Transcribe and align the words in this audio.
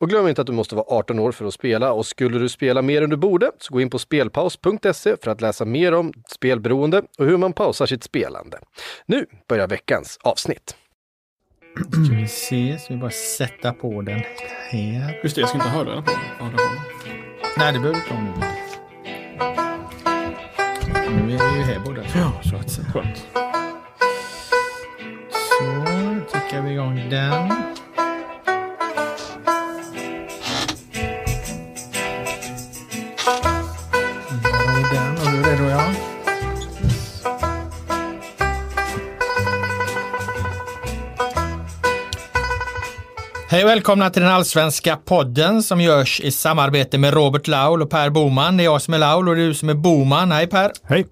Och 0.00 0.08
glöm 0.08 0.28
inte 0.28 0.40
att 0.40 0.46
du 0.46 0.52
måste 0.52 0.74
vara 0.74 0.86
18 0.88 1.18
år 1.18 1.32
för 1.32 1.44
att 1.44 1.54
spela 1.54 1.92
och 1.92 2.06
skulle 2.06 2.38
du 2.38 2.48
spela 2.48 2.82
mer 2.82 3.02
än 3.02 3.10
du 3.10 3.16
borde 3.16 3.50
så 3.58 3.74
gå 3.74 3.80
in 3.80 3.90
på 3.90 3.98
spelpaus.se 3.98 5.16
för 5.22 5.30
att 5.30 5.40
läsa 5.40 5.64
mer 5.64 5.94
om 5.94 6.12
spelberoende 6.28 7.02
och 7.18 7.26
hur 7.26 7.36
man 7.36 7.52
pausar 7.52 7.86
sitt 7.86 8.04
spelande. 8.04 8.58
Nu 9.06 9.26
börjar 9.48 9.68
veckans 9.68 10.18
avsnitt. 10.22 10.76
Ska 12.06 12.16
vi 12.16 12.28
se, 12.28 12.78
så 12.78 12.92
vi 12.92 13.00
bara 13.00 13.10
sätta 13.10 13.72
på 13.72 14.02
den 14.02 14.22
här. 14.70 15.20
Just 15.22 15.34
det, 15.34 15.40
jag 15.40 15.48
ska 15.48 15.58
inte 15.58 15.68
den. 15.84 16.02
Ja, 16.06 16.44
har 16.44 16.50
Nej, 17.58 17.72
det 17.72 17.78
behöver 17.78 17.92
du 17.92 17.98
inte 17.98 18.14
ha 18.14 18.22
nu. 18.22 18.30
Nu 21.26 21.34
är 21.34 21.52
vi 21.52 21.58
ju 21.58 21.64
här 21.64 21.80
båda 21.84 22.02
två. 22.02 22.18
Ja, 22.18 22.42
så 22.50 22.56
att 22.56 22.70
säga. 22.70 22.86
Skönt. 22.92 23.26
Så, 25.32 26.32
trycker 26.32 26.62
vi 26.62 26.72
igång 26.72 27.10
den. 27.10 27.48
Är 35.46 35.50
redo 35.50 35.68
ja. 35.68 35.92
Hej 43.48 43.64
och 43.64 43.70
välkomna 43.70 44.10
till 44.10 44.22
den 44.22 44.30
allsvenska 44.30 44.96
podden 44.96 45.62
som 45.62 45.80
görs 45.80 46.20
i 46.20 46.30
samarbete 46.30 46.98
med 46.98 47.14
Robert 47.14 47.46
Laul 47.46 47.82
och 47.82 47.90
Per 47.90 48.10
Boman. 48.10 48.56
Det 48.56 48.62
är 48.62 48.64
jag 48.64 48.82
som 48.82 48.94
är 48.94 48.98
Laul 48.98 49.28
och 49.28 49.36
det 49.36 49.42
är 49.42 49.46
du 49.46 49.54
som 49.54 49.68
är 49.68 49.74
Boman. 49.74 50.32
Hej 50.32 50.46
Per! 50.46 50.72
Hej. 50.82 51.06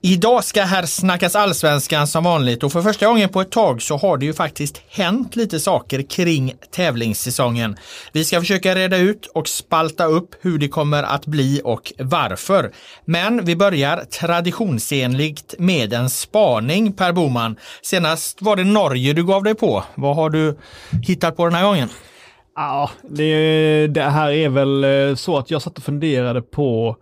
Idag 0.00 0.44
ska 0.44 0.62
här 0.62 0.86
snackas 0.86 1.36
allsvenskan 1.36 2.06
som 2.06 2.24
vanligt 2.24 2.62
och 2.62 2.72
för 2.72 2.82
första 2.82 3.06
gången 3.06 3.28
på 3.28 3.40
ett 3.40 3.50
tag 3.50 3.82
så 3.82 3.96
har 3.96 4.18
det 4.18 4.26
ju 4.26 4.34
faktiskt 4.34 4.82
hänt 4.88 5.36
lite 5.36 5.60
saker 5.60 6.02
kring 6.02 6.54
tävlingssäsongen. 6.70 7.76
Vi 8.12 8.24
ska 8.24 8.40
försöka 8.40 8.74
reda 8.74 8.96
ut 8.96 9.26
och 9.26 9.48
spalta 9.48 10.04
upp 10.04 10.34
hur 10.40 10.58
det 10.58 10.68
kommer 10.68 11.02
att 11.02 11.26
bli 11.26 11.60
och 11.64 11.92
varför. 11.98 12.72
Men 13.04 13.44
vi 13.44 13.56
börjar 13.56 13.96
traditionsenligt 13.96 15.54
med 15.58 15.92
en 15.92 16.10
spaning 16.10 16.92
Per 16.92 17.12
Boman. 17.12 17.56
Senast 17.82 18.42
var 18.42 18.56
det 18.56 18.64
Norge 18.64 19.12
du 19.12 19.26
gav 19.26 19.42
dig 19.42 19.54
på. 19.54 19.84
Vad 19.94 20.16
har 20.16 20.30
du 20.30 20.58
hittat 21.02 21.36
på 21.36 21.44
den 21.44 21.54
här 21.54 21.64
gången? 21.64 21.88
Ja, 22.56 22.90
det, 23.10 23.86
det 23.86 24.02
här 24.02 24.30
är 24.30 24.48
väl 24.48 24.84
eh, 24.84 25.14
så 25.14 25.38
att 25.38 25.50
jag 25.50 25.62
satt 25.62 25.78
och 25.78 25.84
funderade 25.84 26.42
på 26.42 26.96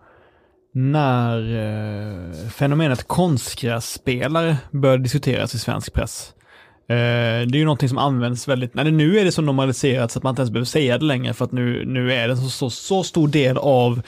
när 0.77 1.39
eh, 1.39 2.49
fenomenet 2.49 3.07
konstgrässpelare 3.07 4.57
började 4.71 5.03
diskuteras 5.03 5.55
i 5.55 5.59
svensk 5.59 5.93
press. 5.93 6.33
Eh, 6.89 6.95
det 7.47 7.55
är 7.55 7.55
ju 7.55 7.65
någonting 7.65 7.89
som 7.89 7.97
används 7.97 8.47
väldigt, 8.47 8.73
nej, 8.73 8.91
nu 8.91 9.19
är 9.19 9.25
det 9.25 9.31
så 9.31 9.41
normaliserat 9.41 10.11
så 10.11 10.19
att 10.19 10.23
man 10.23 10.31
inte 10.31 10.41
ens 10.41 10.51
behöver 10.51 10.65
säga 10.65 10.97
det 10.97 11.05
längre 11.05 11.33
för 11.33 11.45
att 11.45 11.51
nu, 11.51 11.85
nu 11.85 12.13
är 12.13 12.27
det 12.27 12.37
så, 12.37 12.49
så, 12.49 12.69
så 12.69 13.03
stor 13.03 13.27
del 13.27 13.57
av 13.57 14.01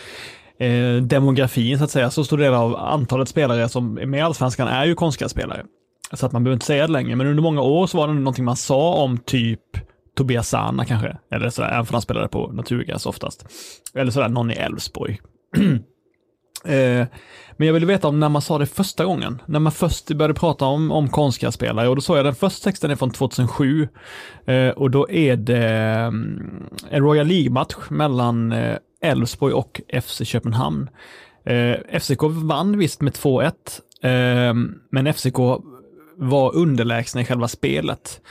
eh, 0.59 0.95
demografin 0.95 1.77
så 1.77 1.83
att 1.83 1.91
säga, 1.91 2.09
så 2.09 2.23
stor 2.23 2.37
del 2.37 2.53
av 2.53 2.75
antalet 2.75 3.29
spelare 3.29 3.69
som 3.69 3.97
är 3.97 4.05
med 4.05 4.17
i 4.17 4.21
allsvenskan 4.21 4.67
är 4.67 4.85
ju 4.85 4.95
konstgrässpelare. 4.95 5.65
Så 6.13 6.25
att 6.25 6.31
man 6.31 6.43
behöver 6.43 6.55
inte 6.55 6.65
säga 6.65 6.87
det 6.87 6.93
längre, 6.93 7.15
men 7.15 7.27
under 7.27 7.43
många 7.43 7.61
år 7.61 7.87
så 7.87 7.97
var 7.97 8.07
det 8.07 8.13
någonting 8.13 8.45
man 8.45 8.55
sa 8.55 8.93
om 8.93 9.17
typ 9.17 9.61
Tobias 10.17 10.49
Sana 10.49 10.85
kanske, 10.85 11.17
eller 11.31 11.49
sådär, 11.49 11.69
även 11.69 11.85
för 11.85 11.93
han 11.93 12.01
spelade 12.01 12.27
på 12.27 12.51
naturgräs 12.51 13.05
oftast. 13.05 13.45
Eller 13.93 14.11
sådär, 14.11 14.29
någon 14.29 14.51
i 14.51 14.53
Elfsborg. 14.53 15.19
Eh, 16.65 17.07
men 17.57 17.67
jag 17.67 17.73
ville 17.73 17.85
veta 17.85 18.07
om 18.07 18.19
när 18.19 18.29
man 18.29 18.41
sa 18.41 18.57
det 18.57 18.65
första 18.65 19.05
gången, 19.05 19.41
när 19.45 19.59
man 19.59 19.71
först 19.71 20.07
började 20.07 20.33
prata 20.33 20.65
om, 20.65 20.91
om 20.91 21.09
konstgrässpelare 21.09 21.87
och 21.87 21.95
då 21.95 22.01
sa 22.01 22.15
jag 22.15 22.25
den 22.25 22.35
första 22.35 22.63
texten 22.63 22.91
är 22.91 22.95
från 22.95 23.11
2007 23.11 23.87
eh, 24.45 24.69
och 24.69 24.91
då 24.91 25.09
är 25.09 25.35
det 25.35 25.67
mm, 25.67 26.63
en 26.89 27.03
Royal 27.03 27.27
League-match 27.27 27.75
mellan 27.89 28.51
eh, 28.51 28.77
Elfsborg 29.01 29.53
och 29.53 29.81
FC 30.03 30.21
Köpenhamn. 30.25 30.89
Eh, 31.45 31.99
FCK 31.99 32.23
vann 32.23 32.77
visst 32.77 33.01
med 33.01 33.13
2-1, 33.13 33.51
eh, 34.03 34.53
men 34.91 35.13
FCK 35.13 35.37
var 36.15 36.55
underlägsna 36.55 37.21
i 37.21 37.25
själva 37.25 37.47
spelet. 37.47 38.21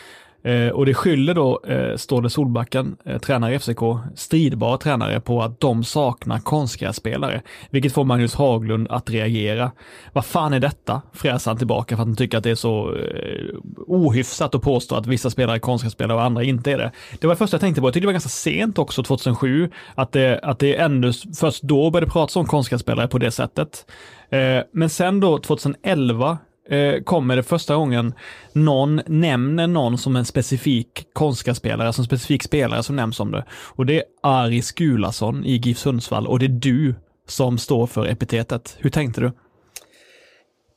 Eh, 0.42 0.68
och 0.68 0.86
det 0.86 0.94
skyller 0.94 1.34
då 1.34 1.60
eh, 1.66 1.96
Ståle 1.96 2.30
Solbacken, 2.30 2.96
eh, 3.04 3.18
tränare 3.18 3.54
i 3.54 3.58
FCK, 3.58 3.80
stridbar 4.14 4.76
tränare 4.76 5.20
på 5.20 5.42
att 5.42 5.60
de 5.60 5.84
saknar 5.84 6.38
konstgrässpelare, 6.38 7.42
vilket 7.70 7.92
får 7.92 8.04
Magnus 8.04 8.34
Haglund 8.34 8.86
att 8.90 9.10
reagera. 9.10 9.70
Vad 10.12 10.24
fan 10.24 10.52
är 10.52 10.60
detta? 10.60 11.02
Fräser 11.12 11.50
han 11.50 11.58
tillbaka 11.58 11.96
för 11.96 12.02
att 12.02 12.08
han 12.08 12.16
tycker 12.16 12.38
att 12.38 12.44
det 12.44 12.50
är 12.50 12.54
så 12.54 12.94
eh, 12.94 13.54
ohyfsat 13.86 14.54
att 14.54 14.62
påstå 14.62 14.94
att 14.94 15.06
vissa 15.06 15.30
spelare 15.30 15.56
är 15.56 15.60
konstgrässpelare 15.60 16.16
och 16.16 16.24
andra 16.24 16.42
inte 16.42 16.72
är 16.72 16.78
det. 16.78 16.92
Det 17.20 17.26
var 17.26 17.34
det 17.34 17.38
första 17.38 17.54
jag 17.54 17.60
tänkte 17.60 17.80
på. 17.80 17.86
Jag 17.86 17.94
tyckte 17.94 18.04
det 18.04 18.08
var 18.08 18.12
ganska 18.12 18.28
sent 18.28 18.78
också, 18.78 19.02
2007, 19.02 19.70
att 19.94 20.12
det, 20.12 20.40
att 20.42 20.58
det 20.58 20.76
ännu 20.76 21.12
först 21.40 21.62
då 21.62 21.90
började 21.90 22.12
pratas 22.12 22.36
om 22.36 22.46
konstgrässpelare 22.46 23.08
på 23.08 23.18
det 23.18 23.30
sättet. 23.30 23.90
Eh, 24.30 24.60
men 24.72 24.90
sen 24.90 25.20
då 25.20 25.38
2011 25.38 26.38
eh, 26.68 27.02
kommer 27.02 27.36
det 27.36 27.42
första 27.42 27.74
gången 27.74 28.14
någon 28.52 29.00
nämner 29.06 29.66
någon 29.66 29.98
som 29.98 30.16
en 30.16 30.24
specifik 30.24 31.06
konstgrässpelare, 31.12 31.92
som 31.92 32.02
en 32.02 32.06
specifik 32.06 32.42
spelare 32.42 32.82
som 32.82 32.96
nämns 32.96 33.20
om 33.20 33.30
det. 33.30 33.44
Och 33.50 33.86
det 33.86 33.96
är 33.96 34.04
Ari 34.22 34.62
Skulason 34.62 35.44
i 35.44 35.56
GIF 35.56 35.78
Sundsvall 35.78 36.26
och 36.26 36.38
det 36.38 36.46
är 36.46 36.48
du 36.48 36.94
som 37.28 37.58
står 37.58 37.86
för 37.86 38.06
epitetet. 38.06 38.76
Hur 38.78 38.90
tänkte 38.90 39.20
du? 39.20 39.32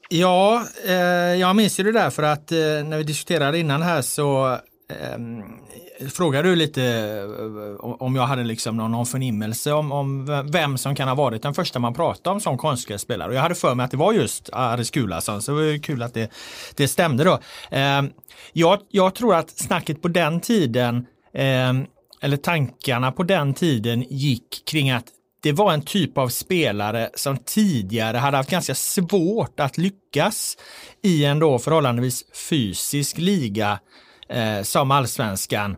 Ja, 0.10 0.66
eh, 0.88 0.96
jag 1.40 1.56
minns 1.56 1.80
ju 1.80 1.84
det 1.84 1.92
där 1.92 2.10
för 2.10 2.24
att 2.24 2.52
eh, 2.52 2.58
när 2.58 2.98
vi 2.98 3.04
diskuterade 3.04 3.60
innan 3.60 3.82
här 3.82 4.02
så 4.02 4.58
ehm, 4.90 5.44
Frågar 6.02 6.10
frågade 6.10 6.50
du 6.50 6.56
lite 6.56 6.84
eh, 6.84 7.86
om 8.02 8.16
jag 8.16 8.24
hade 8.24 8.44
liksom 8.44 8.78
någon, 8.78 8.92
någon 8.92 9.06
förnimmelse 9.06 9.72
om, 9.72 9.92
om 9.92 10.26
vem 10.52 10.78
som 10.78 10.96
kan 10.96 11.08
ha 11.08 11.16
varit 11.16 11.42
den 11.42 11.54
första 11.54 11.80
man 11.80 11.94
pratade 11.94 12.34
om 12.34 12.42
som 12.42 12.58
konstgrässpelare. 12.58 13.30
Och 13.30 13.36
jag 13.36 13.42
hade 13.42 13.56
för 13.56 13.76
mig 13.76 13.84
att 13.84 13.92
det 13.92 13.98
var 13.98 14.14
just 14.14 14.50
Aris 14.54 14.88
Skulason, 14.88 15.42
så 15.42 15.52
det 15.52 15.72
var 15.72 15.84
kul 15.84 16.04
att 16.04 16.14
det, 16.14 16.32
det 16.76 16.88
stämde 16.88 17.24
då. 17.24 17.40
Eh, 17.72 18.02
jag, 18.54 18.80
jag 18.90 19.16
tror 19.16 19.36
att 19.36 19.50
snacket 19.50 20.02
på 20.02 20.08
den 20.08 20.40
tiden, 20.40 21.06
eh, 21.34 21.74
eller 22.22 22.38
tankarna 22.38 23.12
på 23.12 23.24
den 23.24 23.54
tiden 23.54 24.06
gick 24.10 24.66
kring 24.66 24.92
att 24.92 25.06
det 25.44 25.52
var 25.52 25.74
en 25.74 25.82
typ 25.82 26.18
av 26.18 26.28
spelare 26.28 27.10
som 27.14 27.38
tidigare 27.38 28.18
hade 28.18 28.38
haft 28.38 28.50
ganska 28.50 28.76
svårt 28.76 29.60
att 29.60 29.78
lyckas 29.78 30.58
i 31.04 31.26
en 31.26 31.40
då 31.40 31.60
förhållandevis 31.60 32.24
fysisk 32.50 33.18
liga 33.18 33.80
eh, 34.30 34.62
som 34.62 34.92
allsvenskan. 34.92 35.76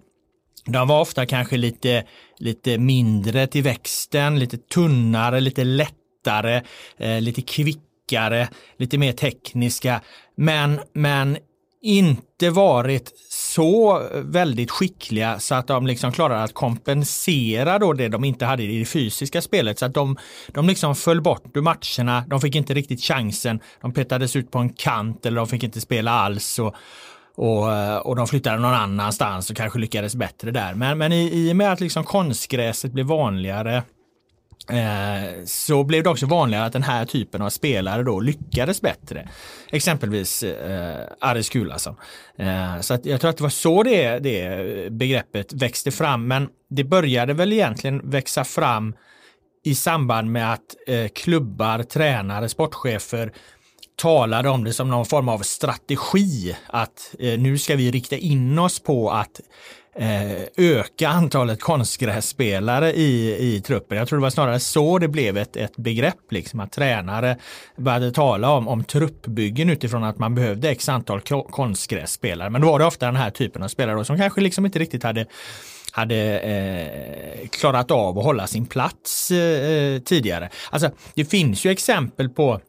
De 0.65 0.87
var 0.87 1.01
ofta 1.01 1.25
kanske 1.25 1.57
lite, 1.57 2.03
lite 2.37 2.77
mindre 2.77 3.47
till 3.47 3.63
växten, 3.63 4.39
lite 4.39 4.57
tunnare, 4.57 5.39
lite 5.39 5.63
lättare, 5.63 6.61
eh, 6.97 7.21
lite 7.21 7.41
kvickare, 7.41 8.49
lite 8.77 8.97
mer 8.97 9.11
tekniska. 9.11 10.01
Men, 10.35 10.79
men 10.93 11.37
inte 11.81 12.49
varit 12.49 13.11
så 13.29 14.01
väldigt 14.13 14.71
skickliga 14.71 15.39
så 15.39 15.55
att 15.55 15.67
de 15.67 15.87
liksom 15.87 16.11
klarade 16.11 16.43
att 16.43 16.53
kompensera 16.53 17.79
då 17.79 17.93
det 17.93 18.07
de 18.07 18.23
inte 18.23 18.45
hade 18.45 18.63
i 18.63 18.79
det 18.79 18.85
fysiska 18.85 19.41
spelet. 19.41 19.79
Så 19.79 19.85
att 19.85 19.93
de, 19.93 20.17
de 20.47 20.67
liksom 20.67 20.95
föll 20.95 21.21
bort 21.21 21.57
ur 21.57 21.61
matcherna. 21.61 22.23
De 22.27 22.41
fick 22.41 22.55
inte 22.55 22.73
riktigt 22.73 23.03
chansen. 23.03 23.59
De 23.81 23.93
petades 23.93 24.35
ut 24.35 24.51
på 24.51 24.59
en 24.59 24.69
kant 24.69 25.25
eller 25.25 25.37
de 25.37 25.47
fick 25.47 25.63
inte 25.63 25.81
spela 25.81 26.11
alls. 26.11 26.59
Och, 26.59 26.75
och, 27.35 27.73
eh, 27.73 27.97
och 27.97 28.15
de 28.15 28.27
flyttade 28.27 28.57
någon 28.57 28.73
annanstans 28.73 29.49
och 29.49 29.57
kanske 29.57 29.79
lyckades 29.79 30.15
bättre 30.15 30.51
där. 30.51 30.73
Men, 30.73 30.97
men 30.97 31.11
i, 31.11 31.29
i 31.33 31.51
och 31.51 31.55
med 31.55 31.71
att 31.71 31.79
liksom 31.79 32.03
konstgräset 32.03 32.91
blev 32.91 33.05
vanligare 33.05 33.83
Eh, 34.69 35.45
så 35.45 35.83
blev 35.83 36.03
det 36.03 36.09
också 36.09 36.25
vanligare 36.25 36.65
att 36.65 36.73
den 36.73 36.83
här 36.83 37.05
typen 37.05 37.41
av 37.41 37.49
spelare 37.49 38.03
då 38.03 38.19
lyckades 38.19 38.81
bättre. 38.81 39.29
Exempelvis 39.71 40.43
eh, 40.43 41.07
Aris 41.19 41.49
Gulason. 41.49 41.95
Eh, 42.37 42.79
så 42.79 42.93
att 42.93 43.05
jag 43.05 43.21
tror 43.21 43.29
att 43.29 43.37
det 43.37 43.43
var 43.43 43.49
så 43.49 43.83
det, 43.83 44.19
det 44.19 44.91
begreppet 44.91 45.53
växte 45.53 45.91
fram. 45.91 46.27
Men 46.27 46.49
det 46.69 46.83
började 46.83 47.33
väl 47.33 47.53
egentligen 47.53 48.09
växa 48.09 48.43
fram 48.43 48.95
i 49.63 49.75
samband 49.75 50.31
med 50.31 50.53
att 50.53 50.75
eh, 50.87 51.07
klubbar, 51.07 51.83
tränare, 51.83 52.49
sportchefer 52.49 53.31
talade 53.95 54.49
om 54.49 54.63
det 54.63 54.73
som 54.73 54.89
någon 54.89 55.05
form 55.05 55.29
av 55.29 55.39
strategi. 55.39 56.55
Att 56.67 57.15
eh, 57.19 57.39
nu 57.39 57.57
ska 57.57 57.75
vi 57.75 57.91
rikta 57.91 58.15
in 58.15 58.59
oss 58.59 58.79
på 58.79 59.11
att 59.11 59.41
eh, 59.95 60.41
öka 60.57 61.09
antalet 61.09 61.61
konstgrässpelare 61.61 62.93
i, 62.93 63.37
i 63.39 63.61
truppen. 63.61 63.97
Jag 63.97 64.07
tror 64.07 64.19
det 64.19 64.23
var 64.23 64.29
snarare 64.29 64.59
så 64.59 64.99
det 64.99 65.07
blev 65.07 65.37
ett, 65.37 65.57
ett 65.57 65.77
begrepp, 65.77 66.31
liksom 66.31 66.59
att 66.59 66.71
tränare 66.71 67.37
började 67.77 68.11
tala 68.11 68.51
om, 68.51 68.67
om 68.67 68.83
truppbyggen 68.83 69.69
utifrån 69.69 70.03
att 70.03 70.17
man 70.17 70.35
behövde 70.35 70.69
x 70.69 70.89
antal 70.89 71.21
konstgrässpelare. 71.49 72.49
Men 72.49 72.61
då 72.61 72.71
var 72.71 72.79
det 72.79 72.85
ofta 72.85 73.05
den 73.05 73.15
här 73.15 73.29
typen 73.29 73.63
av 73.63 73.67
spelare 73.67 74.05
som 74.05 74.17
kanske 74.17 74.41
liksom 74.41 74.65
inte 74.65 74.79
riktigt 74.79 75.03
hade 75.03 75.25
hade 75.91 76.39
eh, 76.39 77.47
klarat 77.47 77.91
av 77.91 78.17
att 78.17 78.23
hålla 78.25 78.47
sin 78.47 78.65
plats 78.65 79.31
eh, 79.31 79.37
eh 79.37 79.99
tidigare. 79.99 80.49
Alltså, 80.69 80.91
det 81.13 81.25
finns 81.25 81.65
ju 81.65 81.71
exempel 81.71 82.29
på 82.29 82.59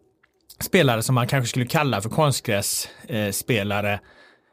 spelare 0.65 1.03
som 1.03 1.15
man 1.15 1.27
kanske 1.27 1.49
skulle 1.49 1.67
kalla 1.67 2.01
för 2.01 2.11
konstgrässpelare 2.11 4.01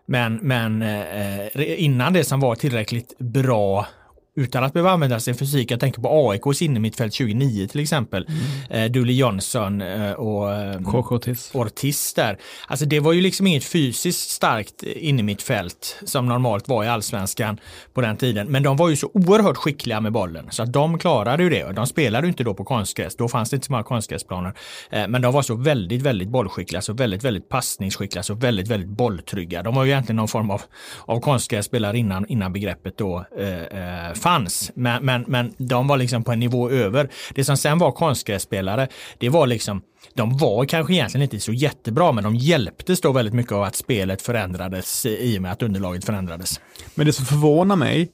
men, 0.07 0.35
men 0.35 0.81
eh, 0.81 1.39
eh 1.47 1.83
innan 1.83 2.13
det 2.13 2.23
som 2.23 2.39
var 2.39 2.55
tillräckligt 2.55 3.17
bra 3.19 3.87
utan 4.35 4.63
att 4.63 4.73
behöva 4.73 4.91
använda 4.91 5.19
sin 5.19 5.35
fysik. 5.35 5.71
Jag 5.71 5.79
tänker 5.79 6.01
på 6.01 6.29
AIKs 6.29 6.61
innermittfält 6.61 7.13
2009 7.13 7.67
till 7.67 7.79
exempel. 7.79 8.27
Mm. 8.27 8.83
Eh, 8.83 8.91
Dooley 8.91 9.15
Johnson 9.15 9.81
eh, 9.81 10.11
och 10.11 10.53
eh, 10.53 10.95
Ortiz. 10.95 11.51
Ortiz 11.53 12.13
där. 12.13 12.37
Alltså 12.67 12.85
det 12.85 12.99
var 12.99 13.13
ju 13.13 13.21
liksom 13.21 13.47
inget 13.47 13.63
fysiskt 13.63 14.29
starkt 14.29 14.83
innermittfält 14.83 15.99
som 16.05 16.25
normalt 16.25 16.67
var 16.67 16.83
i 16.83 16.87
allsvenskan 16.87 17.59
på 17.93 18.01
den 18.01 18.17
tiden. 18.17 18.47
Men 18.47 18.63
de 18.63 18.77
var 18.77 18.89
ju 18.89 18.95
så 18.95 19.11
oerhört 19.13 19.57
skickliga 19.57 20.01
med 20.01 20.11
bollen 20.11 20.47
så 20.51 20.63
att 20.63 20.73
de 20.73 20.99
klarade 20.99 21.43
ju 21.43 21.49
det. 21.49 21.71
De 21.71 21.87
spelade 21.87 22.27
ju 22.27 22.31
inte 22.31 22.43
då 22.43 22.53
på 22.53 22.63
konstgräs. 22.63 23.15
Då 23.15 23.27
fanns 23.27 23.49
det 23.49 23.55
inte 23.55 23.65
så 23.65 23.71
många 23.71 23.83
konstgräsplaner. 23.83 24.53
Eh, 24.89 25.07
men 25.07 25.21
de 25.21 25.33
var 25.33 25.41
så 25.41 25.55
väldigt, 25.55 26.01
väldigt 26.01 26.29
bollskickliga, 26.29 26.81
så 26.81 26.93
väldigt, 26.93 27.23
väldigt 27.23 27.49
passningsskickliga, 27.49 28.23
så 28.23 28.33
väldigt, 28.33 28.67
väldigt 28.67 28.89
bolltrygga. 28.89 29.63
De 29.63 29.75
var 29.75 29.83
ju 29.83 29.91
egentligen 29.91 30.15
någon 30.15 30.27
form 30.27 30.51
av, 30.51 30.61
av 31.05 31.19
konstgrässpelare 31.19 31.97
innan, 31.97 32.25
innan 32.27 32.53
begreppet 32.53 32.97
då 32.97 33.25
eh, 33.37 33.61
eh 33.61 34.13
fanns. 34.21 34.71
Men, 34.75 35.05
men, 35.05 35.25
men 35.27 35.53
de 35.57 35.87
var 35.87 35.97
liksom 35.97 36.23
på 36.23 36.31
en 36.31 36.39
nivå 36.39 36.69
över. 36.69 37.09
Det 37.35 37.43
som 37.43 37.57
sen 37.57 37.77
var 37.79 37.91
konstgrässpelare, 37.91 38.87
det 39.17 39.29
var 39.29 39.47
liksom 39.47 39.81
de 40.13 40.37
var 40.37 40.65
kanske 40.65 40.93
egentligen 40.93 41.23
inte 41.23 41.39
så 41.39 41.53
jättebra, 41.53 42.11
men 42.11 42.23
de 42.23 42.35
hjälptes 42.35 43.01
då 43.01 43.11
väldigt 43.11 43.33
mycket 43.33 43.51
av 43.51 43.63
att 43.63 43.75
spelet 43.75 44.21
förändrades 44.21 45.05
i 45.05 45.37
och 45.37 45.41
med 45.41 45.51
att 45.51 45.63
underlaget 45.63 46.05
förändrades. 46.05 46.61
Men 46.95 47.05
det 47.05 47.13
som 47.13 47.25
förvånar 47.25 47.75
mig, 47.75 48.11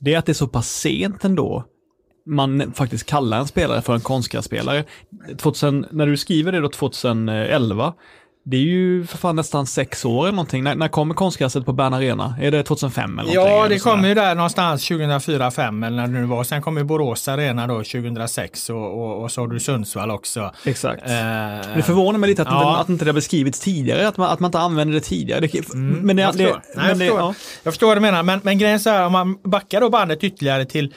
det 0.00 0.14
är 0.14 0.18
att 0.18 0.26
det 0.26 0.32
är 0.32 0.34
så 0.34 0.48
pass 0.48 0.70
sent 0.70 1.24
ändå 1.24 1.64
man 2.26 2.72
faktiskt 2.72 3.06
kallar 3.06 3.38
en 3.38 3.46
spelare 3.46 3.82
för 3.82 3.94
en 3.94 4.00
konstgrässpelare. 4.00 4.84
när 5.90 6.06
du 6.06 6.16
skriver 6.16 6.52
det 6.52 6.60
då 6.60 6.68
2011, 6.68 7.94
det 8.44 8.56
är 8.56 8.60
ju 8.60 9.06
för 9.06 9.18
fan 9.18 9.36
nästan 9.36 9.66
sex 9.66 10.04
år 10.04 10.22
eller 10.22 10.32
någonting. 10.32 10.64
När, 10.64 10.74
när 10.74 10.88
kommer 10.88 11.14
konstgräset 11.14 11.66
på 11.66 11.72
Bern 11.72 11.94
Arena? 11.94 12.36
Är 12.40 12.50
det 12.50 12.62
2005 12.62 13.18
eller 13.18 13.34
någonting? 13.34 13.56
Ja, 13.56 13.68
det 13.68 13.78
kommer 13.78 14.08
ju 14.08 14.14
där 14.14 14.34
någonstans 14.34 14.90
2004-2005 14.90 15.86
eller 15.86 15.96
när 15.96 16.06
det 16.06 16.12
nu 16.12 16.26
var. 16.26 16.44
Sen 16.44 16.62
kommer 16.62 16.84
Borås 16.84 17.28
Arena 17.28 17.66
då 17.66 17.74
2006 17.74 18.70
och, 18.70 18.76
och, 18.76 19.22
och 19.22 19.32
så 19.32 19.40
har 19.40 19.48
du 19.48 19.60
Sundsvall 19.60 20.10
också. 20.10 20.52
Exakt. 20.64 21.02
Eh, 21.02 21.10
det 21.76 21.82
förvånar 21.82 22.18
mig 22.18 22.28
lite 22.28 22.42
att, 22.42 22.48
ja. 22.48 22.70
inte, 22.70 22.80
att 22.80 22.88
inte 22.88 23.04
det 23.04 23.08
har 23.08 23.14
beskrivits 23.14 23.60
tidigare, 23.60 24.08
att 24.08 24.16
man, 24.16 24.30
att 24.30 24.40
man 24.40 24.48
inte 24.48 24.58
använder 24.58 24.94
det 24.94 25.00
tidigare. 25.00 25.40
Det, 25.40 25.74
mm, 25.74 26.00
men 26.06 26.16
det, 26.16 26.22
jag, 26.22 26.32
förstår. 26.34 26.46
Det, 26.46 26.62
Nej, 26.76 26.88
jag, 26.88 26.98
förstår. 26.98 27.18
Ja. 27.18 27.34
jag 27.62 27.72
förstår 27.72 27.86
vad 27.86 27.96
du 27.96 28.00
menar, 28.00 28.22
men, 28.22 28.40
men 28.42 28.58
grejen 28.58 28.74
är 28.74 28.78
så 28.78 28.90
här, 28.90 29.06
om 29.06 29.12
man 29.12 29.38
backar 29.42 29.80
då 29.80 29.90
bandet 29.90 30.24
ytterligare 30.24 30.64
till 30.64 30.94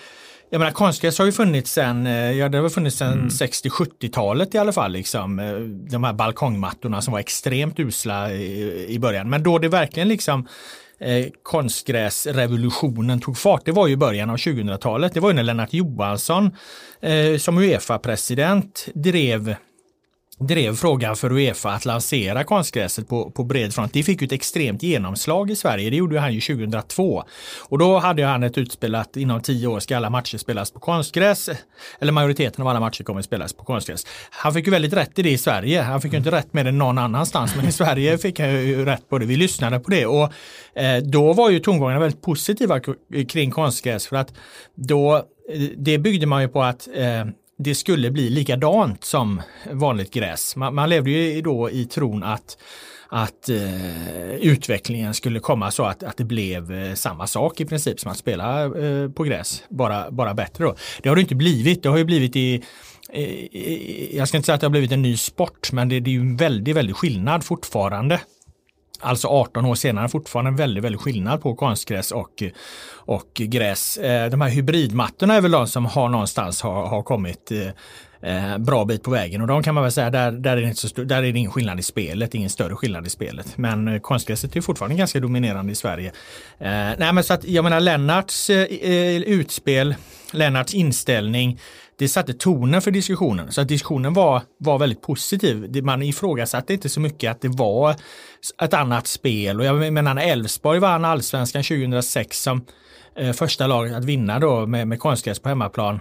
jag 0.49 0.59
menar 0.59 0.71
konstgräs 0.71 1.19
har 1.19 1.25
ju 1.25 1.31
funnits 1.31 1.71
sedan, 1.71 2.07
eh, 2.07 2.31
ja 2.31 2.49
det 2.49 2.57
har 2.57 2.69
funnits 2.69 2.97
sedan 2.97 3.13
mm. 3.13 3.27
60-70-talet 3.27 4.55
i 4.55 4.57
alla 4.57 4.71
fall. 4.71 4.91
Liksom. 4.91 5.39
Eh, 5.39 5.53
de 5.91 6.03
här 6.03 6.13
balkongmattorna 6.13 7.01
som 7.01 7.11
var 7.11 7.19
extremt 7.19 7.79
usla 7.79 8.31
i, 8.31 8.85
i 8.89 8.99
början. 8.99 9.29
Men 9.29 9.43
då 9.43 9.59
det 9.59 9.67
verkligen 9.67 10.07
liksom 10.07 10.47
eh, 10.99 11.25
konstgräsrevolutionen 11.43 13.19
tog 13.19 13.37
fart, 13.37 13.65
det 13.65 13.71
var 13.71 13.87
ju 13.87 13.95
början 13.95 14.29
av 14.29 14.35
2000-talet. 14.35 15.13
Det 15.13 15.19
var 15.19 15.29
ju 15.29 15.35
när 15.35 15.43
Lennart 15.43 15.73
Johansson 15.73 16.51
eh, 17.01 17.37
som 17.37 17.57
Uefa-president 17.57 18.87
drev 18.93 19.55
drev 20.39 20.75
frågan 20.75 21.15
för 21.15 21.31
Uefa 21.31 21.69
att 21.69 21.85
lansera 21.85 22.43
konstgräset 22.43 23.07
på, 23.07 23.31
på 23.31 23.43
bred 23.43 23.73
front. 23.73 23.93
Det 23.93 24.03
fick 24.03 24.21
ju 24.21 24.25
ett 24.25 24.31
extremt 24.31 24.83
genomslag 24.83 25.51
i 25.51 25.55
Sverige. 25.55 25.89
Det 25.89 25.95
gjorde 25.95 26.19
han 26.19 26.33
ju 26.33 26.41
2002. 26.41 27.23
Och 27.59 27.77
då 27.77 27.99
hade 27.99 28.25
han 28.25 28.43
ett 28.43 28.57
utspel 28.57 28.95
att 28.95 29.17
inom 29.17 29.41
tio 29.41 29.67
år 29.67 29.79
ska 29.79 29.97
alla 29.97 30.09
matcher 30.09 30.37
spelas 30.37 30.71
på 30.71 30.79
konstgräs. 30.79 31.49
Eller 31.99 32.11
majoriteten 32.11 32.61
av 32.61 32.67
alla 32.67 32.79
matcher 32.79 33.03
kommer 33.03 33.19
att 33.19 33.25
spelas 33.25 33.53
på 33.53 33.63
konstgräs. 33.63 34.05
Han 34.29 34.53
fick 34.53 34.65
ju 34.65 34.71
väldigt 34.71 34.93
rätt 34.93 35.19
i 35.19 35.21
det 35.21 35.31
i 35.31 35.37
Sverige. 35.37 35.81
Han 35.81 36.01
fick 36.01 36.11
ju 36.11 36.17
inte 36.17 36.31
rätt 36.31 36.53
med 36.53 36.65
det 36.65 36.71
någon 36.71 36.97
annanstans. 36.97 37.55
Men 37.55 37.67
i 37.67 37.71
Sverige 37.85 38.17
fick 38.17 38.39
han 38.39 38.49
ju 38.49 38.85
rätt 38.85 39.09
på 39.09 39.17
det. 39.17 39.25
Vi 39.25 39.35
lyssnade 39.35 39.79
på 39.79 39.91
det. 39.91 40.05
Och 40.05 40.31
eh, 40.75 41.03
då 41.03 41.33
var 41.33 41.49
ju 41.49 41.59
tongångarna 41.59 41.99
väldigt 41.99 42.21
positiva 42.21 42.79
kring 43.29 43.51
konstgräs. 43.51 44.07
För 44.07 44.15
att 44.15 44.33
då, 44.75 45.15
eh, 45.15 45.61
det 45.77 45.97
byggde 45.97 46.25
man 46.25 46.41
ju 46.41 46.47
på 46.47 46.63
att 46.63 46.87
eh, 46.95 47.25
det 47.57 47.75
skulle 47.75 48.11
bli 48.11 48.29
likadant 48.29 49.03
som 49.03 49.41
vanligt 49.71 50.13
gräs. 50.13 50.55
Man, 50.55 50.75
man 50.75 50.89
levde 50.89 51.11
ju 51.11 51.41
då 51.41 51.69
i 51.69 51.85
tron 51.85 52.23
att 52.23 52.57
att 53.07 53.49
eh, 53.49 54.35
utvecklingen 54.35 55.13
skulle 55.13 55.39
komma 55.39 55.71
så 55.71 55.83
att, 55.83 56.03
att 56.03 56.17
det 56.17 56.23
blev 56.23 56.71
eh, 56.71 56.93
samma 56.93 57.27
sak 57.27 57.61
i 57.61 57.65
princip 57.65 57.99
som 57.99 58.11
att 58.11 58.17
spela 58.17 58.63
eh, 58.63 59.09
på 59.09 59.23
gräs, 59.23 59.63
bara, 59.69 60.11
bara 60.11 60.33
bättre 60.33 60.63
då. 60.63 60.75
Det 61.01 61.09
har 61.09 61.15
det 61.15 61.21
inte 61.21 61.35
blivit, 61.35 61.83
det 61.83 61.89
har 61.89 61.97
ju 61.97 62.05
blivit 62.05 62.35
i 62.35 62.63
jag 64.11 64.27
ska 64.27 64.37
inte 64.37 64.45
säga 64.45 64.53
att 64.53 64.61
det 64.61 64.67
har 64.67 64.71
blivit 64.71 64.91
en 64.91 65.01
ny 65.01 65.17
sport, 65.17 65.71
men 65.71 65.89
det, 65.89 65.99
det 65.99 66.09
är 66.09 66.11
ju 66.11 66.19
en 66.19 66.37
väldigt, 66.37 66.75
väldigt 66.75 66.95
skillnad 66.95 67.43
fortfarande 67.43 68.19
Alltså 69.01 69.27
18 69.27 69.65
år 69.65 69.75
senare 69.75 70.09
fortfarande 70.09 70.49
en 70.49 70.55
väldigt, 70.55 70.83
väldigt 70.83 71.01
skillnad 71.01 71.41
på 71.41 71.55
konstgräs 71.55 72.11
och, 72.11 72.43
och 72.91 73.31
gräs. 73.33 73.97
Eh, 73.97 74.29
de 74.29 74.41
här 74.41 74.49
hybridmattorna 74.49 75.35
är 75.35 75.41
väl 75.41 75.51
de 75.51 75.67
som 75.67 75.85
har 75.85 76.09
någonstans 76.09 76.61
har, 76.61 76.85
har 76.85 77.03
kommit 77.03 77.51
eh, 77.51 77.67
eh, 78.25 78.57
bra 78.57 78.85
bit 78.85 79.03
på 79.03 79.11
vägen 79.11 79.41
och 79.41 79.47
de 79.47 79.63
kan 79.63 79.75
man 79.75 79.83
väl 79.83 79.91
säga 79.91 80.09
där, 80.09 80.31
där, 80.31 80.57
är 80.57 80.61
det 80.61 80.67
inte 80.67 80.79
så 80.79 80.89
stor, 80.89 81.05
där 81.05 81.17
är 81.23 81.33
det 81.33 81.39
ingen 81.39 81.51
skillnad 81.51 81.79
i 81.79 81.83
spelet, 81.83 82.35
ingen 82.35 82.49
större 82.49 82.75
skillnad 82.75 83.07
i 83.07 83.09
spelet. 83.09 83.57
Men 83.57 83.87
eh, 83.87 83.99
konstgräset 83.99 84.55
är 84.55 84.61
fortfarande 84.61 84.95
ganska 84.95 85.19
dominerande 85.19 85.71
i 85.71 85.75
Sverige. 85.75 86.11
Eh, 86.59 86.69
nej 86.97 87.13
men 87.13 87.23
så 87.23 87.33
att 87.33 87.45
jag 87.45 87.63
menar 87.63 87.79
Lennarts 87.79 88.49
eh, 88.49 89.21
utspel, 89.21 89.95
Lennarts 90.31 90.73
inställning 90.73 91.59
det 91.97 92.07
satte 92.07 92.33
tonen 92.33 92.81
för 92.81 92.91
diskussionen. 92.91 93.51
Så 93.51 93.61
att 93.61 93.67
diskussionen 93.67 94.13
var, 94.13 94.41
var 94.57 94.79
väldigt 94.79 95.01
positiv. 95.01 95.83
Man 95.83 96.01
ifrågasatte 96.01 96.73
inte 96.73 96.89
så 96.89 96.99
mycket 96.99 97.31
att 97.31 97.41
det 97.41 97.47
var 97.47 97.95
ett 98.61 98.73
annat 98.73 99.07
spel. 99.07 99.59
Och 99.59 99.65
jag 99.65 99.93
menar 99.93 100.13
när 100.13 100.27
Elfsborg 100.27 100.79
vann 100.79 101.05
allsvenskan 101.05 101.63
2006 101.63 102.41
som 102.41 102.65
eh, 103.15 103.31
första 103.31 103.67
laget 103.67 103.95
att 103.95 104.05
vinna 104.05 104.39
då 104.39 104.65
med, 104.65 104.87
med 104.87 104.99
konstgräs 104.99 105.39
på 105.39 105.49
hemmaplan. 105.49 105.99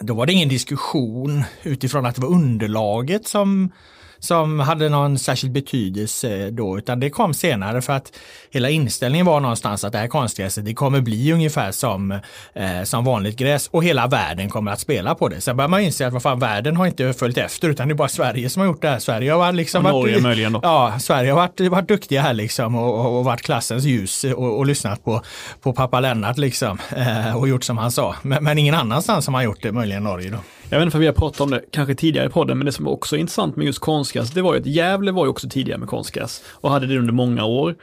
Då 0.00 0.14
var 0.14 0.26
det 0.26 0.32
ingen 0.32 0.48
diskussion 0.48 1.44
utifrån 1.62 2.06
att 2.06 2.14
det 2.14 2.22
var 2.22 2.28
underlaget 2.28 3.26
som 3.26 3.72
som 4.18 4.60
hade 4.60 4.88
någon 4.88 5.18
särskild 5.18 5.52
betydelse 5.52 6.50
då, 6.50 6.78
utan 6.78 7.00
det 7.00 7.10
kom 7.10 7.34
senare 7.34 7.82
för 7.82 7.92
att 7.92 8.12
hela 8.50 8.70
inställningen 8.70 9.26
var 9.26 9.40
någonstans 9.40 9.84
att 9.84 9.92
det 9.92 9.98
här 9.98 10.08
konstgräset, 10.08 10.64
det 10.64 10.74
kommer 10.74 11.00
bli 11.00 11.32
ungefär 11.32 11.72
som, 11.72 12.10
eh, 12.52 12.82
som 12.84 13.04
vanligt 13.04 13.36
gräs 13.36 13.68
och 13.68 13.84
hela 13.84 14.06
världen 14.06 14.50
kommer 14.50 14.72
att 14.72 14.80
spela 14.80 15.14
på 15.14 15.28
det. 15.28 15.40
Sen 15.40 15.56
börjar 15.56 15.68
man 15.68 15.80
inse 15.80 16.06
att 16.06 16.12
vad 16.12 16.22
fan, 16.22 16.38
världen 16.38 16.76
har 16.76 16.86
inte 16.86 17.12
följt 17.12 17.38
efter 17.38 17.68
utan 17.68 17.88
det 17.88 17.92
är 17.92 17.96
bara 17.96 18.08
Sverige 18.08 18.50
som 18.50 18.60
har 18.60 18.66
gjort 18.66 18.82
det 18.82 18.88
här. 18.88 18.98
Sverige 18.98 19.32
har 19.32 19.38
varit 19.38 19.54
liksom... 19.54 19.86
Och 19.86 19.92
Norge 19.92 20.14
varit, 20.14 20.22
möjligen 20.22 20.52
då. 20.52 20.60
Ja, 20.62 20.98
Sverige 20.98 21.30
har 21.30 21.36
varit, 21.36 21.60
varit 21.60 21.88
duktiga 21.88 22.22
här 22.22 22.34
liksom 22.34 22.74
och, 22.74 23.00
och, 23.00 23.18
och 23.18 23.24
varit 23.24 23.42
klassens 23.42 23.84
ljus 23.84 24.24
och, 24.24 24.58
och, 24.58 24.66
lyssnat 24.66 25.04
på, 25.04 25.22
på 25.60 25.72
pappa 25.72 26.00
Lennart 26.00 26.38
liksom 26.38 26.78
eh, 26.96 27.36
och 27.36 27.48
gjort 27.48 27.64
som 27.64 27.78
han 27.78 27.92
sa. 27.92 28.14
Men, 28.22 28.44
men 28.44 28.58
ingen 28.58 28.74
annanstans 28.74 29.26
har 29.26 29.32
man 29.32 29.44
gjort 29.44 29.62
det, 29.62 29.72
möjligen 29.72 30.04
Norge 30.04 30.30
då. 30.30 30.38
Jag 30.68 30.78
vet 30.78 30.86
inte 30.86 30.96
om 30.96 31.00
vi 31.00 31.06
har 31.06 31.14
pratat 31.14 31.40
om 31.40 31.50
det 31.50 31.62
kanske 31.70 31.94
tidigare 31.94 32.26
i 32.26 32.30
podden, 32.30 32.58
men 32.58 32.66
det 32.66 32.72
som 32.72 32.88
också 32.88 33.16
är 33.16 33.20
intressant 33.20 33.56
med 33.56 33.66
just 33.66 33.78
konstgräs, 33.78 34.30
det 34.30 34.42
var 34.42 34.54
ju 34.54 34.60
att 34.60 34.66
Gävle 34.66 35.12
var 35.12 35.24
ju 35.24 35.30
också 35.30 35.48
tidigare 35.48 35.78
med 35.78 35.88
konstgräs 35.88 36.42
och 36.46 36.70
hade 36.70 36.86
det 36.86 36.98
under 36.98 37.12
många 37.12 37.44
år. 37.44 37.74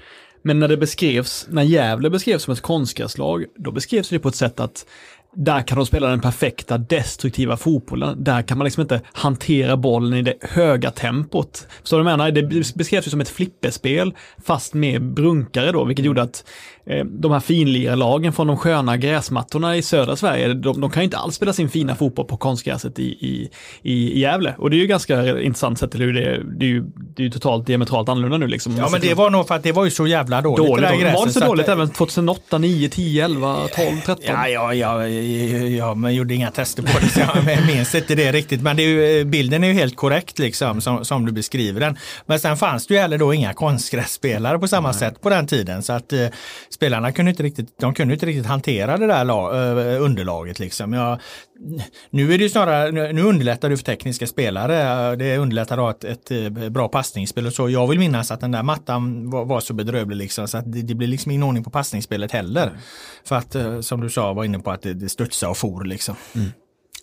Men 0.41 0.59
när 0.59 0.67
det 0.67 0.77
beskrevs, 0.77 1.47
när 1.49 1.63
Gävle 1.63 2.09
beskrevs 2.09 2.43
som 2.43 2.53
ett 2.53 2.61
konstgräslag, 2.61 3.45
då 3.55 3.71
beskrevs 3.71 4.09
det 4.09 4.19
på 4.19 4.27
ett 4.27 4.35
sätt 4.35 4.59
att 4.59 4.85
där 5.35 5.61
kan 5.61 5.77
de 5.77 5.85
spela 5.85 6.07
den 6.09 6.21
perfekta 6.21 6.77
destruktiva 6.77 7.57
fotbollen. 7.57 8.23
Där 8.23 8.41
kan 8.41 8.57
man 8.57 8.65
liksom 8.65 8.81
inte 8.81 9.01
hantera 9.13 9.77
bollen 9.77 10.13
i 10.13 10.21
det 10.21 10.35
höga 10.41 10.91
tempot. 10.91 11.67
Så 11.83 11.97
de 11.97 12.03
menar, 12.03 12.31
det 12.31 12.43
beskrevs 12.75 13.07
ju 13.07 13.11
som 13.11 13.21
ett 13.21 13.29
flipperspel 13.29 14.13
fast 14.43 14.73
med 14.73 15.13
brunkare 15.13 15.71
då, 15.71 15.85
vilket 15.85 16.05
gjorde 16.05 16.21
att 16.21 16.43
de 17.05 17.31
här 17.31 17.39
finlirarlagen 17.39 18.33
från 18.33 18.47
de 18.47 18.57
sköna 18.57 18.97
gräsmattorna 18.97 19.77
i 19.77 19.81
södra 19.81 20.15
Sverige, 20.15 20.53
de, 20.53 20.81
de 20.81 20.89
kan 20.89 21.01
ju 21.01 21.05
inte 21.05 21.17
alls 21.17 21.35
spela 21.35 21.53
sin 21.53 21.69
fina 21.69 21.95
fotboll 21.95 22.25
på 22.25 22.37
konstgräset 22.37 22.99
i, 22.99 23.03
i, 23.03 23.49
i, 23.81 24.19
Gävle. 24.19 24.55
Och 24.57 24.69
det 24.69 24.75
är 24.75 24.79
ju 24.79 24.87
ganska 24.87 25.39
intressant 25.39 25.79
sett 25.79 25.91
till 25.91 26.01
hur 26.01 26.13
det, 26.13 26.43
det 26.59 26.65
är 26.65 26.69
ju, 26.69 26.83
det 27.15 27.21
är 27.21 27.23
ju 27.23 27.29
totalt 27.29 27.67
diametralt 27.67 28.09
annorlunda 28.09 28.37
nu 28.37 28.47
liksom. 28.47 28.77
Ja 28.77 28.89
men 28.91 29.01
det 29.01 29.13
var 29.13 29.29
nog 29.29 29.47
för 29.47 29.55
att 29.55 29.63
det 29.63 29.71
var 29.71 29.85
ju 29.85 29.91
så 29.91 30.07
jävla 30.07 30.41
dåligt. 30.41 30.67
dåligt 30.67 30.89
det 30.89 31.05
där 31.05 31.13
var 31.13 31.25
det 31.25 31.31
så, 31.31 31.39
så 31.39 31.45
dåligt 31.45 31.65
att, 31.65 31.73
även 31.73 31.89
2008, 31.89 32.57
9, 32.57 32.89
10, 32.89 33.25
11, 33.25 33.57
12, 33.75 34.01
13? 34.05 34.25
Ja, 34.25 34.47
ja, 34.47 34.73
ja, 34.73 35.07
ja 35.07 35.95
men 35.95 36.15
gjorde 36.15 36.33
inga 36.33 36.51
tester 36.51 36.83
på 36.83 36.99
det 36.99 37.07
så 37.07 37.19
jag 37.19 37.65
minns 37.67 37.95
inte 37.95 38.15
det 38.15 38.31
riktigt. 38.31 38.61
Men 38.61 38.77
det 38.77 38.83
är 38.83 38.87
ju, 38.87 39.25
bilden 39.25 39.63
är 39.63 39.67
ju 39.67 39.73
helt 39.73 39.95
korrekt 39.95 40.39
liksom 40.39 40.81
som, 40.81 41.05
som 41.05 41.25
du 41.25 41.31
beskriver 41.31 41.79
den. 41.79 41.97
Men 42.25 42.39
sen 42.39 42.57
fanns 42.57 42.87
det 42.87 42.93
ju 42.93 42.99
heller 42.99 43.17
då 43.17 43.33
inga 43.33 43.53
konstgrässpelare 43.53 44.59
på 44.59 44.67
samma 44.67 44.91
Nej. 44.91 44.99
sätt 44.99 45.21
på 45.21 45.29
den 45.29 45.47
tiden. 45.47 45.83
Så 45.83 45.93
att 45.93 46.13
eh, 46.13 46.27
spelarna 46.73 47.11
kunde 47.11 47.31
inte 47.31 47.43
riktigt, 47.43 47.79
de 47.79 47.93
kunde 47.93 48.13
inte 48.13 48.25
riktigt 48.25 48.45
hantera 48.45 48.97
det 48.97 49.07
där 49.07 49.23
lag, 49.25 49.53
underlaget. 50.01 50.59
Liksom. 50.59 50.93
Jag, 50.93 51.19
nu 52.09 52.33
är 52.33 52.37
det 52.37 52.49
snarare, 52.49 53.11
nu 53.13 53.21
underlättar 53.21 53.69
det 53.69 53.77
för 53.77 53.83
tekniska 53.83 54.27
spelare. 54.27 55.15
Det 55.15 55.37
underlättar 55.37 55.77
då 55.77 55.89
ett, 55.89 56.03
ett 56.03 56.31
eh, 56.31 56.69
bra 56.69 56.87
passningsspel 56.87 57.47
och 57.47 57.53
så. 57.53 57.69
Jag 57.69 57.87
vill 57.87 57.99
minnas 57.99 58.31
att 58.31 58.39
den 58.39 58.51
där 58.51 58.63
mattan 58.63 59.29
var, 59.29 59.45
var 59.45 59.59
så 59.59 59.73
bedrövlig 59.73 60.17
liksom, 60.17 60.47
så 60.47 60.57
att 60.57 60.71
det, 60.71 60.81
det 60.81 60.95
blir 60.95 61.07
liksom 61.07 61.31
ingen 61.31 61.43
ordning 61.43 61.63
på 61.63 61.69
passningsspelet 61.69 62.31
heller. 62.31 62.67
Mm. 62.67 62.79
För 63.23 63.35
att 63.35 63.55
eh, 63.55 63.79
som 63.79 64.01
du 64.01 64.09
sa, 64.09 64.33
var 64.33 64.43
inne 64.43 64.59
på 64.59 64.71
att 64.71 64.81
det, 64.81 64.93
det 64.93 65.09
studsade 65.09 65.49
och 65.49 65.57
for 65.57 65.83
liksom. 65.83 66.15
Mm. 66.35 66.51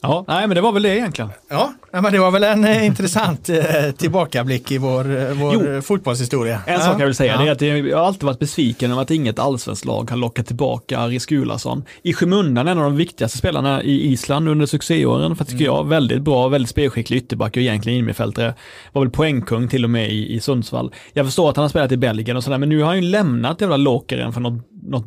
Ja, 0.03 0.25
nej 0.29 0.47
men 0.47 0.55
det 0.55 0.61
var 0.61 0.73
väl 0.73 0.83
det 0.83 0.97
egentligen. 0.97 1.31
Ja, 1.49 1.73
men 1.93 2.13
det 2.13 2.19
var 2.19 2.31
väl 2.31 2.45
en 2.45 2.65
eh, 2.65 2.87
intressant 2.87 3.49
eh, 3.49 3.91
tillbakablick 3.97 4.73
i 4.73 4.79
vår, 4.79 5.17
eh, 5.21 5.33
vår 5.33 5.81
fotbollshistoria. 5.81 6.61
En 6.67 6.73
ja. 6.73 6.81
sak 6.81 7.01
jag 7.01 7.07
vill 7.07 7.15
säga 7.15 7.35
ja. 7.35 7.47
är 7.47 7.53
att 7.53 7.61
jag 7.61 7.97
har 7.97 8.07
alltid 8.07 8.23
varit 8.23 8.39
besviken 8.39 8.91
över 8.91 9.03
att 9.03 9.11
inget 9.11 9.39
allsvenskt 9.39 9.85
lag 9.85 10.11
har 10.11 10.17
lockat 10.17 10.47
tillbaka 10.47 10.99
Aris 10.99 11.27
Gulason. 11.27 11.85
I 12.03 12.13
skymundan 12.13 12.69
en 12.69 12.79
av 12.79 12.85
de 12.85 12.97
viktigaste 12.97 13.39
spelarna 13.39 13.83
i 13.83 14.13
Island 14.13 14.49
under 14.49 14.67
succéåren, 14.67 15.37
för 15.37 15.45
tycker 15.45 15.65
mm. 15.65 15.77
jag, 15.77 15.89
väldigt 15.89 16.23
bra, 16.23 16.49
väldigt 16.49 16.71
spelskicklig 16.71 17.17
ytterback 17.17 17.57
och 17.57 17.63
egentligen 17.63 17.99
innermittfältare. 17.99 18.55
Var 18.93 19.03
väl 19.03 19.11
poängkung 19.11 19.69
till 19.69 19.85
och 19.85 19.91
med 19.91 20.13
i, 20.13 20.35
i 20.35 20.41
Sundsvall. 20.41 20.93
Jag 21.13 21.27
förstår 21.27 21.51
att 21.51 21.57
han 21.57 21.63
har 21.63 21.69
spelat 21.69 21.93
i 21.93 21.97
Belgien 21.97 22.37
och 22.37 22.45
sådär, 22.45 22.59
men 22.59 22.69
nu 22.69 22.81
har 22.81 22.87
han 22.87 22.97
ju 22.97 23.11
lämnat 23.11 23.61
jävla 23.61 23.77
Lokeren 23.77 24.33
för 24.33 24.41
något, 24.41 24.63
något 24.83 25.05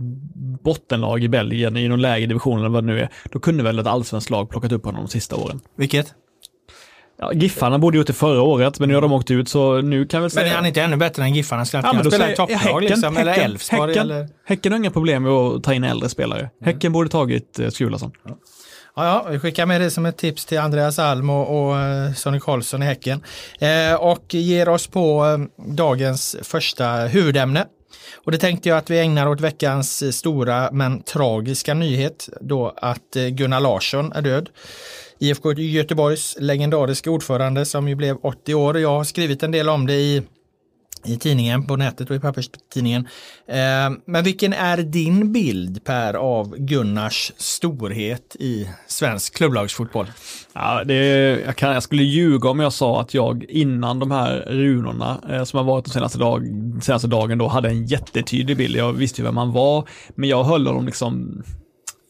bottenlag 0.63 1.23
i 1.23 1.29
Belgien 1.29 1.77
i 1.77 1.87
någon 1.87 2.01
lägre 2.01 2.27
division 2.27 2.59
eller 2.59 2.69
vad 2.69 2.83
det 2.83 2.87
nu 2.93 2.99
är. 2.99 3.09
Då 3.31 3.39
kunde 3.39 3.63
väl 3.63 3.79
ett 3.79 3.87
allsvenskt 3.87 4.29
lag 4.29 4.49
plockat 4.49 4.71
upp 4.71 4.85
honom 4.85 5.01
de 5.05 5.11
sista 5.11 5.35
åren. 5.35 5.59
Vilket? 5.77 6.13
Ja, 7.19 7.33
Giffarna 7.33 7.79
borde 7.79 7.97
gjort 7.97 8.07
det 8.07 8.13
förra 8.13 8.41
året, 8.41 8.79
men 8.79 8.89
nu 8.89 8.95
har 8.95 9.01
de 9.01 9.11
åkt 9.11 9.31
ut 9.31 9.49
så 9.49 9.81
nu 9.81 10.05
kan 10.05 10.23
vi 10.23 10.29
säga... 10.29 10.43
Men 10.43 10.51
är 10.51 10.55
han 10.55 10.65
inte 10.65 10.81
ännu 10.81 10.97
bättre 10.97 11.23
än 11.23 11.33
Giffarna? 11.33 11.65
Skulle 11.65 11.83
han 11.83 11.97
ja, 12.03 12.03
spela 12.03 12.31
i 12.31 12.35
topplag 12.35 12.83
liksom? 12.83 13.17
Eller 13.17 13.33
Elfsborg? 13.33 13.89
Häcken, 13.89 14.11
eller? 14.11 14.29
häcken 14.45 14.71
har 14.71 14.79
inga 14.79 14.91
problem 14.91 15.23
med 15.23 15.31
att 15.31 15.63
ta 15.63 15.73
in 15.73 15.83
äldre 15.83 16.09
spelare. 16.09 16.39
Mm. 16.39 16.51
Häcken 16.63 16.91
borde 16.91 17.09
tagit 17.09 17.59
eh, 17.59 17.69
Skulason. 17.69 18.11
Ja. 18.27 18.37
Ja, 18.95 19.05
ja, 19.05 19.27
vi 19.31 19.39
skickar 19.39 19.65
med 19.65 19.81
det 19.81 19.91
som 19.91 20.05
ett 20.05 20.17
tips 20.17 20.45
till 20.45 20.59
Andreas 20.59 20.99
Alm 20.99 21.29
och, 21.29 21.69
och 21.69 21.75
uh, 21.75 22.13
Sonny 22.13 22.39
Karlsson 22.39 22.83
i 22.83 22.85
Häcken. 22.85 23.23
Eh, 23.59 23.93
och 23.93 24.33
ger 24.33 24.69
oss 24.69 24.87
på 24.87 25.25
eh, 25.25 25.65
dagens 25.73 26.35
första 26.43 26.93
huvudämne. 26.93 27.65
Och 28.13 28.31
det 28.31 28.37
tänkte 28.37 28.69
jag 28.69 28.77
att 28.77 28.89
vi 28.89 28.99
ägnar 28.99 29.27
åt 29.27 29.41
veckans 29.41 30.01
eh, 30.01 30.11
stora 30.11 30.69
men 30.71 31.03
tragiska 31.03 31.73
nyhet 31.73 32.29
då 32.41 32.73
att 32.77 33.15
eh, 33.15 33.27
Gunnar 33.27 33.59
Larsson 33.59 34.11
är 34.11 34.21
död. 34.21 34.49
IFK 35.19 35.53
Göteborgs 35.53 36.35
legendariska 36.39 37.11
ordförande 37.11 37.65
som 37.65 37.87
ju 37.87 37.95
blev 37.95 38.17
80 38.21 38.53
år. 38.53 38.79
Jag 38.79 38.89
har 38.89 39.03
skrivit 39.03 39.43
en 39.43 39.51
del 39.51 39.69
om 39.69 39.87
det 39.87 39.93
i 39.93 40.23
i 41.05 41.17
tidningen, 41.17 41.67
på 41.67 41.75
nätet 41.75 42.09
och 42.09 42.15
i 42.15 42.19
papperstidningen. 42.19 43.07
Eh, 43.47 43.89
men 44.05 44.23
vilken 44.23 44.53
är 44.53 44.77
din 44.77 45.33
bild 45.33 45.83
Per 45.83 46.13
av 46.13 46.55
Gunnars 46.57 47.31
storhet 47.37 48.35
i 48.39 48.69
svensk 48.87 49.35
klubblagsfotboll? 49.35 50.07
Ja, 50.53 50.83
det, 50.83 50.95
jag, 51.45 51.55
kan, 51.55 51.73
jag 51.73 51.83
skulle 51.83 52.03
ljuga 52.03 52.49
om 52.49 52.59
jag 52.59 52.73
sa 52.73 53.01
att 53.01 53.13
jag 53.13 53.43
innan 53.43 53.99
de 53.99 54.11
här 54.11 54.45
runorna 54.47 55.21
eh, 55.29 55.43
som 55.43 55.57
har 55.57 55.63
varit 55.63 55.85
de 55.85 55.91
senaste, 55.91 56.17
dag, 56.17 56.47
senaste 56.81 57.07
dagen 57.07 57.37
då 57.37 57.47
hade 57.47 57.69
en 57.69 57.85
jättetydlig 57.85 58.57
bild. 58.57 58.75
Jag 58.75 58.93
visste 58.93 59.21
ju 59.21 59.25
vem 59.25 59.37
han 59.37 59.51
var, 59.51 59.87
men 60.15 60.29
jag 60.29 60.43
höll 60.43 60.67
honom 60.67 60.85
liksom 60.85 61.43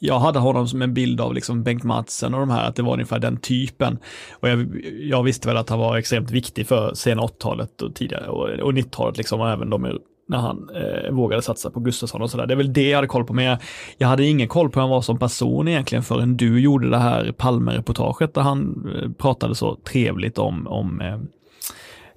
jag 0.04 0.20
hade 0.20 0.40
honom 0.40 0.68
som 0.68 0.82
en 0.82 0.94
bild 0.94 1.22
av 1.22 1.34
liksom 1.34 1.64
Bengt 1.64 1.84
Madsen 1.84 2.34
och 2.34 2.40
de 2.40 2.50
här, 2.50 2.70
att 2.70 2.76
det 2.76 2.84
var 2.84 2.94
ungefär 2.94 3.20
den 3.20 3.38
typen. 3.38 3.98
Och 4.40 4.50
jag, 4.50 4.82
jag 5.02 5.24
visste 5.24 5.48
väl 5.48 5.58
att 5.58 5.70
han 5.70 5.80
var 5.80 5.98
extremt 5.98 6.32
viktig 6.32 6.68
för 6.68 6.94
sena 6.94 7.22
80-talet 7.22 7.82
och 7.82 7.96
tidigare 7.96 8.28
och, 8.28 8.50
och 8.50 8.72
90-talet 8.72 9.18
liksom, 9.18 9.42
och 9.42 9.50
även 9.50 9.70
de 9.70 10.00
när 10.28 10.38
han 10.38 10.70
eh, 10.76 11.12
vågade 11.12 11.42
satsa 11.42 11.72
på 11.72 11.80
Gustafsson 11.80 12.22
och 12.22 12.32
sådär. 12.32 12.48
Det 12.48 12.54
är 12.54 12.58
väl 12.58 12.74
det 12.74 12.90
jag 12.90 12.98
hade 12.98 13.08
koll 13.08 13.26
på, 13.26 13.34
men 13.34 13.46
jag, 13.46 13.58
jag 13.98 14.08
hade 14.08 14.26
ingen 14.26 14.48
koll 14.48 14.70
på 14.70 14.80
hur 14.80 14.82
han 14.82 14.90
var 14.90 15.02
som 15.02 15.20
person 15.20 15.68
egentligen 15.68 16.04
förrän 16.04 16.38
du 16.38 16.60
gjorde 16.60 16.90
det 16.90 16.98
här 16.98 17.32
Palme-reportaget 17.32 18.34
där 18.34 18.42
han 18.42 18.90
eh, 18.96 19.12
pratade 19.12 19.56
så 19.56 19.76
trevligt 19.76 20.38
om, 20.38 20.68
om 20.68 21.02
eh, 21.02 21.20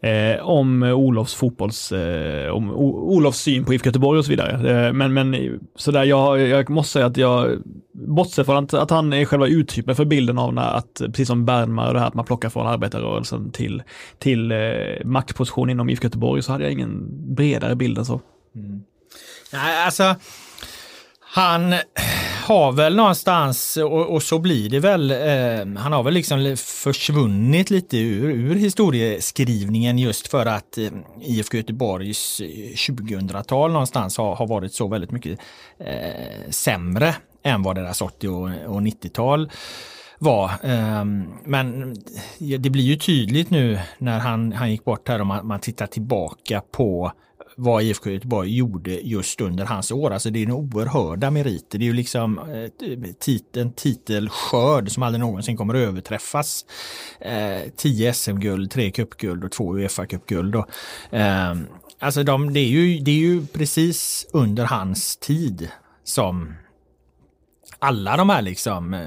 eh, 0.05 0.49
om 0.49 0.83
Olofs 0.83 1.35
fotbolls, 1.35 1.93
eh, 1.93 2.51
om 2.51 2.71
Olofs 2.71 3.39
syn 3.39 3.65
på 3.65 3.75
IFK 3.75 3.87
Göteborg 3.87 4.19
och 4.19 4.25
så 4.25 4.31
vidare. 4.31 4.87
Eh, 4.87 4.93
men, 4.93 5.13
men 5.15 5.61
sådär, 5.77 6.05
jag, 6.05 6.41
jag 6.41 6.71
måste 6.71 6.93
säga 6.93 7.07
att 7.07 7.17
jag, 7.17 7.59
bortsett 7.93 8.47
från 8.47 8.65
att, 8.65 8.75
att 8.75 8.91
han 8.91 9.13
är 9.13 9.25
själva 9.25 9.47
uttypen 9.47 9.97
för 9.97 10.05
bilden 10.05 10.39
av 10.39 10.55
när, 10.55 10.77
att, 10.77 11.03
precis 11.07 11.29
som 11.29 11.45
Bernmar 11.45 11.89
och 11.89 11.95
det 11.95 12.01
här 12.01 12.07
att 12.07 12.15
man 12.15 12.25
plockar 12.25 12.49
från 12.49 12.67
arbetarrörelsen 12.67 13.51
till, 13.51 13.83
till 14.19 14.53
eh, 14.53 14.59
maktposition 15.05 15.71
inom 15.71 15.91
IFK 15.91 16.05
Göteborg 16.05 16.43
så 16.43 16.53
hade 16.53 16.65
jag 16.65 16.73
ingen 16.73 17.07
bredare 17.35 17.77
bild 17.77 17.99
än 17.99 18.05
så. 18.05 18.21
Mm. 18.57 18.83
Nej, 19.53 19.85
alltså 19.85 20.15
han 21.21 21.75
har 22.45 22.73
väl 22.73 22.97
någonstans, 22.97 23.77
och, 23.77 24.15
och 24.15 24.23
så 24.23 24.39
blir 24.39 24.71
det 24.71 24.81
väl, 24.81 25.11
eh, 25.11 25.81
han 25.83 25.93
har 25.93 26.03
väl 26.03 26.15
liksom 26.15 26.57
försvunnit 26.57 27.71
lite 27.71 27.99
ur, 27.99 28.31
ur 28.31 28.55
historieskrivningen 28.55 29.99
just 29.99 30.29
för 30.29 30.47
att 30.47 30.79
eh, 30.79 30.89
IFK 31.21 31.57
Göteborgs 31.57 32.41
eh, 32.41 32.47
2000-tal 32.47 33.73
någonstans 33.73 34.19
har, 34.19 34.37
har 34.37 34.47
varit 34.47 34.75
så 34.75 34.89
väldigt 34.89 35.11
mycket 35.11 35.39
eh, 35.79 36.51
sämre 36.51 37.15
än 37.45 37.63
vad 37.63 37.77
deras 37.77 38.03
80 38.03 38.29
och, 38.29 38.75
och 38.75 38.81
90-tal 38.81 39.51
var. 40.19 40.51
Ehm, 40.63 41.25
men 41.45 41.97
det 42.59 42.71
blir 42.71 42.85
ju 42.85 42.97
tydligt 42.97 43.51
nu 43.51 43.79
när 43.99 44.19
han, 44.19 44.53
han 44.53 44.71
gick 44.71 44.85
bort 44.85 45.09
här 45.09 45.21
om 45.21 45.29
man, 45.29 45.47
man 45.47 45.61
tittar 45.61 45.87
tillbaka 45.87 46.63
på 46.73 47.13
vad 47.57 47.83
IFK 47.83 48.11
Göteborg 48.11 48.57
gjorde 48.57 48.91
just 48.91 49.41
under 49.41 49.65
hans 49.65 49.91
år. 49.91 50.11
Alltså 50.11 50.31
det 50.31 50.39
är 50.39 50.47
en 50.47 50.53
oerhörda 50.53 51.31
meriter. 51.31 51.79
Det 51.79 51.85
är 51.85 51.87
ju 51.87 51.93
liksom 51.93 52.39
eh, 52.39 53.63
en 53.63 53.73
titelskörd 53.73 54.91
som 54.91 55.03
aldrig 55.03 55.21
någonsin 55.21 55.57
kommer 55.57 55.75
att 55.75 55.89
överträffas. 55.89 56.65
Eh, 57.21 57.71
tio 57.77 58.15
SM-guld, 58.15 58.71
tre 58.71 58.91
cupguld 58.91 59.45
och 59.45 59.53
två 59.53 59.77
Uefa-cupguld. 59.77 60.55
Eh, 61.11 61.55
alltså 61.99 62.23
de, 62.23 62.53
det, 62.53 62.61
är 62.61 62.69
ju, 62.69 62.99
det 62.99 63.11
är 63.11 63.19
ju 63.19 63.47
precis 63.47 64.27
under 64.33 64.65
hans 64.65 65.17
tid 65.17 65.69
som 66.05 66.55
alla 67.85 68.17
de 68.17 68.31
här 68.31 68.43
liksom, 68.43 68.95
eh, 68.95 69.01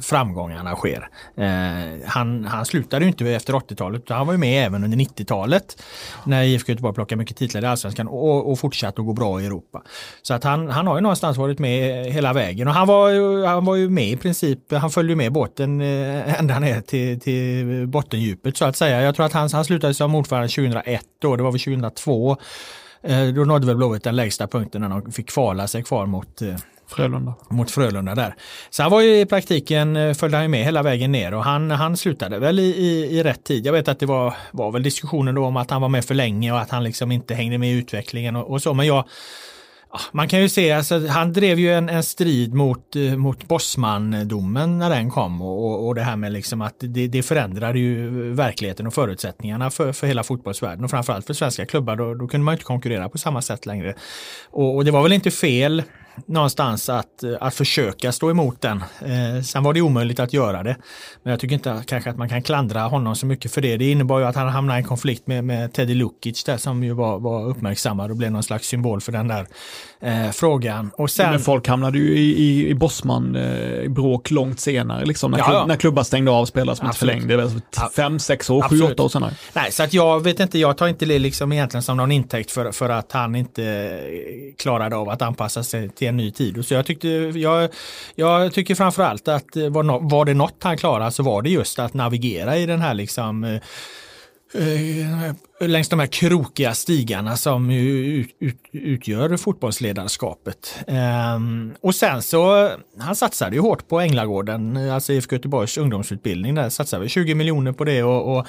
framgångarna 0.00 0.76
sker. 0.76 1.08
Eh, 1.36 2.06
han, 2.06 2.44
han 2.44 2.66
slutade 2.66 3.04
ju 3.04 3.08
inte 3.08 3.30
efter 3.30 3.52
80-talet, 3.52 4.08
han 4.08 4.26
var 4.26 4.34
ju 4.34 4.38
med 4.38 4.66
även 4.66 4.84
under 4.84 4.98
90-talet 4.98 5.82
när 6.24 6.42
IFK 6.42 6.72
Göteborg 6.72 6.94
plockade 6.94 7.18
mycket 7.18 7.36
titlar 7.36 7.62
i 7.62 7.66
Allsvenskan 7.66 8.08
och, 8.08 8.50
och 8.50 8.58
fortsatte 8.58 9.00
att 9.00 9.06
gå 9.06 9.12
bra 9.12 9.40
i 9.40 9.46
Europa. 9.46 9.82
Så 10.22 10.34
att 10.34 10.44
han, 10.44 10.68
han 10.68 10.86
har 10.86 10.94
ju 10.94 11.00
någonstans 11.00 11.36
varit 11.36 11.58
med 11.58 12.06
hela 12.06 12.32
vägen 12.32 12.68
och 12.68 12.74
han 12.74 12.86
var, 12.86 13.08
ju, 13.08 13.44
han 13.44 13.64
var 13.64 13.76
ju 13.76 13.90
med 13.90 14.08
i 14.08 14.16
princip, 14.16 14.72
han 14.72 14.90
följde 14.90 15.16
med 15.16 15.32
båten 15.32 15.80
eh, 15.80 16.40
ända 16.40 16.58
ner 16.58 16.80
till, 16.80 17.20
till 17.20 17.86
bottendjupet 17.86 18.56
så 18.56 18.64
att 18.64 18.76
säga. 18.76 19.02
Jag 19.02 19.14
tror 19.14 19.26
att 19.26 19.32
han, 19.32 19.48
han 19.52 19.64
slutade 19.64 19.94
som 19.94 20.14
ordförande 20.14 20.48
2001 20.48 21.02
då, 21.22 21.36
det 21.36 21.42
var 21.42 21.52
väl 21.52 21.60
2002 21.60 22.36
eh, 23.02 23.26
då 23.26 23.44
nådde 23.44 23.66
väl 23.66 23.76
Blåvitt 23.76 24.04
den 24.04 24.16
lägsta 24.16 24.46
punkten 24.46 24.80
när 24.80 24.88
de 24.88 25.12
fick 25.12 25.30
kvala 25.30 25.66
sig 25.66 25.82
kvar 25.82 26.06
mot 26.06 26.42
eh, 26.42 26.54
Frölunda. 26.90 27.34
Mot 27.50 27.70
Frölunda 27.70 28.14
där. 28.14 28.34
Så 28.70 28.82
han 28.82 28.92
var 28.92 29.00
ju 29.00 29.20
i 29.20 29.26
praktiken, 29.26 29.96
eh, 29.96 30.14
följde 30.14 30.36
han 30.36 30.44
ju 30.44 30.48
med 30.48 30.64
hela 30.64 30.82
vägen 30.82 31.12
ner 31.12 31.34
och 31.34 31.44
han, 31.44 31.70
han 31.70 31.96
slutade 31.96 32.38
väl 32.38 32.58
i, 32.58 32.62
i, 32.62 33.18
i 33.18 33.22
rätt 33.22 33.44
tid. 33.44 33.66
Jag 33.66 33.72
vet 33.72 33.88
att 33.88 33.98
det 33.98 34.06
var, 34.06 34.34
var 34.50 34.72
väl 34.72 34.82
diskussioner 34.82 35.32
då 35.32 35.44
om 35.44 35.56
att 35.56 35.70
han 35.70 35.82
var 35.82 35.88
med 35.88 36.04
för 36.04 36.14
länge 36.14 36.52
och 36.52 36.60
att 36.60 36.70
han 36.70 36.84
liksom 36.84 37.12
inte 37.12 37.34
hängde 37.34 37.58
med 37.58 37.70
i 37.70 37.72
utvecklingen 37.72 38.36
och, 38.36 38.50
och 38.50 38.62
så. 38.62 38.74
Men 38.74 38.86
jag, 38.86 39.04
man 40.12 40.28
kan 40.28 40.40
ju 40.40 40.48
se, 40.48 40.72
alltså, 40.72 41.06
han 41.06 41.32
drev 41.32 41.58
ju 41.58 41.72
en, 41.72 41.88
en 41.88 42.02
strid 42.02 42.54
mot, 42.54 42.96
eh, 42.96 43.16
mot 43.16 43.48
Bosman-domen 43.48 44.78
när 44.78 44.90
den 44.90 45.10
kom 45.10 45.42
och, 45.42 45.86
och 45.86 45.94
det 45.94 46.02
här 46.02 46.16
med 46.16 46.32
liksom 46.32 46.62
att 46.62 46.74
det, 46.78 47.06
det 47.08 47.22
förändrade 47.22 47.78
ju 47.78 48.10
verkligheten 48.32 48.86
och 48.86 48.94
förutsättningarna 48.94 49.70
för, 49.70 49.92
för 49.92 50.06
hela 50.06 50.22
fotbollsvärlden 50.22 50.84
och 50.84 50.90
framförallt 50.90 51.26
för 51.26 51.34
svenska 51.34 51.66
klubbar. 51.66 51.96
Då, 51.96 52.14
då 52.14 52.28
kunde 52.28 52.44
man 52.44 52.54
inte 52.54 52.64
konkurrera 52.64 53.08
på 53.08 53.18
samma 53.18 53.42
sätt 53.42 53.66
längre. 53.66 53.94
Och, 54.50 54.76
och 54.76 54.84
det 54.84 54.90
var 54.90 55.02
väl 55.02 55.12
inte 55.12 55.30
fel 55.30 55.82
någonstans 56.26 56.88
att, 56.88 57.24
att 57.40 57.54
försöka 57.54 58.12
stå 58.12 58.30
emot 58.30 58.60
den. 58.60 58.84
Eh, 59.00 59.42
sen 59.42 59.62
var 59.62 59.74
det 59.74 59.80
omöjligt 59.80 60.20
att 60.20 60.32
göra 60.32 60.62
det. 60.62 60.76
Men 61.22 61.30
jag 61.30 61.40
tycker 61.40 61.54
inte 61.54 61.82
kanske 61.86 62.10
att 62.10 62.18
man 62.18 62.28
kan 62.28 62.42
klandra 62.42 62.80
honom 62.80 63.16
så 63.16 63.26
mycket 63.26 63.52
för 63.52 63.60
det. 63.60 63.76
Det 63.76 63.90
innebar 63.90 64.18
ju 64.18 64.26
att 64.26 64.36
han 64.36 64.48
hamnade 64.48 64.78
i 64.78 64.82
en 64.82 64.88
konflikt 64.88 65.26
med, 65.26 65.44
med 65.44 65.72
Teddy 65.72 65.94
Lukic 65.94 66.44
där 66.44 66.56
som 66.56 66.84
ju 66.84 66.92
var, 66.92 67.18
var 67.18 67.44
uppmärksammad 67.44 68.10
och 68.10 68.16
blev 68.16 68.32
någon 68.32 68.42
slags 68.42 68.66
symbol 68.66 69.00
för 69.00 69.12
den 69.12 69.28
där 69.28 69.46
eh, 70.00 70.30
frågan. 70.30 70.90
Och 70.94 71.10
sen, 71.10 71.30
Men 71.30 71.40
folk 71.40 71.68
hamnade 71.68 71.98
ju 71.98 72.18
i, 72.18 72.42
i, 72.42 72.68
i 72.68 72.74
Bosman 72.74 73.36
eh, 73.36 74.20
långt 74.30 74.60
senare, 74.60 75.04
liksom, 75.04 75.30
när, 75.30 75.38
Ja, 75.38 75.52
ja. 75.52 75.66
när 75.66 75.76
klubbar 75.76 76.02
stängde 76.02 76.30
av 76.30 76.46
spelare 76.46 76.76
som 76.76 76.86
inte 76.86 76.98
förlängde. 76.98 77.50
Fem, 77.96 78.18
sex 78.18 78.50
år, 78.50 78.62
sju, 78.62 78.64
Absolut. 78.64 78.92
åtta 78.92 79.02
år 79.02 79.08
senare. 79.08 79.32
Nej, 79.52 79.72
så 79.72 79.82
att 79.82 79.92
jag 79.92 80.24
vet 80.24 80.40
inte, 80.40 80.58
jag 80.58 80.76
tar 80.76 80.88
inte 80.88 81.06
det 81.06 81.18
liksom 81.18 81.52
egentligen 81.52 81.82
som 81.82 81.96
någon 81.96 82.12
intäkt 82.12 82.50
för, 82.50 82.72
för 82.72 82.88
att 82.88 83.12
han 83.12 83.34
inte 83.34 83.64
eh, 83.64 84.54
klarade 84.58 84.96
av 84.96 85.08
att 85.08 85.22
anpassa 85.22 85.62
sig 85.62 85.88
till 86.00 86.08
en 86.08 86.16
ny 86.16 86.30
tid. 86.30 86.66
Så 86.66 86.74
jag, 86.74 86.86
tyckte, 86.86 87.08
jag, 87.34 87.70
jag 88.14 88.52
tycker 88.52 88.74
framförallt 88.74 89.28
att 89.28 89.56
eh, 89.56 89.68
var, 89.68 90.10
var 90.10 90.24
det 90.24 90.34
något 90.34 90.62
han 90.62 90.76
klarade 90.76 91.12
så 91.12 91.22
var 91.22 91.42
det 91.42 91.50
just 91.50 91.78
att 91.78 91.94
navigera 91.94 92.56
i 92.56 92.66
den 92.66 92.80
här 92.80 92.94
liksom 92.94 93.44
eh, 93.44 93.60
eh, 95.60 95.68
längs 95.68 95.88
de 95.88 95.98
här 95.98 96.06
krokiga 96.06 96.74
stigarna 96.74 97.36
som 97.36 97.70
ut, 97.70 98.36
ut, 98.38 98.56
utgör 98.72 99.36
fotbollsledarskapet. 99.36 100.74
Ehm, 100.86 101.74
och 101.80 101.94
sen 101.94 102.22
så, 102.22 102.70
han 102.98 103.16
satsade 103.16 103.56
ju 103.56 103.62
hårt 103.62 103.88
på 103.88 104.00
Änglagården, 104.00 104.90
alltså 104.90 105.12
IFK 105.12 105.36
Göteborgs 105.36 105.78
ungdomsutbildning 105.78 106.54
där, 106.54 106.68
satsade 106.68 107.02
vi 107.02 107.08
20 107.08 107.34
miljoner 107.34 107.72
på 107.72 107.84
det 107.84 108.02
och, 108.02 108.38
och 108.38 108.46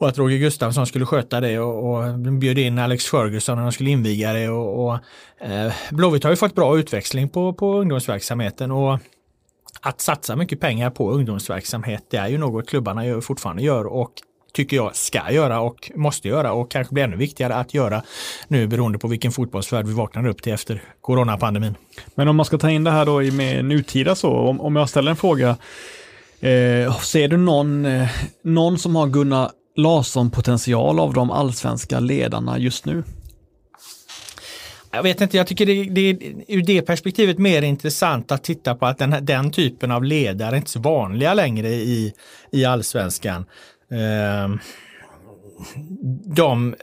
och 0.00 0.08
att 0.08 0.18
Roger 0.18 0.38
Gustafsson 0.38 0.86
skulle 0.86 1.06
sköta 1.06 1.40
det 1.40 1.58
och, 1.58 1.90
och 1.90 2.18
de 2.18 2.38
bjöd 2.38 2.58
in 2.58 2.78
Alex 2.78 3.06
Ferguson 3.06 3.56
när 3.56 3.62
de 3.62 3.72
skulle 3.72 3.90
inviga 3.90 4.32
det. 4.32 4.48
Och, 4.48 4.86
och, 4.86 4.98
eh, 5.46 5.72
Blåvitt 5.90 6.24
har 6.24 6.30
ju 6.30 6.36
fått 6.36 6.54
bra 6.54 6.78
utväxling 6.78 7.28
på, 7.28 7.52
på 7.52 7.78
ungdomsverksamheten 7.78 8.70
och 8.70 8.98
att 9.80 10.00
satsa 10.00 10.36
mycket 10.36 10.60
pengar 10.60 10.90
på 10.90 11.10
ungdomsverksamhet 11.10 12.04
det 12.10 12.16
är 12.16 12.28
ju 12.28 12.38
något 12.38 12.68
klubbarna 12.68 13.06
gör, 13.06 13.20
fortfarande 13.20 13.62
gör 13.62 13.86
och 13.86 14.12
tycker 14.52 14.76
jag 14.76 14.96
ska 14.96 15.32
göra 15.32 15.60
och 15.60 15.90
måste 15.94 16.28
göra 16.28 16.52
och 16.52 16.70
kanske 16.70 16.94
blir 16.94 17.04
ännu 17.04 17.16
viktigare 17.16 17.54
att 17.54 17.74
göra 17.74 18.02
nu 18.48 18.66
beroende 18.66 18.98
på 18.98 19.08
vilken 19.08 19.32
fotbollsvärld 19.32 19.86
vi 19.86 19.92
vaknar 19.92 20.26
upp 20.26 20.42
till 20.42 20.52
efter 20.52 20.82
coronapandemin. 21.00 21.74
Men 22.14 22.28
om 22.28 22.36
man 22.36 22.46
ska 22.46 22.58
ta 22.58 22.70
in 22.70 22.84
det 22.84 22.90
här 22.90 23.06
då 23.06 23.22
i 23.22 23.30
med 23.30 23.64
nutida 23.64 24.14
så, 24.14 24.30
om, 24.30 24.60
om 24.60 24.76
jag 24.76 24.88
ställer 24.88 25.10
en 25.10 25.16
fråga, 25.16 25.48
eh, 26.40 26.98
ser 27.00 27.28
du 27.28 27.36
någon, 27.36 27.84
eh, 27.84 28.08
någon 28.42 28.78
som 28.78 28.96
har 28.96 29.06
Gunnar 29.06 29.50
Larsson-potential 29.82 31.00
av 31.00 31.12
de 31.14 31.30
allsvenska 31.30 32.00
ledarna 32.00 32.58
just 32.58 32.84
nu? 32.84 33.04
Jag 34.92 35.02
vet 35.02 35.20
inte, 35.20 35.36
jag 35.36 35.46
tycker 35.46 35.66
det, 35.66 35.84
det 35.84 36.00
är 36.10 36.16
ur 36.48 36.62
det 36.62 36.82
perspektivet 36.82 37.38
mer 37.38 37.62
intressant 37.62 38.32
att 38.32 38.44
titta 38.44 38.74
på 38.74 38.86
att 38.86 38.98
den, 38.98 39.12
här- 39.12 39.20
den 39.20 39.50
typen 39.50 39.90
av 39.90 40.04
ledare 40.04 40.54
är 40.54 40.56
inte 40.56 40.70
så 40.70 40.80
vanliga 40.80 41.34
längre 41.34 41.68
i, 41.68 42.12
i 42.52 42.64
allsvenskan. 42.64 43.44
Eh, 43.90 44.54
de 46.36 46.74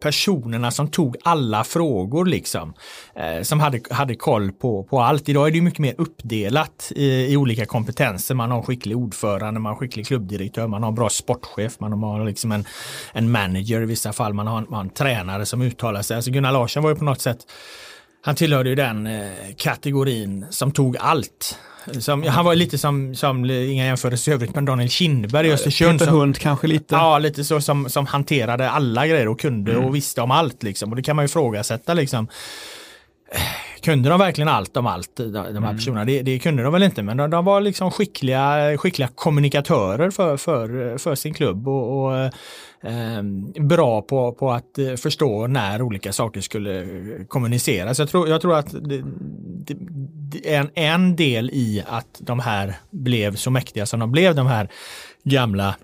personerna 0.00 0.70
som 0.70 0.88
tog 0.88 1.16
alla 1.22 1.64
frågor 1.64 2.24
liksom. 2.24 2.74
Eh, 3.14 3.42
som 3.42 3.60
hade, 3.60 3.80
hade 3.90 4.14
koll 4.14 4.52
på, 4.52 4.84
på 4.84 5.00
allt. 5.00 5.28
Idag 5.28 5.48
är 5.48 5.52
det 5.52 5.60
mycket 5.60 5.78
mer 5.78 5.94
uppdelat 5.98 6.92
i, 6.96 7.32
i 7.32 7.36
olika 7.36 7.66
kompetenser. 7.66 8.34
Man 8.34 8.50
har 8.50 8.58
en 8.58 8.64
skicklig 8.64 8.96
ordförande, 8.96 9.60
man 9.60 9.70
har 9.70 9.76
en 9.76 9.78
skicklig 9.78 10.06
klubbdirektör, 10.06 10.66
man 10.66 10.82
har 10.82 10.88
en 10.88 10.94
bra 10.94 11.08
sportchef, 11.08 11.80
man 11.80 12.02
har 12.02 12.24
liksom 12.24 12.52
en, 12.52 12.64
en 13.12 13.30
manager 13.30 13.82
i 13.82 13.86
vissa 13.86 14.12
fall, 14.12 14.34
man 14.34 14.46
har 14.46 14.58
en, 14.58 14.66
man 14.68 14.76
har 14.76 14.84
en 14.84 14.90
tränare 14.90 15.46
som 15.46 15.62
uttalar 15.62 16.02
sig. 16.02 16.16
Alltså 16.16 16.30
Gunnar 16.30 16.52
Larsson 16.52 16.82
var 16.82 16.90
ju 16.90 16.96
på 16.96 17.04
något 17.04 17.20
sätt 17.20 17.46
han 18.24 18.34
tillhörde 18.34 18.68
ju 18.68 18.74
den 18.74 19.06
eh, 19.06 19.30
kategorin 19.56 20.46
som 20.50 20.72
tog 20.72 20.96
allt. 20.96 21.58
Som, 22.00 22.22
han 22.22 22.44
var 22.44 22.54
lite 22.54 22.78
som, 22.78 23.14
som 23.14 23.50
inga 23.50 23.84
jämförelser 23.84 24.32
i 24.32 24.34
övrigt, 24.34 24.54
men 24.54 24.64
Daniel 24.64 24.88
Kindberg 24.88 25.48
i 25.48 25.52
Östersund. 25.52 25.98
Peter 25.98 26.12
Hund 26.12 26.38
kanske 26.38 26.66
lite? 26.66 26.94
Ja, 26.94 27.18
lite 27.18 27.44
så 27.44 27.60
som, 27.60 27.88
som 27.90 28.06
hanterade 28.06 28.70
alla 28.70 29.06
grejer 29.06 29.28
och 29.28 29.40
kunde 29.40 29.76
och 29.76 29.94
visste 29.94 30.20
om 30.20 30.30
allt 30.30 30.62
liksom. 30.62 30.90
Och 30.90 30.96
det 30.96 31.02
kan 31.02 31.16
man 31.16 31.22
ju 31.22 31.26
ifrågasätta 31.26 31.94
liksom. 31.94 32.28
Kunde 33.82 34.08
de 34.08 34.18
verkligen 34.18 34.48
allt 34.48 34.76
om 34.76 34.86
allt, 34.86 35.16
de, 35.16 35.64
här 35.64 35.74
personerna? 35.74 36.04
Det, 36.04 36.22
det 36.22 36.38
kunde 36.38 36.62
de 36.62 36.72
väl 36.72 36.82
inte, 36.82 37.02
men 37.02 37.16
de, 37.16 37.30
de 37.30 37.44
var 37.44 37.60
liksom 37.60 37.90
skickliga, 37.90 38.76
skickliga 38.78 39.08
kommunikatörer 39.14 40.10
för, 40.10 40.36
för, 40.36 40.98
för 40.98 41.14
sin 41.14 41.34
klubb 41.34 41.68
och, 41.68 42.04
och 42.04 42.16
eh, 42.90 43.22
bra 43.60 44.02
på, 44.02 44.32
på 44.32 44.50
att 44.50 44.78
eh, 44.78 44.94
förstå 44.94 45.46
när 45.46 45.82
olika 45.82 46.12
saker 46.12 46.40
skulle 46.40 46.86
kommuniceras. 47.28 47.98
Jag 47.98 48.08
tror, 48.08 48.28
jag 48.28 48.40
tror 48.40 48.54
att 48.54 48.70
det, 48.70 49.02
det, 49.64 50.54
en, 50.54 50.70
en 50.74 51.16
del 51.16 51.50
i 51.50 51.84
att 51.86 52.20
de 52.20 52.40
här 52.40 52.74
blev 52.90 53.34
så 53.34 53.50
mäktiga 53.50 53.86
som 53.86 54.00
de 54.00 54.12
blev, 54.12 54.34
de 54.34 54.46
här 54.46 54.68
gamla 55.24 55.76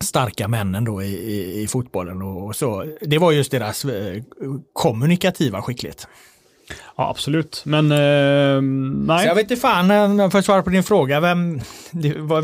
starka 0.00 0.48
männen 0.48 0.84
då 0.84 1.02
i, 1.02 1.06
i, 1.06 1.62
i 1.62 1.66
fotbollen 1.66 2.22
och, 2.22 2.46
och 2.46 2.56
så. 2.56 2.84
Det 3.00 3.18
var 3.18 3.32
just 3.32 3.50
deras 3.50 3.84
eh, 3.84 4.22
kommunikativa 4.72 5.62
skicklighet. 5.62 6.08
Ja, 6.96 7.10
absolut. 7.10 7.62
Men 7.64 7.92
eh, 7.92 8.62
nej. 9.06 9.22
Så 9.22 9.26
jag 9.28 9.34
vet 9.34 9.50
inte 9.50 9.56
fan, 9.56 9.90
eh, 9.90 10.30
för 10.30 10.38
att 10.38 10.44
svara 10.44 10.62
på 10.62 10.70
din 10.70 10.82
fråga, 10.82 11.20
vem, 11.20 11.60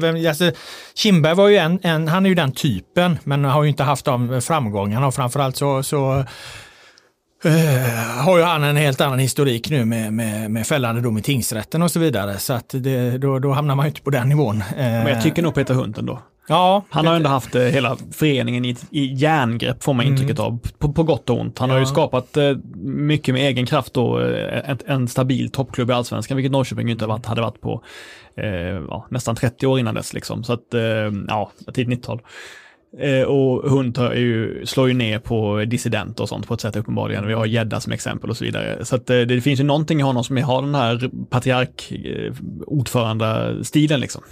vem 0.01 0.29
alltså, 0.29 0.53
Kindberg 0.95 1.35
var 1.35 1.49
ju 1.49 1.57
en, 1.57 1.79
en, 1.83 2.09
han 2.09 2.25
är 2.27 2.29
ju 2.29 2.35
den 2.35 2.53
typen, 2.53 3.19
men 3.25 3.45
har 3.45 3.62
ju 3.62 3.69
inte 3.69 3.83
haft 3.83 4.05
de 4.05 4.40
framgångarna 4.43 5.07
och 5.07 5.14
framförallt 5.14 5.57
så, 5.57 5.83
så 5.83 6.25
eh, 7.45 8.25
har 8.25 8.38
ju 8.38 8.45
han 8.45 8.64
en 8.64 8.77
helt 8.77 9.01
annan 9.01 9.19
historik 9.19 9.71
nu 9.71 9.85
med, 9.85 10.12
med, 10.12 10.51
med 10.51 10.66
fällande 10.66 11.01
dom 11.01 11.19
i 11.19 11.23
tingsrätten 11.23 11.83
och 11.83 11.90
så 11.90 11.99
vidare. 12.01 12.38
Så 12.38 12.53
att 12.53 12.69
det, 12.69 13.19
då, 13.19 13.38
då 13.38 13.53
hamnar 13.53 13.75
man 13.75 13.87
ju 13.87 13.88
inte 13.88 14.03
på 14.03 14.11
den 14.11 14.29
nivån. 14.29 14.57
Eh, 14.61 14.85
Men 14.87 15.07
jag 15.07 15.23
tycker 15.23 15.43
nog 15.43 15.55
Peter 15.55 15.75
Hund 15.75 15.99
ändå. 15.99 16.23
Ja, 16.51 16.85
Han 16.91 17.07
har 17.07 17.15
ändå 17.15 17.29
haft 17.29 17.55
eh, 17.55 17.63
hela 17.63 17.97
föreningen 18.13 18.65
i, 18.65 18.77
i 18.91 19.15
järngrepp 19.15 19.83
får 19.83 19.95
man 19.95 20.07
intrycket 20.07 20.39
av, 20.39 20.59
på, 20.79 20.93
på 20.93 21.03
gott 21.03 21.31
och 21.31 21.41
ont. 21.41 21.59
Han 21.59 21.71
har 21.71 21.77
ju 21.77 21.81
Mm. 21.81 21.89
Ja. 21.89 21.93
skapat 21.95 22.37
eh, 22.37 22.57
mycket 22.85 23.35
med 23.35 23.43
egen 23.49 23.67
kraft 23.67 23.95
då, 23.95 24.21
eh, 24.21 24.71
en, 24.71 24.79
en 24.87 25.09
stabil 25.09 25.51
toppklubb 25.51 25.91
i 25.91 25.93
allsvenskan, 25.93 26.37
vilket 26.37 26.53
Norrköping 26.53 26.91
inte 26.91 27.07
varit, 27.07 27.27
hade 27.27 27.41
varit 27.41 27.61
på 27.61 27.83
eh, 28.37 28.47
ja, 28.89 29.07
nästan 29.11 29.37
30 29.37 29.67
år 29.67 29.79
innan 29.79 29.95
dess. 29.95 30.13
Liksom. 30.15 30.45
Så 30.45 30.53
att, 30.53 30.75
eh, 30.75 30.81
ja, 31.29 31.51
tidigt 31.75 31.99
90-tal. 31.99 32.21
Eh, 32.99 33.23
och 33.23 33.71
Hund 33.71 33.95
tar 33.95 34.13
ju, 34.15 34.67
slår 34.67 34.89
ju 34.89 34.95
ner 34.95 35.19
på 35.19 35.65
dissidenter 35.67 36.23
och 36.23 36.29
sånt 36.29 36.47
på 36.49 36.55
ett 36.55 36.61
sätt 36.61 36.77
uppenbarligen. 36.77 37.27
Vi 37.27 37.35
har 37.35 37.47
Gädda 37.47 37.81
som 37.81 37.93
exempel 37.93 38.31
och 38.31 38.37
så 38.37 38.45
vidare. 38.45 38.85
Så 38.85 38.97
att, 38.97 39.07
det 39.07 39.41
finns 39.45 39.61
ju 39.61 39.65
någonting 39.65 40.01
i 40.01 40.03
honom 40.03 40.25
som 40.25 40.37
har 40.37 40.63
den 40.63 40.75
här 40.75 41.11
patriark, 41.31 41.93
eh, 41.93 42.33
ordförande-stilen 42.67 44.01
liksom. 44.01 44.23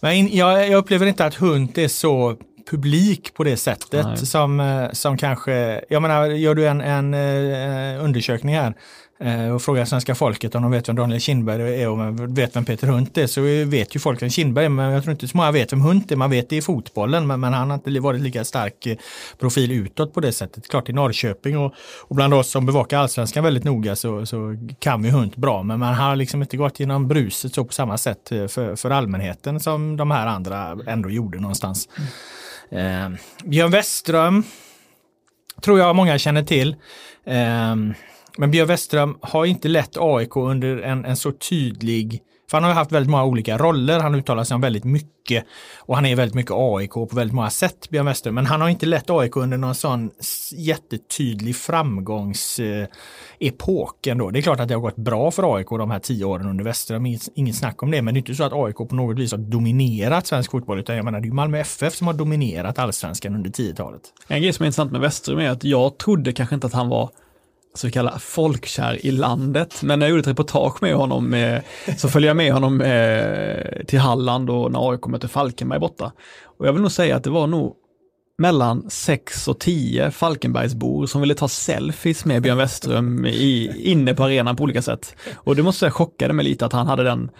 Men 0.00 0.36
jag, 0.36 0.68
jag 0.68 0.78
upplever 0.78 1.06
inte 1.06 1.24
att 1.24 1.34
Hunt 1.34 1.78
är 1.78 1.88
så 1.88 2.36
publik 2.70 3.34
på 3.34 3.44
det 3.44 3.56
sättet 3.56 4.06
Nej. 4.06 4.16
som, 4.16 4.60
eh, 4.60 4.90
som 4.92 5.16
kanske, 5.16 5.84
jag 5.88 6.02
menar, 6.02 6.26
gör 6.26 6.54
du 6.54 6.66
en, 6.66 6.80
en 6.80 7.14
eh, 7.14 8.04
undersökning 8.04 8.54
här 8.54 8.74
Eh, 9.18 9.50
och 9.50 9.62
frågar 9.62 9.84
svenska 9.84 10.14
folket 10.14 10.54
om 10.54 10.62
de 10.62 10.70
vet 10.70 10.88
vem 10.88 10.96
Daniel 10.96 11.20
Kindberg 11.20 11.82
är 11.82 11.88
och 11.88 12.38
vet 12.38 12.56
vem 12.56 12.64
Peter 12.64 12.86
Hunt 12.86 13.18
är 13.18 13.26
så 13.26 13.40
vet 13.70 13.96
ju 13.96 14.00
folk 14.00 14.22
vem 14.22 14.30
Kindberg 14.30 14.64
är 14.64 14.68
men 14.68 14.92
jag 14.92 15.02
tror 15.02 15.12
inte 15.12 15.28
så 15.28 15.36
många 15.36 15.52
vet 15.52 15.72
vem 15.72 15.80
Hunt 15.80 16.12
är. 16.12 16.16
Man 16.16 16.30
vet 16.30 16.50
det 16.50 16.56
i 16.56 16.62
fotbollen 16.62 17.26
men, 17.26 17.40
men 17.40 17.52
han 17.52 17.70
har 17.70 17.74
inte 17.74 18.00
varit 18.00 18.20
lika 18.20 18.44
stark 18.44 18.86
eh, 18.86 18.96
profil 19.38 19.72
utåt 19.72 20.14
på 20.14 20.20
det 20.20 20.32
sättet. 20.32 20.68
Klart 20.68 20.88
i 20.88 20.92
Norrköping 20.92 21.58
och, 21.58 21.74
och 22.00 22.16
bland 22.16 22.34
oss 22.34 22.50
som 22.50 22.66
bevakar 22.66 22.98
allsvenskan 22.98 23.44
väldigt 23.44 23.64
noga 23.64 23.96
så, 23.96 24.26
så 24.26 24.56
kan 24.78 25.02
vi 25.02 25.10
Hunt 25.10 25.36
bra 25.36 25.62
men 25.62 25.78
man 25.78 25.94
har 25.94 26.16
liksom 26.16 26.42
inte 26.42 26.56
gått 26.56 26.80
genom 26.80 27.08
bruset 27.08 27.54
så 27.54 27.64
på 27.64 27.72
samma 27.72 27.98
sätt 27.98 28.32
eh, 28.32 28.46
för, 28.46 28.76
för 28.76 28.90
allmänheten 28.90 29.60
som 29.60 29.96
de 29.96 30.10
här 30.10 30.26
andra 30.26 30.78
ändå 30.86 31.10
gjorde 31.10 31.40
någonstans. 31.40 31.88
Eh, 32.70 33.10
Björn 33.44 33.70
Westström 33.70 34.42
tror 35.62 35.78
jag 35.78 35.96
många 35.96 36.18
känner 36.18 36.42
till. 36.42 36.76
Eh, 37.24 37.76
men 38.36 38.50
Björn 38.50 38.68
Westström 38.68 39.18
har 39.20 39.44
inte 39.44 39.68
lett 39.68 39.96
AIK 39.96 40.36
under 40.36 40.78
en, 40.78 41.04
en 41.04 41.16
så 41.16 41.32
tydlig 41.32 42.22
för 42.50 42.56
han 42.56 42.64
har 42.64 42.72
haft 42.72 42.92
väldigt 42.92 43.10
många 43.10 43.24
olika 43.24 43.58
roller, 43.58 44.00
han 44.00 44.14
uttalar 44.14 44.44
sig 44.44 44.54
om 44.54 44.60
väldigt 44.60 44.84
mycket 44.84 45.44
och 45.78 45.94
han 45.94 46.06
är 46.06 46.16
väldigt 46.16 46.34
mycket 46.34 46.52
AIK 46.54 46.90
på 46.90 47.08
väldigt 47.12 47.34
många 47.34 47.50
sätt, 47.50 47.90
Björn 47.90 48.06
Wester, 48.06 48.30
Men 48.30 48.46
han 48.46 48.60
har 48.60 48.68
inte 48.68 48.86
lett 48.86 49.10
AIK 49.10 49.36
under 49.36 49.56
någon 49.56 49.74
sån 49.74 50.10
jättetydlig 50.52 51.56
framgångsepok 51.56 54.06
eh, 54.06 54.12
ändå. 54.12 54.30
Det 54.30 54.38
är 54.38 54.42
klart 54.42 54.60
att 54.60 54.68
det 54.68 54.74
har 54.74 54.80
gått 54.80 54.96
bra 54.96 55.30
för 55.30 55.56
AIK 55.56 55.68
de 55.68 55.90
här 55.90 55.98
tio 55.98 56.24
åren 56.24 56.48
under 56.48 56.64
Westström, 56.64 57.06
inget, 57.34 57.56
snack 57.56 57.82
om 57.82 57.90
det. 57.90 58.02
Men 58.02 58.14
det 58.14 58.18
är 58.18 58.20
inte 58.20 58.34
så 58.34 58.44
att 58.44 58.52
AIK 58.52 58.76
på 58.76 58.94
något 58.94 59.18
vis 59.18 59.32
har 59.32 59.38
dominerat 59.38 60.26
svensk 60.26 60.50
fotboll, 60.50 60.78
utan 60.78 60.96
jag 60.96 61.04
menar 61.04 61.20
det 61.20 61.24
är 61.24 61.28
ju 61.28 61.34
Malmö 61.34 61.58
FF 61.58 61.94
som 61.94 62.06
har 62.06 62.14
dominerat 62.14 62.78
allsvenskan 62.78 63.34
under 63.34 63.50
10-talet. 63.50 64.02
En 64.28 64.42
grej 64.42 64.52
som 64.52 64.62
är 64.62 64.66
intressant 64.66 64.92
med 64.92 65.00
Westström 65.00 65.38
är 65.38 65.50
att 65.50 65.64
jag 65.64 65.98
trodde 65.98 66.32
kanske 66.32 66.54
inte 66.54 66.66
att 66.66 66.72
han 66.72 66.88
var 66.88 67.10
så 67.78 67.90
kallad 67.90 68.22
folkkär 68.22 69.06
i 69.06 69.10
landet. 69.10 69.82
Men 69.82 69.98
när 69.98 70.06
jag 70.06 70.10
gjorde 70.10 70.20
ett 70.20 70.26
reportage 70.26 70.82
med 70.82 70.94
honom 70.94 71.34
eh, 71.34 71.60
så 71.96 72.08
följde 72.08 72.28
jag 72.28 72.36
med 72.36 72.52
honom 72.52 72.80
eh, 72.80 73.84
till 73.86 73.98
Halland 73.98 74.50
och 74.50 74.72
när 74.72 74.90
AIK 74.90 75.06
mötte 75.06 75.28
Falkenberg 75.28 75.80
borta. 75.80 76.12
Och 76.58 76.66
jag 76.66 76.72
vill 76.72 76.82
nog 76.82 76.92
säga 76.92 77.16
att 77.16 77.24
det 77.24 77.30
var 77.30 77.46
nog 77.46 77.74
mellan 78.38 78.90
6 78.90 79.48
och 79.48 79.58
10 79.58 80.10
Falkenbergsbor 80.10 81.06
som 81.06 81.20
ville 81.20 81.34
ta 81.34 81.48
selfies 81.48 82.24
med 82.24 82.42
Björn 82.42 82.58
Westström 82.58 83.26
i, 83.26 83.72
inne 83.76 84.14
på 84.14 84.24
arenan 84.24 84.56
på 84.56 84.62
olika 84.62 84.82
sätt. 84.82 85.16
Och 85.34 85.56
det 85.56 85.62
måste 85.62 85.86
jag 85.86 85.92
chockade 85.92 86.32
mig 86.32 86.44
lite 86.44 86.66
att 86.66 86.72
han 86.72 86.86
hade 86.86 87.02
den 87.02 87.30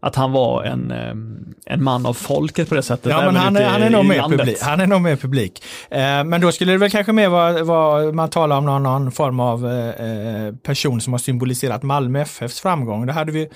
att 0.00 0.16
han 0.16 0.32
var 0.32 0.64
en, 0.64 0.90
eh, 0.90 1.74
en 1.74 1.84
man 1.84 2.06
av 2.06 2.14
folket 2.14 2.68
på 2.68 2.74
det 2.74 2.82
sättet. 2.82 3.12
Ja, 3.12 3.24
men 3.24 3.36
han, 3.36 3.56
är, 3.56 3.68
han, 3.68 3.82
är 3.82 3.90
nog 3.90 4.04
med 4.04 4.24
publik. 4.24 4.58
han 4.60 4.80
är 4.80 4.86
nog 4.86 5.00
med 5.00 5.20
publik. 5.20 5.62
Eh, 5.90 6.24
men 6.24 6.40
då 6.40 6.52
skulle 6.52 6.72
det 6.72 6.78
väl 6.78 6.90
kanske 6.90 7.12
mer 7.12 7.28
vara, 7.28 7.64
vara 7.64 8.12
man 8.12 8.30
talar 8.30 8.56
om 8.56 8.64
någon, 8.64 8.82
någon 8.82 9.12
form 9.12 9.40
av 9.40 9.66
eh, 9.66 9.88
eh 9.88 10.54
person 10.54 11.00
som 11.00 11.12
har 11.12 11.18
symboliserat 11.18 11.82
Malmö 11.82 12.20
FFs 12.20 12.60
framgång. 12.60 13.06
Då 13.06 13.12
hade 13.12 13.32
vi 13.32 13.48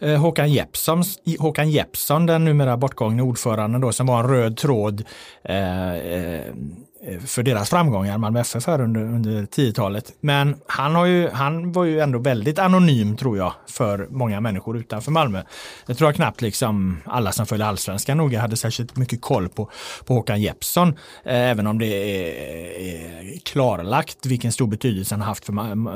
eh, 0.00 0.20
Håkan, 0.20 0.52
Jeppsson, 0.52 1.04
Håkan 1.38 1.70
Jeppsson, 1.70 2.26
den 2.26 2.44
numera 2.44 2.76
bortgångne 2.76 3.22
ordföranden 3.22 3.80
då, 3.80 3.92
som 3.92 4.06
var 4.06 4.20
en 4.20 4.28
röd 4.28 4.56
tråd 4.56 5.04
eh, 5.44 5.92
Eh, 5.92 6.52
för 7.26 7.42
deras 7.42 7.70
framgångar, 7.70 8.18
Malmö 8.18 8.40
FF 8.40 8.66
här 8.66 8.80
under, 8.80 9.00
under 9.00 9.42
10-talet. 9.42 10.12
Men 10.20 10.56
han, 10.66 10.94
har 10.94 11.06
ju, 11.06 11.28
han 11.30 11.72
var 11.72 11.84
ju 11.84 12.00
ändå 12.00 12.18
väldigt 12.18 12.58
anonym 12.58 13.16
tror 13.16 13.38
jag 13.38 13.52
för 13.68 14.06
många 14.10 14.40
människor 14.40 14.78
utanför 14.78 15.10
Malmö. 15.10 15.42
Jag 15.86 15.98
tror 15.98 16.08
jag 16.08 16.14
knappt 16.14 16.42
liksom 16.42 17.00
alla 17.04 17.32
som 17.32 17.46
följer 17.46 17.66
allsvenskan 17.66 18.16
noga 18.16 18.40
hade 18.40 18.56
särskilt 18.56 18.96
mycket 18.96 19.20
koll 19.20 19.48
på, 19.48 19.70
på 20.04 20.14
Håkan 20.14 20.42
Jeppsson. 20.42 20.88
Eh, 21.24 21.50
även 21.50 21.66
om 21.66 21.78
det 21.78 21.86
är, 21.86 22.32
är 22.80 23.38
klarlagt 23.38 24.26
vilken 24.26 24.52
stor 24.52 24.66
betydelse 24.66 25.14
han 25.14 25.20
har 25.20 25.28
haft 25.28 25.44
för 25.44 25.52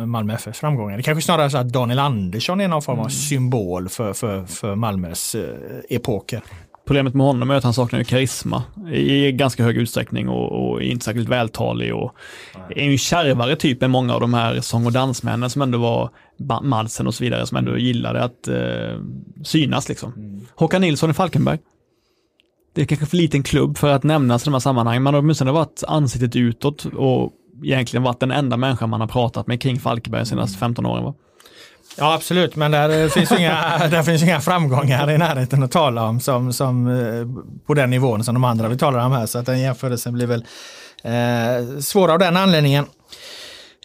Malmö 0.07 0.35
FF 0.35 0.57
framgångar. 0.57 0.97
Det 0.97 1.03
kanske 1.03 1.23
snarare 1.23 1.45
är 1.45 1.49
så 1.49 1.59
att 1.59 1.69
Daniel 1.73 1.99
Andersson 1.99 2.61
är 2.61 2.69
någon 2.69 2.83
form 2.83 2.99
av 2.99 3.05
mm. 3.05 3.11
symbol 3.11 3.89
för, 3.89 4.13
för, 4.13 4.45
för 4.45 4.75
Malmös 4.75 5.35
eh, 5.35 5.45
epoker. 5.89 6.43
Problemet 6.87 7.15
med 7.15 7.27
honom 7.27 7.51
är 7.51 7.55
att 7.55 7.65
han 7.65 7.75
saknar 7.75 8.03
karisma 8.03 8.63
i 8.93 9.33
ganska 9.33 9.65
hög 9.65 9.77
utsträckning 9.77 10.29
och, 10.29 10.71
och 10.71 10.83
är 10.83 10.87
inte 10.87 11.05
särskilt 11.05 11.29
vältalig 11.29 11.95
och 11.95 12.15
är 12.71 12.83
en 12.83 12.99
kärvare 12.99 13.57
typ 13.57 13.83
än 13.83 13.91
många 13.91 14.15
av 14.15 14.21
de 14.21 14.35
här 14.35 14.61
sång 14.61 14.87
och 14.87 14.93
dansmännen 14.93 15.51
som 15.51 15.63
ändå 15.63 15.79
var 15.79 16.11
Madsen 16.63 17.07
och 17.07 17.15
så 17.15 17.25
vidare 17.25 17.47
som 17.47 17.57
ändå 17.57 17.79
gillade 17.79 18.23
att 18.25 18.49
eh, 18.49 19.01
synas 19.45 19.89
liksom. 19.89 20.13
Mm. 20.17 20.47
Håkan 20.55 20.81
Nilsson 20.81 21.11
i 21.11 21.15
Falkenberg. 21.15 21.59
Det 22.75 22.83
är 22.83 22.87
kanske 22.87 23.07
för 23.07 23.17
liten 23.17 23.43
klubb 23.43 23.79
för 23.79 23.89
att 23.89 24.03
nämnas 24.03 24.43
i 24.43 24.45
de 24.45 24.55
här 24.55 24.61
sammanhangen. 24.61 25.03
Man 25.03 25.15
har 25.15 25.21
åtminstone 25.21 25.53
varit 25.53 25.83
ansiktet 25.89 26.37
utåt 26.37 26.85
och 26.85 27.33
egentligen 27.65 28.03
varit 28.03 28.21
den 28.21 28.31
enda 28.31 28.57
människan 28.57 28.91
man 28.91 29.01
har 29.01 29.09
pratat 29.09 29.47
med 29.47 29.61
kring 29.61 29.81
Falkenberg 29.81 30.21
de 30.21 30.27
senaste 30.27 30.59
15 30.59 30.87
åren. 30.87 31.05
Va? 31.05 31.15
Ja 31.99 32.15
absolut, 32.15 32.57
men 32.57 32.71
där 32.71 33.03
eh, 33.03 33.09
finns 33.09 33.33
inga, 33.33 33.79
där 33.91 34.03
finns 34.03 34.23
inga 34.23 34.41
framgångar 34.41 35.11
i 35.11 35.19
närheten 35.19 35.63
att 35.63 35.71
tala 35.71 36.05
om 36.05 36.21
som, 36.21 36.53
som 36.53 36.87
eh, 36.89 37.47
på 37.67 37.75
den 37.75 37.91
nivån 37.91 38.25
som 38.25 38.35
de 38.35 38.45
andra 38.45 38.69
vi 38.69 38.79
talar 38.79 39.07
om 39.07 39.13
här. 39.13 39.27
Så 39.27 39.39
att 39.39 39.47
den 39.47 39.61
jämförelsen 39.61 40.13
blir 40.13 40.27
väl 40.27 40.45
eh, 41.03 41.79
svår 41.81 42.11
av 42.13 42.19
den 42.19 42.37
anledningen. 42.37 42.87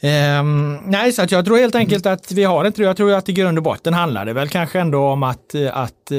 Um, 0.03 0.79
nej, 0.85 1.11
så 1.11 1.21
att 1.21 1.31
jag 1.31 1.45
tror 1.45 1.57
helt 1.57 1.75
enkelt 1.75 2.05
att 2.05 2.31
vi 2.31 2.43
har 2.43 2.65
inte 2.65 2.81
Jag 2.81 2.97
tror 2.97 3.13
att 3.13 3.29
i 3.29 3.33
grund 3.33 3.57
och 3.57 3.63
botten 3.63 3.93
handlar 3.93 4.25
det 4.25 4.33
väl 4.33 4.49
kanske 4.49 4.79
ändå 4.79 5.07
om 5.07 5.23
att, 5.23 5.55
att 5.71 6.11
uh, 6.11 6.17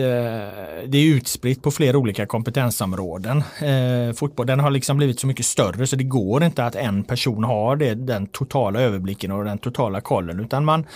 det 0.87 0.99
är 0.99 1.14
utspritt 1.14 1.62
på 1.62 1.71
flera 1.71 1.99
olika 1.99 2.27
kompetensområden. 2.27 3.42
Eh, 3.61 4.09
uh, 4.09 4.12
fotbollen 4.12 4.61
har 4.61 4.71
liksom 4.71 4.97
blivit 4.97 5.21
så 5.21 5.27
mycket 5.27 5.47
större 5.47 5.87
så 5.87 5.97
det 5.97 6.05
går 6.05 6.45
inte 6.45 6.64
att 6.64 6.75
en 6.75 7.05
person 7.05 7.45
har 7.45 7.77
det, 7.77 7.95
den 7.95 8.27
totala 8.27 8.81
överblicken 8.81 9.33
och 9.33 9.45
den 9.45 9.59
totala 9.59 10.01
kollen 10.01 10.40
utan 10.40 10.64
man, 10.64 10.87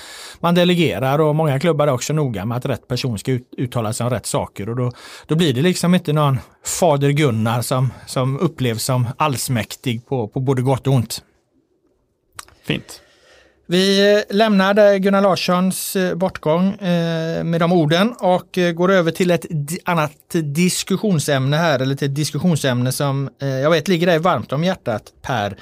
man 0.40 0.54
delegerar 0.54 1.18
och 1.18 1.34
många 1.34 1.60
klubbar 1.60 1.86
är 1.86 1.92
också 1.92 2.12
noga 2.12 2.44
med 2.44 2.58
att 2.58 2.66
rätt 2.66 2.88
person 2.88 3.18
ska 3.18 3.32
ut, 3.32 3.48
uttala 3.56 3.92
sig 3.92 4.04
om 4.04 4.10
rätt 4.10 4.26
saker 4.26 4.68
och 4.68 4.76
då, 4.76 4.92
då 5.26 5.34
blir 5.34 5.54
det 5.54 5.62
liksom 5.62 5.94
inte 5.94 6.12
någon 6.12 6.38
fader 6.64 7.10
Gunnar 7.10 7.62
som, 7.62 7.92
som 8.06 8.38
upplevs 8.38 8.84
som 8.84 9.06
allsmäktig 9.16 10.06
på, 10.06 10.28
på 10.28 10.40
både 10.40 10.62
gott 10.62 10.86
och 10.86 10.92
ont. 10.92 11.22
Fint. 12.66 13.00
Vi 13.68 14.14
eh, 14.14 14.36
lämnar 14.36 14.98
Gunnar 14.98 15.20
Larssons 15.20 15.96
eh, 15.96 16.14
bortgång 16.14 16.72
eh, 16.72 17.44
med 17.44 17.60
de 17.60 17.72
orden 17.72 18.12
och 18.20 18.58
går 18.74 18.92
över 18.92 19.10
till 19.10 19.30
ett 19.30 19.46
annat 19.84 20.12
diskussionsämne 20.32 21.56
här, 21.56 21.80
eller 21.80 21.94
till 21.94 22.08
ett 22.08 22.14
diskussionsämne 22.14 22.92
som 22.92 23.30
jag 23.38 23.70
vet 23.70 23.88
ligger 23.88 24.06
dig 24.06 24.18
varmt 24.18 24.52
om 24.52 24.64
hjärtat 24.64 25.02
Per. 25.22 25.56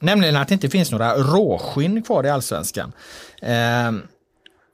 Nämligen 0.00 0.36
att 0.36 0.48
det 0.48 0.54
inte 0.54 0.68
finns 0.68 0.90
några 0.90 1.14
råskinn 1.14 2.02
kvar 2.02 2.24
i 2.26 2.30
allsvenskan. 2.30 2.92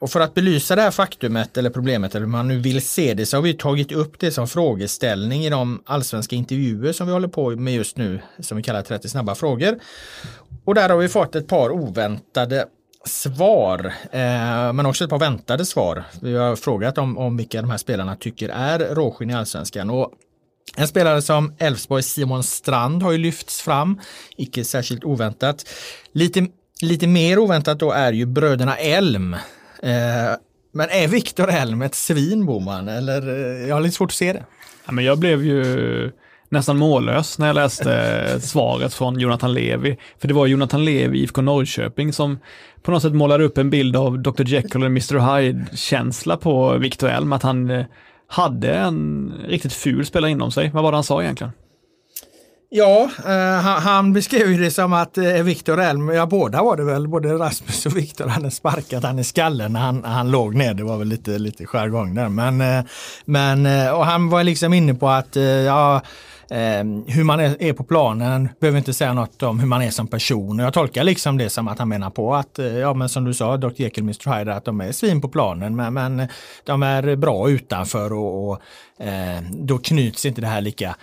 Och 0.01 0.11
för 0.11 0.21
att 0.21 0.35
belysa 0.35 0.77
det 0.77 0.83
här 0.83 0.91
faktumet 0.91 1.57
eller 1.57 1.71
problemet 1.71 2.15
eller 2.15 2.27
hur 2.27 2.33
man 2.33 2.49
nu 2.49 2.59
vill 2.59 2.83
se 2.83 3.15
det 3.15 3.27
så 3.27 3.37
har 3.37 3.43
vi 3.43 3.55
tagit 3.55 3.93
upp 3.93 4.21
det 4.21 4.31
som 4.31 4.49
frågeställning 4.49 5.45
i 5.45 5.51
de 5.51 5.83
allsvenska 5.87 6.37
intervjuer 6.37 6.93
som 6.93 7.07
vi 7.07 7.13
håller 7.13 7.29
på 7.29 7.51
med 7.51 7.75
just 7.75 7.97
nu 7.97 8.21
som 8.39 8.57
vi 8.57 8.63
kallar 8.63 8.83
30 8.83 9.09
snabba 9.09 9.35
frågor. 9.35 9.79
Och 10.65 10.75
där 10.75 10.89
har 10.89 10.97
vi 10.97 11.09
fått 11.09 11.35
ett 11.35 11.49
par 11.49 11.71
oväntade 11.71 12.67
svar, 13.07 13.93
eh, 14.13 14.73
men 14.73 14.87
också 14.87 15.05
ett 15.05 15.11
par 15.11 15.19
väntade 15.19 15.65
svar. 15.65 16.05
Vi 16.23 16.37
har 16.37 16.57
frågat 16.57 16.99
om, 16.99 17.19
om 17.19 17.37
vilka 17.37 17.61
de 17.63 17.71
här 17.71 17.79
spelarna 17.79 18.17
tycker 18.17 18.49
är 18.49 18.79
råskinn 18.79 19.31
i 19.31 19.35
allsvenskan. 19.35 19.91
Och 19.91 20.13
en 20.77 20.89
spelare 20.89 21.23
som 21.23 21.55
Elfsborg 21.59 22.03
Simon 22.03 22.45
Strand 22.45 23.03
har 23.03 23.13
ju 23.13 23.19
lyfts 23.19 23.63
fram, 23.63 24.01
icke 24.37 24.65
särskilt 24.65 25.05
oväntat. 25.05 25.69
Lite, 26.13 26.47
lite 26.81 27.07
mer 27.07 27.39
oväntat 27.39 27.79
då 27.79 27.93
är 27.93 28.13
ju 28.13 28.27
bröderna 28.27 28.77
Elm 28.77 29.37
Eh, 29.85 30.37
men 30.73 30.89
är 30.91 31.09
Viktor 31.09 31.51
Elm 31.51 31.83
ett 31.83 31.95
svin, 31.95 32.47
Boman? 32.47 32.89
Eller 32.89 33.29
eh, 33.29 33.69
jag 33.69 33.75
har 33.75 33.81
lite 33.81 33.95
svårt 33.95 34.11
att 34.11 34.15
se 34.15 34.33
det. 34.33 34.45
Ja, 34.87 34.93
men 34.93 35.05
jag 35.05 35.19
blev 35.19 35.45
ju 35.45 36.11
nästan 36.49 36.79
mållös 36.79 37.39
när 37.39 37.47
jag 37.47 37.55
läste 37.55 38.41
svaret 38.41 38.95
från 38.95 39.21
Jonathan 39.21 39.55
Levi. 39.55 39.99
För 40.19 40.29
det 40.29 40.35
var 40.35 40.47
Jonathan 40.47 40.85
Levi, 40.85 41.19
IFK 41.19 41.43
Norrköping, 41.43 42.13
som 42.13 42.39
på 42.83 42.91
något 42.91 43.03
sätt 43.03 43.15
målade 43.15 43.45
upp 43.45 43.59
en 43.59 43.71
bild 43.71 43.97
av 43.97 44.19
Dr. 44.19 44.45
Jekyll 44.45 44.83
och 44.83 44.87
Mr. 44.87 45.37
Hyde-känsla 45.37 46.37
på 46.37 46.79
Viktor 46.79 47.09
Elm, 47.09 47.33
att 47.33 47.43
han 47.43 47.71
eh, 47.71 47.85
hade 48.27 48.75
en 48.75 49.33
riktigt 49.49 49.73
ful 49.73 50.07
spelare 50.07 50.31
inom 50.31 50.53
sig. 50.53 50.71
Vad 50.75 50.83
var 50.83 50.93
det 50.93 50.97
han 50.97 51.05
sa 51.05 51.23
egentligen? 51.23 51.53
Ja, 52.77 53.11
eh, 53.27 53.61
han, 53.63 54.13
beskrev 54.13 54.61
det 54.61 54.71
som 54.71 54.93
att 54.93 55.19
eh, 55.19 55.25
Viktor 55.25 55.81
Elm, 55.81 56.09
ja 56.09 56.27
båda 56.27 56.63
var 56.63 56.77
det 56.77 56.85
väl, 56.85 57.09
både 57.09 57.35
Rasmus 57.35 57.87
och 57.87 57.97
Viktor 57.97 58.27
hade 58.27 58.51
sparkat 58.51 59.05
han 59.05 59.19
i 59.19 59.25
skallen 59.25 59.73
när 59.73 59.81
han, 59.81 60.05
han 60.05 60.31
låg 60.31 60.55
ner. 60.55 60.75
Det 60.75 60.85
var 60.85 60.99
väl 60.99 61.09
lite, 61.09 61.39
lite 61.39 61.67
jargong 61.67 62.15
där. 62.15 62.29
Men, 62.29 62.61
eh, 62.61 62.85
men, 63.25 63.67
eh, 63.67 63.91
och 63.91 64.07
han 64.07 64.31
var 64.31 64.45
liksom 64.45 64.75
inne 64.75 64.95
på 64.95 65.09
att 65.09 65.37
eh, 65.37 65.43
ja, 65.43 66.01
eh, 66.51 66.85
hur 67.07 67.25
man 67.25 67.41
är, 67.41 67.63
är, 67.63 67.73
på 67.73 67.85
planen 67.85 68.49
behöver 68.61 68.79
inte 68.79 68.93
säga 68.93 69.15
något 69.15 69.43
om 69.43 69.61
hur 69.61 69.67
man 69.67 69.83
är 69.83 69.91
som 69.91 70.07
person. 70.07 70.59
Jag 70.59 70.73
tolkar 70.73 71.05
liksom 71.05 71.39
det 71.39 71.51
som 71.51 71.69
att 71.69 71.79
han 71.79 71.89
menar 71.89 72.11
på 72.11 72.35
att, 72.35 72.59
eh, 72.59 72.79
ja 72.79 72.95
men 72.95 73.09
som 73.09 73.25
du 73.25 73.35
sa, 73.35 73.57
Dr. 73.57 73.73
Jekyll 73.77 74.05
Mr. 74.05 74.39
Hyde, 74.39 74.55
att 74.55 74.65
de 74.65 74.81
är 74.81 74.93
svin 74.93 75.21
på 75.21 75.29
planen 75.29 75.77
men, 75.77 75.95
men 75.95 76.29
de 76.65 76.83
är 76.83 77.17
bra 77.17 77.51
utanför 77.51 78.13
och, 78.13 78.49
och 78.49 78.61
eh, 79.07 79.43
då 79.51 79.79
knyts 79.79 80.27
inte 80.27 80.41
det 80.41 80.47
här 80.47 80.61
lika 80.61 80.97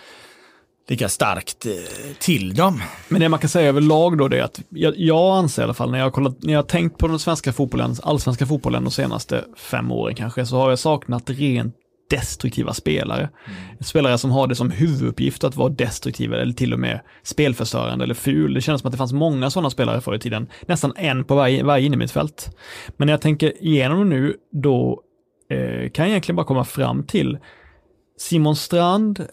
lika 0.88 1.08
starkt 1.08 1.66
eh, 1.66 1.72
till 2.18 2.54
dem. 2.54 2.82
Men 3.08 3.20
det 3.20 3.28
man 3.28 3.38
kan 3.38 3.48
säga 3.48 3.68
överlag 3.68 4.18
då 4.18 4.28
det 4.28 4.38
är 4.38 4.42
att 4.42 4.60
jag, 4.68 4.94
jag 4.96 5.36
anser 5.36 5.62
i 5.62 5.64
alla 5.64 5.74
fall 5.74 5.90
när 5.90 5.98
jag 5.98 6.06
har 6.06 6.10
kollat, 6.10 6.42
när 6.42 6.52
jag 6.52 6.58
har 6.58 6.68
tänkt 6.68 6.98
på 6.98 7.08
den 7.08 7.18
svenska 7.18 7.52
fotbollen, 7.52 7.94
allsvenska 8.02 8.46
fotbollen 8.46 8.84
de 8.84 8.90
senaste 8.90 9.44
fem 9.56 9.92
åren 9.92 10.14
kanske, 10.14 10.46
så 10.46 10.56
har 10.56 10.70
jag 10.70 10.78
saknat 10.78 11.30
rent 11.30 11.74
destruktiva 12.10 12.74
spelare. 12.74 13.20
Mm. 13.20 13.58
Spelare 13.80 14.18
som 14.18 14.30
har 14.30 14.46
det 14.46 14.54
som 14.54 14.70
huvuduppgift 14.70 15.44
att 15.44 15.56
vara 15.56 15.68
destruktiva 15.68 16.36
eller 16.36 16.52
till 16.52 16.72
och 16.72 16.78
med 16.78 17.00
spelförstörande 17.22 18.04
eller 18.04 18.14
ful. 18.14 18.54
Det 18.54 18.60
känns 18.60 18.80
som 18.80 18.88
att 18.88 18.92
det 18.92 18.98
fanns 18.98 19.12
många 19.12 19.50
sådana 19.50 19.70
spelare 19.70 20.00
förr 20.00 20.14
i 20.14 20.18
tiden, 20.18 20.48
nästan 20.66 20.92
en 20.96 21.24
på 21.24 21.34
varje, 21.34 21.64
varje 21.64 21.86
innermittfält. 21.86 22.56
Men 22.96 23.06
när 23.06 23.12
jag 23.12 23.20
tänker 23.20 23.64
igenom 23.64 24.08
nu, 24.08 24.36
då 24.52 25.02
eh, 25.50 25.90
kan 25.90 26.04
jag 26.04 26.08
egentligen 26.08 26.36
bara 26.36 26.46
komma 26.46 26.64
fram 26.64 27.06
till 27.06 27.38
Simon 28.18 28.56
Strand, 28.56 29.26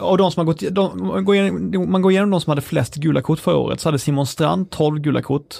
av 0.00 0.18
de 0.18 0.30
som 0.30 0.40
har 0.40 0.44
gått, 0.44 0.60
de, 0.70 1.06
man, 1.06 1.24
går 1.24 1.34
igenom, 1.34 1.90
man 1.90 2.02
går 2.02 2.12
igenom 2.12 2.30
de 2.30 2.40
som 2.40 2.50
hade 2.50 2.62
flest 2.62 2.94
gula 2.94 3.22
kort 3.22 3.38
förra 3.38 3.56
året, 3.56 3.80
så 3.80 3.88
hade 3.88 3.98
Simon 3.98 4.26
Strand 4.26 4.70
12 4.70 5.00
gula 5.00 5.22
kort, 5.22 5.54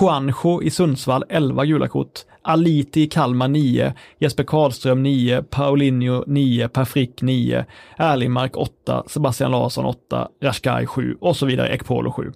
Juanjo 0.00 0.62
i 0.62 0.70
Sundsvall 0.70 1.24
11 1.28 1.64
gula 1.64 1.88
kort, 1.88 2.20
Aliti 2.42 3.02
i 3.02 3.06
Kalmar 3.06 3.48
9, 3.48 3.92
Jesper 4.18 4.44
Karlström 4.44 5.02
9, 5.02 5.42
Paulinho 5.42 6.24
9, 6.26 6.68
Per 6.68 6.84
Frick 6.84 7.22
9, 7.22 7.64
Erlingmark 7.96 8.56
8, 8.56 9.04
Sebastian 9.06 9.50
Larsson 9.50 9.84
8, 9.84 10.28
Rashkai 10.42 10.86
7 10.86 11.16
och 11.20 11.36
så 11.36 11.46
vidare, 11.46 11.68
Ekpolo 11.68 12.12
7. 12.12 12.32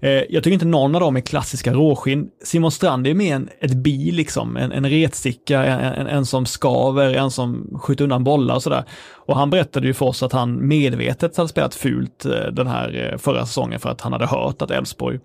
Eh, 0.00 0.10
jag 0.10 0.44
tycker 0.44 0.52
inte 0.52 0.66
någon 0.66 0.94
av 0.94 1.00
dem 1.00 1.16
är 1.16 1.20
klassiska 1.20 1.72
råskinn. 1.72 2.30
Simon 2.44 2.70
Strand 2.70 3.06
är 3.06 3.14
mer 3.14 3.34
en, 3.34 3.48
ett 3.60 3.74
bi 3.74 4.10
liksom, 4.10 4.56
en, 4.56 4.72
en 4.72 4.90
retsticka, 4.90 5.64
en, 5.64 5.80
en, 5.80 6.06
en, 6.06 6.26
som 6.26 6.46
skaver, 6.46 7.14
en 7.14 7.30
som 7.30 7.78
skjuter 7.82 8.04
undan 8.04 8.24
bollar 8.24 8.54
och 8.54 8.62
sådär. 8.62 8.84
Och 9.14 9.36
han 9.36 9.50
berättade 9.50 9.86
ju 9.86 9.94
för 9.94 10.06
oss 10.06 10.22
att 10.22 10.32
han 10.32 10.68
medvetet 10.68 11.36
hade 11.36 11.48
spelat 11.48 11.74
fult 11.74 12.24
eh, 12.24 12.52
den 12.52 12.66
här 12.66 13.10
eh, 13.12 13.18
förra 13.18 13.46
säsongen 13.46 13.80
för 13.80 13.88
att 13.88 14.00
han 14.00 14.12
hade 14.12 14.26
hört 14.26 14.62
att 14.62 14.70
Elfsborg 14.70 15.18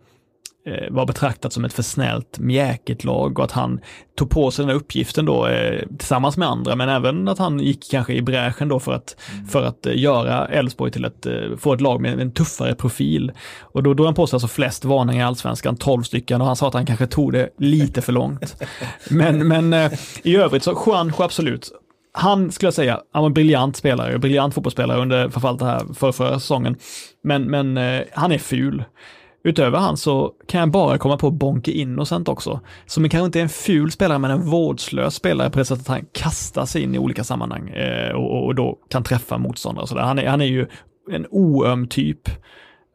var 0.89 1.05
betraktat 1.05 1.53
som 1.53 1.65
ett 1.65 1.73
för 1.73 1.83
snällt 1.83 2.39
mjäkigt 2.39 3.03
lag 3.03 3.39
och 3.39 3.45
att 3.45 3.51
han 3.51 3.79
tog 4.15 4.29
på 4.29 4.51
sig 4.51 4.63
den 4.63 4.69
här 4.69 4.75
uppgiften 4.75 5.25
då 5.25 5.47
eh, 5.47 5.81
tillsammans 5.97 6.37
med 6.37 6.47
andra, 6.47 6.75
men 6.75 6.89
även 6.89 7.27
att 7.27 7.39
han 7.39 7.59
gick 7.59 7.91
kanske 7.91 8.13
i 8.13 8.21
bräschen 8.21 8.67
då 8.67 8.79
för 8.79 8.93
att, 8.93 9.15
mm. 9.33 9.47
för 9.47 9.63
att 9.63 9.85
eh, 9.85 9.97
göra 9.97 10.47
Elfsborg 10.47 10.91
till 10.91 11.05
eh, 11.05 11.11
få 11.57 11.73
ett 11.73 11.81
lag 11.81 12.01
med 12.01 12.19
en 12.19 12.31
tuffare 12.31 12.75
profil. 12.75 13.31
Och 13.61 13.83
då 13.83 13.93
drog 13.93 14.07
han 14.07 14.15
på 14.15 14.27
sig 14.27 14.37
alltså 14.37 14.47
flest 14.47 14.85
varningar 14.85 15.21
i 15.21 15.27
allsvenskan, 15.27 15.77
12 15.77 16.03
stycken, 16.03 16.41
och 16.41 16.47
han 16.47 16.55
sa 16.55 16.67
att 16.67 16.73
han 16.73 16.85
kanske 16.85 17.07
tog 17.07 17.33
det 17.33 17.49
lite 17.57 18.01
för 18.01 18.13
långt. 18.13 18.63
Men, 19.09 19.47
men 19.47 19.73
eh, 19.73 19.91
i 20.23 20.35
övrigt 20.35 20.63
så 20.63 20.83
Juanjo 20.85 21.23
absolut, 21.23 21.71
han 22.11 22.51
skulle 22.51 22.67
jag 22.67 22.73
säga, 22.73 23.01
han 23.11 23.21
var 23.21 23.29
en 23.29 23.33
briljant 23.33 23.75
spelare, 23.75 24.19
briljant 24.19 24.53
fotbollsspelare 24.53 25.01
under 25.01 25.29
framförallt 25.29 25.59
det 25.59 25.65
här 25.65 25.93
för 25.93 26.11
förra 26.11 26.39
säsongen. 26.39 26.75
Men, 27.23 27.43
men 27.43 27.77
eh, 27.77 28.01
han 28.13 28.31
är 28.31 28.37
ful. 28.37 28.83
Utöver 29.45 29.79
han 29.79 29.97
så 29.97 30.33
kan 30.47 30.59
jag 30.59 30.71
bara 30.71 30.97
komma 30.97 31.17
på 31.17 31.31
Bonke 31.31 31.71
Innocent 31.71 32.27
också, 32.27 32.59
som 32.85 33.09
kanske 33.09 33.25
inte 33.25 33.39
är 33.39 33.43
en 33.43 33.49
ful 33.49 33.91
spelare 33.91 34.19
men 34.19 34.31
en 34.31 34.49
vårdslös 34.49 35.15
spelare 35.15 35.49
på 35.49 35.59
det 35.59 35.65
sättet 35.65 35.89
att 35.89 35.95
han 35.95 36.05
kastar 36.11 36.65
sig 36.65 36.83
in 36.83 36.95
i 36.95 36.99
olika 36.99 37.23
sammanhang 37.23 37.69
eh, 37.69 38.11
och, 38.11 38.45
och, 38.45 38.55
då 38.55 38.79
kan 38.89 39.03
träffa 39.03 39.37
motståndare 39.37 39.81
och 39.81 39.89
sådär. 39.89 40.01
Han 40.01 40.19
är, 40.19 40.27
han 40.27 40.41
är 40.41 40.45
ju 40.45 40.67
en 41.11 41.25
oöm 41.29 41.87
typ 41.87 42.29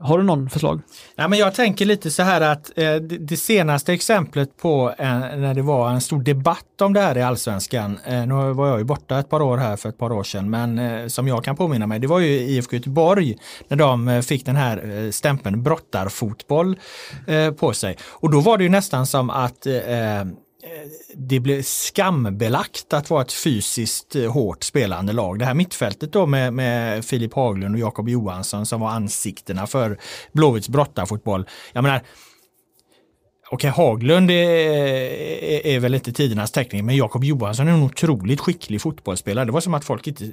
har 0.01 0.19
du 0.19 0.25
någon 0.25 0.51
förslag? 0.51 0.81
Ja, 1.17 1.29
men 1.29 1.39
jag 1.39 1.55
tänker 1.55 1.87
lite 1.87 2.11
så 2.11 2.23
här 2.23 2.41
att 2.41 2.79
eh, 2.79 2.95
det, 2.95 3.37
senaste 3.37 3.93
exemplet 3.93 4.57
på 4.57 4.95
eh, 4.99 5.19
när 5.19 5.55
det 5.55 5.63
var 5.63 5.91
en 5.91 6.01
stor 6.01 6.23
debatt 6.23 6.81
om 6.81 6.93
det 6.93 7.01
här 7.01 7.19
i 7.19 7.23
allsvenskan, 7.23 7.99
eh, 8.07 8.27
nu 8.27 8.53
var 8.53 8.69
jag 8.69 8.79
ju 8.79 8.85
borta 8.85 9.19
ett 9.19 9.31
par 9.31 9.43
år 9.43 9.59
här 9.59 9.77
för 9.77 9.89
ett 9.89 9.99
par 9.99 10.13
år 10.13 10.23
sedan, 10.23 10.51
men 10.51 10.79
eh, 10.79 11.07
som 11.07 11.29
jag 11.29 11.45
kan 11.45 11.57
påminna 11.57 11.87
mig, 11.87 11.99
det 11.99 12.07
var 12.07 12.21
ju 12.21 12.29
IFK 12.29 12.77
Göteborg 12.77 13.39
när 13.69 13.77
de 13.77 14.09
eh, 14.09 14.21
fick 14.21 14.47
den 14.47 14.57
här 14.57 15.05
eh, 15.05 15.11
stämpeln 15.11 15.63
brottarfotboll 15.63 16.79
eh, 17.27 17.51
på 17.51 17.73
sig. 17.73 17.97
Och 18.09 18.31
då 18.31 18.41
var 18.41 18.59
det 18.59 18.65
ju 18.65 18.71
nästan 18.71 19.07
som 19.07 19.31
att 19.31 19.67
eh, 19.67 19.73
det 21.14 21.40
blev 21.40 21.62
skambelagt 21.62 22.92
att 22.92 23.11
vara 23.11 23.23
ett 23.23 23.33
fysiskt 23.33 24.16
eh, 24.16 24.33
hårt 24.33 24.64
spelande 24.64 25.12
lag. 25.12 25.38
Det 25.38 25.44
här 25.44 25.55
mittfältet 25.55 26.12
då 26.12 26.27
med, 26.27 26.53
med 26.53 27.05
Filip 27.05 27.35
Haglund 27.35 27.75
och 27.75 27.81
Jakob 27.81 28.09
Johansson 28.09 28.66
som 28.66 28.81
var 28.81 28.90
ansiktena 28.90 29.66
för 29.66 29.99
Blåvitts 30.33 30.68
brottarfotboll. 30.68 31.46
Jag 31.73 31.83
menar, 31.83 32.03
Okej, 33.53 33.71
Haglund 33.71 34.31
är, 34.31 34.35
är, 34.35 35.67
är, 35.67 35.81
väl 35.81 35.95
inte 35.95 36.13
tidernas 36.13 36.53
teckning, 36.53 36.87
men 36.87 36.97
Jakob 36.97 37.25
Johansson 37.25 37.69
är 37.69 37.73
en 37.73 37.83
otroligt 37.83 38.41
skicklig 38.41 38.81
fotbollsspelare. 38.81 39.45
Det 39.45 39.53
var 39.53 39.61
som 39.61 39.75
att 39.75 39.85
folk 39.85 40.07
inte, 40.07 40.25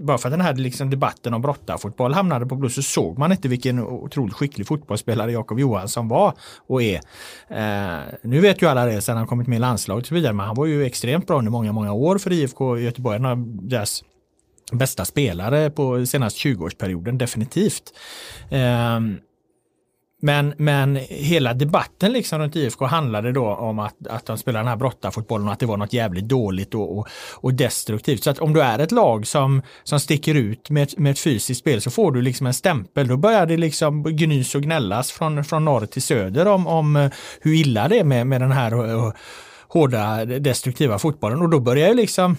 bara 0.00 0.18
för 0.18 0.28
att 0.28 0.32
den 0.32 0.40
här 0.40 0.54
liksom 0.54 0.90
debatten 0.90 1.34
om 1.34 1.42
brottarfotboll 1.42 2.14
hamnade 2.14 2.46
på 2.46 2.56
plus 2.56 2.74
så 2.74 2.82
såg 2.82 3.18
man 3.18 3.32
inte 3.32 3.48
vilken 3.48 3.80
otroligt 3.80 4.34
skicklig 4.34 4.66
fotbollsspelare 4.66 5.32
Jakob 5.32 5.60
Johansson 5.60 6.08
var 6.08 6.34
och 6.66 6.82
är. 6.82 7.00
Eh, 7.48 8.00
nu 8.22 8.40
vet 8.40 8.62
ju 8.62 8.66
alla 8.66 8.86
det 8.86 9.00
sedan 9.00 9.16
han 9.16 9.26
kommit 9.26 9.46
med 9.46 9.56
i 9.56 9.60
landslaget 9.60 10.02
och 10.02 10.08
så 10.08 10.14
vidare, 10.14 10.32
men 10.32 10.46
han 10.46 10.56
var 10.56 10.66
ju 10.66 10.84
extremt 10.84 11.26
bra 11.26 11.38
under 11.38 11.50
många, 11.50 11.72
många 11.72 11.92
år 11.92 12.18
för 12.18 12.32
IFK 12.32 12.78
Göteborg. 12.78 13.16
En 13.16 13.24
av 13.24 13.44
deras 13.68 14.04
bästa 14.72 15.04
spelare 15.04 15.70
på 15.70 16.06
senaste 16.06 16.48
20-årsperioden, 16.48 17.18
definitivt. 17.18 17.92
Eh, 18.50 19.00
men, 20.24 20.54
men 20.56 20.96
hela 21.08 21.54
debatten 21.54 22.12
liksom 22.12 22.38
runt 22.38 22.56
IFK 22.56 22.84
handlade 22.84 23.32
då 23.32 23.46
om 23.46 23.78
att, 23.78 24.06
att 24.08 24.26
de 24.26 24.38
spelar 24.38 24.60
den 24.60 24.68
här 24.68 24.76
brottarfotbollen 24.76 25.46
och 25.46 25.52
att 25.52 25.58
det 25.60 25.66
var 25.66 25.76
något 25.76 25.92
jävligt 25.92 26.24
dåligt 26.24 26.74
och, 26.74 26.98
och, 26.98 27.08
och, 27.34 27.54
destruktivt. 27.54 28.24
Så 28.24 28.30
att 28.30 28.38
om 28.38 28.52
du 28.52 28.62
är 28.62 28.78
ett 28.78 28.92
lag 28.92 29.26
som, 29.26 29.62
som 29.82 30.00
sticker 30.00 30.34
ut 30.34 30.70
med 30.70 30.82
ett, 30.82 30.98
med 30.98 31.10
ett 31.10 31.18
fysiskt 31.18 31.60
spel 31.60 31.80
så 31.80 31.90
får 31.90 32.12
du 32.12 32.22
liksom 32.22 32.46
en 32.46 32.54
stämpel. 32.54 33.08
Då 33.08 33.16
börjar 33.16 33.46
det 33.46 33.56
liksom 33.56 34.02
gnys 34.02 34.54
och 34.54 34.62
gnällas 34.62 35.12
från, 35.12 35.44
från 35.44 35.64
norr 35.64 35.86
till 35.86 36.02
söder 36.02 36.46
om, 36.46 36.66
om 36.66 36.96
eh, 36.96 37.10
hur 37.40 37.54
illa 37.54 37.88
det 37.88 37.98
är 37.98 38.04
med, 38.04 38.26
med 38.26 38.40
den 38.40 38.52
här 38.52 38.90
eh, 38.90 39.12
hårda 39.68 40.24
destruktiva 40.24 40.98
fotbollen 40.98 41.42
och 41.42 41.50
då 41.50 41.60
börjar 41.60 41.88
ju 41.88 41.94
liksom 41.94 42.36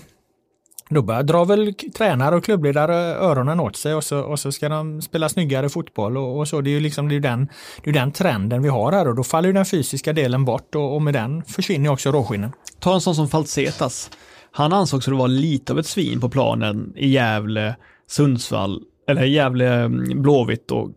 då 0.90 1.02
börjar 1.02 1.46
väl 1.46 1.74
tränare 1.74 2.36
och 2.36 2.44
klubbledare 2.44 2.96
öronen 2.96 3.60
åt 3.60 3.76
sig 3.76 3.94
och 3.94 4.04
så, 4.04 4.20
och 4.20 4.40
så 4.40 4.52
ska 4.52 4.70
de 4.70 5.02
spela 5.02 5.30
snyggare 5.30 5.70
fotboll 5.70 6.18
och, 6.18 6.40
och 6.40 6.48
så. 6.48 6.62
Det 6.62 6.70
är 6.70 6.72
ju 6.72 6.80
liksom 6.80 7.10
det 7.10 7.16
är 7.16 7.20
den, 7.20 7.50
det 7.84 7.90
är 7.90 7.94
den 7.94 8.12
trenden 8.12 8.62
vi 8.64 8.70
har 8.70 8.92
här 8.92 9.08
och 9.08 9.16
då 9.16 9.24
faller 9.24 9.54
den 9.54 9.66
fysiska 9.66 10.14
delen 10.14 10.46
bort 10.46 10.76
och, 10.76 10.96
och 10.96 11.02
med 11.02 11.14
den 11.14 11.44
försvinner 11.44 11.90
också 11.90 12.12
råskinnen. 12.12 12.52
Ta 12.80 12.94
en 12.94 13.02
sån 13.02 13.16
som 13.16 13.28
Falsetas. 13.28 14.12
Han 14.52 14.74
ansågs 14.74 15.08
vara 15.08 15.28
lite 15.28 15.74
av 15.74 15.80
ett 15.80 15.88
svin 15.88 16.20
på 16.20 16.30
planen 16.30 16.94
i 16.96 17.10
Gävle, 17.10 17.76
Sundsvall, 18.08 18.82
eller 19.08 19.24
Gävle, 19.24 19.74
mm, 19.74 20.22
Blåvitt 20.22 20.72
och 20.72 20.90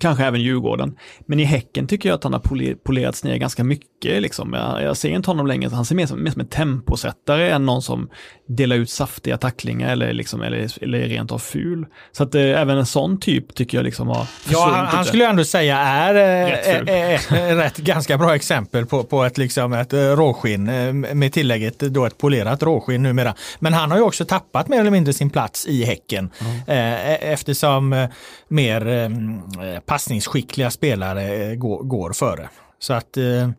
kanske 0.00 0.24
även 0.24 0.40
Djurgården. 0.40 0.96
Men 1.26 1.40
i 1.40 1.44
Häcken 1.44 1.86
tycker 1.86 2.08
jag 2.08 2.16
att 2.16 2.24
han 2.24 2.32
har 2.32 2.74
polerats 2.74 3.24
ner 3.24 3.36
ganska 3.36 3.64
mycket. 3.64 4.22
Liksom. 4.22 4.52
Jag, 4.52 4.82
jag 4.82 4.96
ser 4.96 5.08
inte 5.08 5.30
honom 5.30 5.46
längre, 5.46 5.70
han 5.70 5.84
ser 5.84 5.94
mer 5.94 6.06
som, 6.06 6.22
mer 6.22 6.30
som 6.30 6.40
en 6.40 6.46
temposättare 6.46 7.50
än 7.50 7.66
någon 7.66 7.82
som 7.82 8.08
delar 8.48 8.76
ut 8.76 8.90
saftiga 8.90 9.36
tacklingar 9.36 9.92
eller, 9.92 10.12
liksom, 10.12 10.42
eller, 10.42 10.82
eller 10.82 10.98
rent 10.98 11.32
av 11.32 11.38
ful. 11.38 11.86
Så 12.12 12.22
att 12.22 12.34
eh, 12.34 12.42
även 12.42 12.78
en 12.78 12.86
sån 12.86 13.20
typ 13.20 13.54
tycker 13.54 13.78
jag 13.78 13.84
liksom 13.84 14.08
har 14.08 14.26
Ja, 14.48 14.70
han, 14.74 14.86
han 14.86 15.04
skulle 15.04 15.22
jag 15.22 15.30
ändå 15.30 15.44
säga 15.44 15.78
är 15.78 16.14
rätt, 16.14 16.88
äh, 16.88 17.50
äh, 17.50 17.56
rätt 17.56 17.76
ganska 17.76 18.18
bra 18.18 18.34
exempel 18.34 18.86
på, 18.86 19.04
på 19.04 19.24
ett, 19.24 19.38
liksom, 19.38 19.72
ett 19.72 19.92
råskinn 19.92 20.64
med 21.00 21.32
tillägget 21.32 21.78
då 21.78 22.06
ett 22.06 22.18
polerat 22.18 22.62
råskinn 22.62 23.02
numera. 23.02 23.34
Men 23.58 23.72
han 23.72 23.90
har 23.90 23.98
ju 23.98 24.04
också 24.04 24.24
tappat 24.24 24.68
mer 24.68 24.80
eller 24.80 24.90
mindre 24.90 25.12
sin 25.12 25.30
plats 25.30 25.66
i 25.66 25.84
Häcken 25.84 26.30
mm. 26.66 27.18
eftersom 27.20 28.08
mer 28.48 29.10
Eh, 29.63 29.63
passningsskickliga 29.86 30.70
spelare 30.70 31.34
eh, 31.34 31.54
går, 31.54 31.82
går 31.82 32.12
före. 32.12 32.48
Så 32.78 32.92
att 32.92 33.16
eh, 33.16 33.50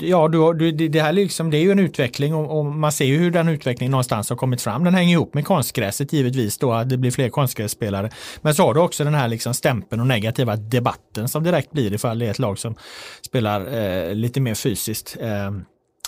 ja, 0.00 0.28
du, 0.28 0.52
du, 0.72 0.88
det 0.88 1.00
här 1.00 1.12
liksom, 1.12 1.50
det 1.50 1.56
är 1.56 1.62
ju 1.62 1.70
en 1.70 1.78
utveckling 1.78 2.34
och, 2.34 2.58
och, 2.58 2.64
man 2.64 2.92
ser 2.92 3.04
ju 3.04 3.18
hur 3.18 3.30
den 3.30 3.48
utvecklingen 3.48 3.90
någonstans 3.90 4.30
har 4.30 4.36
kommit 4.36 4.62
fram. 4.62 4.84
Den 4.84 4.94
hänger 4.94 5.12
ihop 5.12 5.34
med 5.34 5.46
konstgräset 5.46 6.12
givetvis 6.12 6.58
då, 6.58 6.72
att 6.72 6.88
det 6.88 6.96
blir 6.96 7.10
fler 7.10 7.28
konstgrässpelare. 7.28 8.10
Men 8.42 8.54
så 8.54 8.62
har 8.62 8.74
du 8.74 8.80
också 8.80 9.04
den 9.04 9.14
här 9.14 9.28
liksom 9.28 9.54
stämpeln 9.54 10.00
och 10.00 10.06
negativa 10.06 10.56
debatten 10.56 11.28
som 11.28 11.44
direkt 11.44 11.72
blir 11.72 11.92
ifall 11.92 12.18
det 12.18 12.26
är 12.26 12.30
ett 12.30 12.38
lag 12.38 12.58
som 12.58 12.74
spelar 13.22 13.74
eh, 13.74 14.14
lite 14.14 14.40
mer 14.40 14.54
fysiskt. 14.54 15.16
Eh, 15.20 15.50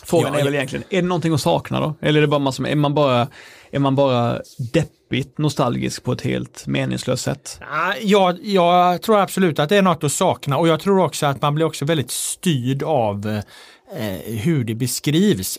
Frågan 0.04 0.32
ja, 0.32 0.40
är 0.40 0.44
väl 0.44 0.54
egentligen, 0.54 0.84
är 0.90 1.02
det 1.02 1.08
någonting 1.08 1.34
att 1.34 1.40
sakna 1.40 1.80
då? 1.80 1.94
Eller 2.00 2.18
är, 2.18 2.20
det 2.20 2.28
bara 2.28 2.38
massor, 2.38 2.68
är, 2.68 2.76
man 2.76 2.94
bara, 2.94 3.28
är 3.70 3.78
man 3.78 3.96
bara 3.96 4.40
deppigt 5.14 5.38
nostalgisk 5.38 6.05
på 6.05 6.12
ett 6.12 6.20
helt 6.20 6.66
meningslöst 6.66 7.24
sätt? 7.24 7.61
Ja, 8.03 8.35
jag 8.42 9.03
tror 9.03 9.20
absolut 9.20 9.59
att 9.59 9.68
det 9.68 9.77
är 9.77 9.83
något 9.83 10.05
att 10.05 10.12
sakna 10.12 10.59
och 10.59 10.68
jag 10.68 10.81
tror 10.81 10.98
också 10.98 11.27
att 11.27 11.42
man 11.42 11.55
blir 11.55 11.66
också 11.66 11.85
väldigt 11.85 12.11
styrd 12.11 12.83
av 12.83 13.40
eh, 13.96 14.35
hur 14.35 14.64
det 14.64 14.74
beskrivs. 14.74 15.59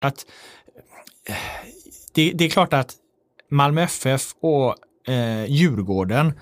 Att, 0.00 0.26
det, 2.12 2.32
det, 2.34 2.44
är 2.44 2.48
klart 2.48 2.72
att 2.72 2.94
Malmö 3.50 3.82
FF 3.82 4.34
och 4.40 4.74
eh, 5.12 5.44
Djurgården 5.44 6.32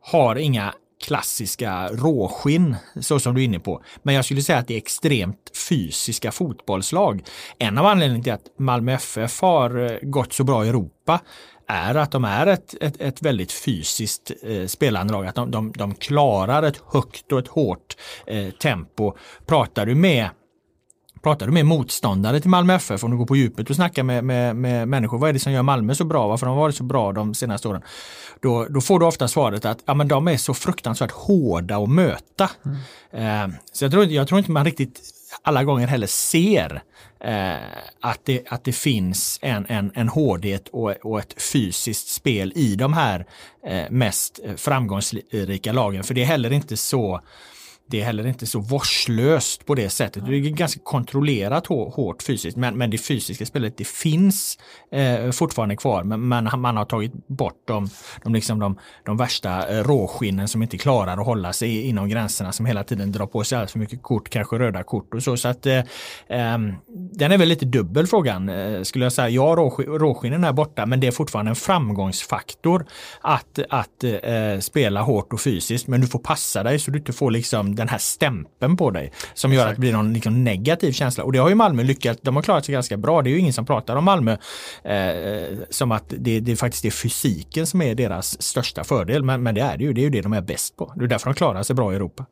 har 0.00 0.36
inga 0.36 0.74
klassiska 1.04 1.88
råskinn, 1.88 2.76
så 3.00 3.18
som 3.20 3.34
du 3.34 3.40
är 3.40 3.44
inne 3.44 3.60
på. 3.60 3.82
Men 4.02 4.14
jag 4.14 4.24
skulle 4.24 4.42
säga 4.42 4.58
att 4.58 4.68
det 4.68 4.74
är 4.74 4.78
extremt 4.78 5.50
fysiska 5.68 6.32
fotbollslag. 6.32 7.22
En 7.58 7.78
av 7.78 7.86
anledningarna 7.86 8.24
till 8.24 8.32
att 8.32 8.58
Malmö 8.58 8.92
FF 8.92 9.40
har 9.40 9.92
eh, 9.92 9.98
gått 10.02 10.32
så 10.32 10.44
bra 10.44 10.64
i 10.64 10.68
Europa 10.68 11.20
är 11.66 11.94
att 11.94 12.10
de 12.10 12.24
är 12.24 12.46
ett, 12.46 12.74
ett, 12.80 13.00
ett 13.00 13.22
väldigt 13.22 13.52
fysiskt 13.52 14.32
eh, 14.42 14.66
spelande 14.66 15.12
lag. 15.12 15.26
Att 15.26 15.34
de, 15.34 15.50
de, 15.50 15.72
de 15.72 15.94
klarar 15.94 16.62
ett 16.62 16.82
högt 16.92 17.32
och 17.32 17.38
ett 17.38 17.48
hårt 17.48 17.96
eh, 18.26 18.50
tempo. 18.50 19.12
Pratar 19.46 19.86
du 19.86 19.94
med 19.94 20.28
Pratar 21.22 21.46
du 21.46 21.52
med 21.52 21.66
motståndare 21.66 22.40
till 22.40 22.50
Malmö 22.50 22.74
FF, 22.74 23.04
om 23.04 23.10
du 23.10 23.16
går 23.16 23.26
på 23.26 23.36
djupet 23.36 23.70
och 23.70 23.76
snackar 23.76 24.02
med, 24.02 24.24
med, 24.24 24.56
med 24.56 24.88
människor, 24.88 25.18
vad 25.18 25.28
är 25.28 25.32
det 25.32 25.38
som 25.38 25.52
gör 25.52 25.62
Malmö 25.62 25.94
så 25.94 26.04
bra? 26.04 26.28
Varför 26.28 26.46
har 26.46 26.54
de 26.54 26.60
varit 26.60 26.76
så 26.76 26.84
bra 26.84 27.12
de 27.12 27.34
senaste 27.34 27.68
åren? 27.68 27.82
Då, 28.40 28.66
då 28.70 28.80
får 28.80 29.00
du 29.00 29.06
ofta 29.06 29.28
svaret 29.28 29.64
att 29.64 29.78
ja, 29.86 29.94
men 29.94 30.08
de 30.08 30.28
är 30.28 30.36
så 30.36 30.54
fruktansvärt 30.54 31.10
hårda 31.10 31.76
att 31.76 31.88
möta. 31.88 32.50
Mm. 33.12 33.50
Eh, 33.50 33.56
så 33.72 33.84
jag 33.84 33.92
tror, 33.92 34.04
jag 34.04 34.28
tror 34.28 34.38
inte 34.38 34.50
man 34.50 34.64
riktigt 34.64 35.00
alla 35.42 35.64
gånger 35.64 35.86
heller 35.86 36.06
ser 36.06 36.82
eh, 37.24 37.54
att, 38.00 38.20
det, 38.24 38.42
att 38.48 38.64
det 38.64 38.72
finns 38.72 39.38
en, 39.42 39.66
en, 39.68 39.92
en 39.94 40.08
hårdhet 40.08 40.68
och, 40.68 40.90
och 40.90 41.18
ett 41.18 41.42
fysiskt 41.42 42.08
spel 42.08 42.52
i 42.56 42.76
de 42.76 42.92
här 42.92 43.26
eh, 43.66 43.90
mest 43.90 44.40
framgångsrika 44.56 45.72
lagen. 45.72 46.04
För 46.04 46.14
det 46.14 46.22
är 46.22 46.26
heller 46.26 46.52
inte 46.52 46.76
så 46.76 47.20
det 47.90 48.00
är 48.00 48.04
heller 48.04 48.26
inte 48.26 48.46
så 48.46 48.60
vårdslöst 48.60 49.66
på 49.66 49.74
det 49.74 49.90
sättet. 49.90 50.26
Det 50.26 50.36
är 50.36 50.40
ganska 50.40 50.80
kontrollerat 50.82 51.66
hårt 51.66 52.22
fysiskt 52.22 52.56
men, 52.56 52.78
men 52.78 52.90
det 52.90 52.98
fysiska 52.98 53.46
spelet 53.46 53.76
det 53.76 53.86
finns 53.86 54.58
eh, 54.92 55.30
fortfarande 55.30 55.76
kvar 55.76 56.04
men, 56.04 56.28
men, 56.28 56.60
man 56.60 56.76
har 56.76 56.84
tagit 56.84 57.12
bort 57.26 57.62
de, 57.64 57.88
de, 58.22 58.34
liksom 58.34 58.58
de, 58.58 58.78
de 59.04 59.16
värsta 59.16 59.68
eh, 59.68 59.84
råskinnen 59.84 60.48
som 60.48 60.62
inte 60.62 60.78
klarar 60.78 61.16
att 61.16 61.26
hålla 61.26 61.52
sig 61.52 61.82
inom 61.82 62.08
gränserna 62.08 62.52
som 62.52 62.66
hela 62.66 62.84
tiden 62.84 63.12
drar 63.12 63.26
på 63.26 63.44
sig 63.44 63.56
alldeles 63.56 63.72
för 63.72 63.78
mycket 63.78 64.02
kort, 64.02 64.28
kanske 64.28 64.58
röda 64.58 64.82
kort 64.82 65.14
och 65.14 65.22
så. 65.22 65.36
så 65.36 65.48
att, 65.48 65.66
eh, 65.66 65.82
ehm, 66.28 66.74
den 67.12 67.32
är 67.32 67.38
väl 67.38 67.48
lite 67.48 67.66
dubbel 67.66 68.06
frågan 68.06 68.48
eh, 68.48 68.82
skulle 68.82 69.04
jag 69.04 69.12
säga. 69.12 69.28
Ja, 69.28 69.54
råskinnen 69.78 70.44
är 70.44 70.52
borta 70.52 70.86
men 70.86 71.00
det 71.00 71.06
är 71.06 71.12
fortfarande 71.12 71.50
en 71.50 71.56
framgångsfaktor 71.56 72.86
att, 73.20 73.58
att 73.68 74.04
eh, 74.04 74.60
spela 74.60 75.02
hårt 75.02 75.32
och 75.32 75.40
fysiskt 75.40 75.86
men 75.86 76.00
du 76.00 76.06
får 76.06 76.18
passa 76.18 76.62
dig 76.62 76.78
så 76.78 76.90
du 76.90 76.98
inte 76.98 77.12
får 77.12 77.30
liksom 77.30 77.74
den 77.80 77.88
här 77.88 77.98
stämpeln 77.98 78.76
på 78.76 78.90
dig 78.90 79.12
som 79.34 79.52
gör 79.52 79.60
Exakt. 79.60 79.70
att 79.70 79.76
det 79.76 79.80
blir 79.80 79.92
någon 79.92 80.12
liksom 80.12 80.44
negativ 80.44 80.92
känsla. 80.92 81.24
Och 81.24 81.32
det 81.32 81.38
har 81.38 81.48
ju 81.48 81.54
Malmö 81.54 81.82
lyckats, 81.82 82.20
de 82.22 82.36
har 82.36 82.42
klarat 82.42 82.64
sig 82.64 82.72
ganska 82.72 82.96
bra. 82.96 83.22
Det 83.22 83.30
är 83.30 83.32
ju 83.32 83.38
ingen 83.38 83.52
som 83.52 83.66
pratar 83.66 83.96
om 83.96 84.04
Malmö 84.04 84.36
eh, 84.84 85.58
som 85.70 85.92
att 85.92 86.04
det, 86.18 86.40
det 86.40 86.56
faktiskt 86.56 86.84
är 86.84 86.90
fysiken 86.90 87.66
som 87.66 87.82
är 87.82 87.94
deras 87.94 88.42
största 88.42 88.84
fördel. 88.84 89.22
Men, 89.22 89.42
men 89.42 89.54
det 89.54 89.60
är 89.60 89.76
det 89.76 89.84
ju, 89.84 89.92
det 89.92 90.00
är 90.00 90.02
ju 90.04 90.10
det 90.10 90.20
de 90.20 90.32
är 90.32 90.40
bäst 90.40 90.76
på. 90.76 90.92
Det 90.96 91.04
är 91.04 91.08
därför 91.08 91.26
de 91.26 91.34
klarar 91.34 91.62
sig 91.62 91.76
bra 91.76 91.92
i 91.92 91.96
Europa. 91.96 92.26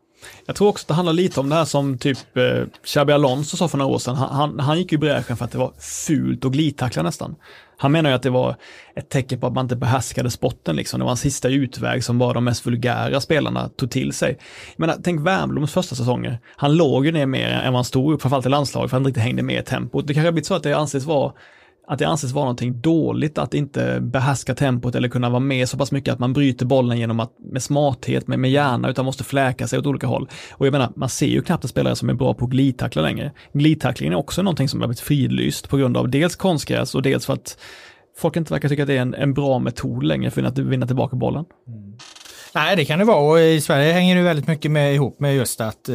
Jag 0.47 0.57
tror 0.57 0.69
också 0.69 0.85
att 0.85 0.89
det 0.89 0.95
handlar 0.95 1.13
lite 1.13 1.41
om 1.41 1.49
det 1.49 1.55
här 1.55 1.65
som 1.65 1.99
typ 1.99 2.37
eh, 2.37 2.63
Xabi 2.85 3.13
Alonso 3.13 3.57
sa 3.57 3.69
för 3.69 3.79
några 3.79 3.95
år 3.95 3.99
sedan. 3.99 4.17
Han, 4.17 4.35
han, 4.35 4.61
han 4.61 4.79
gick 4.79 4.93
ju 4.93 4.97
i 4.97 4.99
bräschen 4.99 5.37
för 5.37 5.45
att 5.45 5.53
det 5.53 5.59
var 5.59 5.73
fult 6.07 6.45
och 6.45 6.53
glidtackla 6.53 7.03
nästan. 7.03 7.37
Han 7.81 7.93
menar 7.93 8.11
ju 8.11 8.17
att 8.17 8.23
det 8.23 8.31
var 8.31 8.57
ett 8.97 9.09
tecken 9.09 9.41
på 9.41 9.47
att 9.47 9.53
man 9.53 9.65
inte 9.65 9.77
behärskade 9.77 10.31
spotten 10.31 10.77
liksom. 10.77 11.01
Det 11.01 11.05
var 11.05 11.11
en 11.11 11.17
sista 11.17 11.49
utväg 11.49 12.05
som 12.05 12.19
bara 12.19 12.33
de 12.33 12.45
mest 12.45 12.67
vulgära 12.67 13.21
spelarna 13.21 13.69
tog 13.69 13.91
till 13.91 14.13
sig. 14.13 14.39
Jag 14.77 14.81
menar, 14.81 14.97
tänk 15.05 15.27
Wernbloms 15.27 15.73
första 15.73 15.95
säsonger. 15.95 16.39
Han 16.57 16.77
låg 16.77 17.07
ju 17.07 17.13
ner 17.13 17.27
mer 17.27 17.49
än 17.49 17.73
vad 17.73 17.79
han 17.79 17.85
stod 17.85 18.13
upp, 18.13 18.23
framförallt 18.23 18.47
i 18.47 18.49
landslaget, 18.49 18.91
för 18.91 18.97
han 18.97 19.01
inte 19.03 19.09
riktigt 19.09 19.23
hängde 19.23 19.43
med 19.43 19.63
i 19.63 19.65
tempot. 19.65 20.07
Det 20.07 20.15
kanske 20.15 20.27
har 20.27 20.33
blivit 20.33 20.47
så 20.47 20.55
att 20.55 20.63
det 20.63 20.73
anses 20.73 21.05
vara 21.05 21.33
att 21.89 21.99
det 21.99 22.05
anses 22.05 22.33
vara 22.33 22.45
någonting 22.45 22.81
dåligt 22.81 23.39
att 23.39 23.55
inte 23.55 24.01
behärska 24.01 24.55
tempot 24.55 24.95
eller 24.95 25.09
kunna 25.09 25.31
vara 25.31 25.41
med 25.41 25.69
så 25.69 25.79
pass 25.79 25.93
mycket 25.93 26.13
att 26.13 26.19
man 26.19 26.33
bryter 26.33 26.67
bollen 26.67 26.99
genom 26.99 27.21
att 27.21 27.33
med 27.53 27.63
smarthet, 27.63 28.27
med, 28.27 28.39
med 28.39 28.51
hjärna, 28.51 28.91
utan 28.91 29.05
måste 29.05 29.25
fläka 29.25 29.69
sig 29.69 29.79
åt 29.79 29.87
olika 29.87 30.07
håll. 30.07 30.29
Och 30.53 30.67
jag 30.67 30.73
menar, 30.73 30.93
man 30.97 31.09
ser 31.09 31.27
ju 31.27 31.43
knappt 31.43 31.65
en 31.65 31.69
spelare 31.69 31.97
som 31.97 32.09
är 32.09 32.15
bra 32.15 32.35
på 32.35 32.47
glidtackla 32.47 33.03
längre. 33.03 33.33
Glidtacklingen 33.53 34.13
är 34.13 34.19
också 34.19 34.43
någonting 34.43 34.69
som 34.69 34.81
har 34.81 34.89
blivit 34.89 35.01
fridlyst 35.01 35.69
på 35.69 35.77
grund 35.77 35.97
av 35.97 36.09
dels 36.09 36.37
konstgräs 36.37 36.95
och 36.95 37.03
dels 37.03 37.27
för 37.27 37.33
att 37.33 37.59
folk 38.17 38.37
inte 38.37 38.53
verkar 38.53 38.69
tycka 38.69 38.83
att 38.83 38.89
det 38.89 38.97
är 38.97 39.03
en, 39.03 39.15
en 39.15 39.35
bra 39.35 39.59
metod 39.59 40.03
längre 40.03 40.31
för 40.31 40.43
att 40.43 40.59
vinna 40.59 40.87
tillbaka 40.87 41.17
bollen. 41.17 41.45
Mm. 41.67 41.93
Nej, 42.53 42.77
det 42.77 42.85
kan 42.85 42.99
det 42.99 43.05
vara 43.05 43.31
och 43.31 43.41
i 43.41 43.61
Sverige 43.61 43.93
hänger 43.93 44.17
det 44.17 44.23
väldigt 44.23 44.47
mycket 44.47 44.71
med 44.71 44.95
ihop 44.95 45.21
med 45.21 45.37
just 45.37 45.61
att 45.61 45.89
eh, 45.89 45.95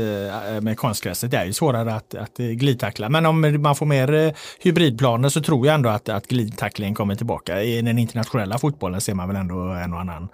med 0.62 0.78
konstgräset. 0.78 1.32
Det 1.32 1.38
är 1.38 1.46
ju 1.46 1.54
svårare 1.54 1.94
att, 1.94 2.16
att 2.16 2.38
glidtackla. 2.38 3.10
Men 3.10 3.26
om 3.26 3.62
man 3.62 3.76
får 3.76 3.86
mer 3.86 4.14
eh, 4.14 4.32
hybridplaner 4.60 5.30
så 5.30 5.42
tror 5.42 5.66
jag 5.68 5.76
ändå 5.76 5.90
att, 5.90 6.10
att 6.10 6.28
glidtacklingen 6.28 6.96
kommer 6.96 7.16
tillbaka. 7.16 7.62
I 7.62 7.82
den 7.82 7.98
internationella 7.98 8.58
fotbollen 8.58 9.02
ser 9.02 9.14
man 9.14 9.28
väl 9.28 9.38
ändå 9.38 9.56
en 9.56 9.94
och 9.94 10.00
annan 10.00 10.30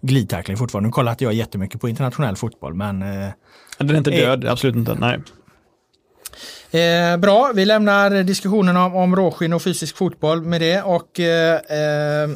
glidtackling 0.00 0.56
fortfarande. 0.56 0.88
Nu 0.88 0.92
kollar 0.92 1.12
inte 1.12 1.24
jag 1.24 1.32
jättemycket 1.32 1.80
på 1.80 1.88
internationell 1.88 2.36
fotboll 2.36 2.74
men... 2.74 3.00
Den 3.78 3.90
är 3.90 3.96
inte 3.96 4.10
död, 4.10 4.44
absolut 4.44 4.76
inte. 4.76 4.94
Nej. 4.94 5.20
Eh, 6.74 7.16
bra, 7.16 7.52
vi 7.54 7.64
lämnar 7.64 8.22
diskussionen 8.22 8.76
om, 8.76 8.96
om 8.96 9.16
råskinn 9.16 9.52
och 9.52 9.62
fysisk 9.62 9.96
fotboll 9.96 10.42
med 10.42 10.60
det 10.60 10.82
och 10.82 11.20
eh, 11.20 11.54
eh 11.54 12.28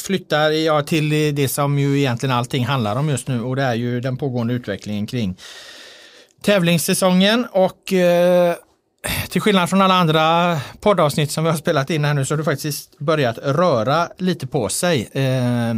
flyttar 0.00 0.50
jag 0.50 0.86
till 0.86 1.34
det 1.34 1.48
som 1.48 1.78
ju 1.78 1.98
egentligen 1.98 2.34
allting 2.34 2.66
handlar 2.66 2.96
om 2.96 3.08
just 3.08 3.28
nu 3.28 3.42
och 3.42 3.56
det 3.56 3.62
är 3.62 3.74
ju 3.74 4.00
den 4.00 4.16
pågående 4.16 4.54
utvecklingen 4.54 5.06
kring 5.06 5.36
tävlingssäsongen 6.42 7.46
och 7.52 7.92
eh, 7.92 8.54
till 9.28 9.40
skillnad 9.40 9.70
från 9.70 9.82
alla 9.82 9.94
andra 9.94 10.58
poddavsnitt 10.80 11.30
som 11.30 11.44
vi 11.44 11.50
har 11.50 11.56
spelat 11.56 11.90
in 11.90 12.04
här 12.04 12.14
nu 12.14 12.24
så 12.24 12.34
har 12.34 12.38
det 12.38 12.44
faktiskt 12.44 12.98
börjat 12.98 13.38
röra 13.38 14.08
lite 14.18 14.46
på 14.46 14.68
sig. 14.68 15.08
Eh, 15.12 15.74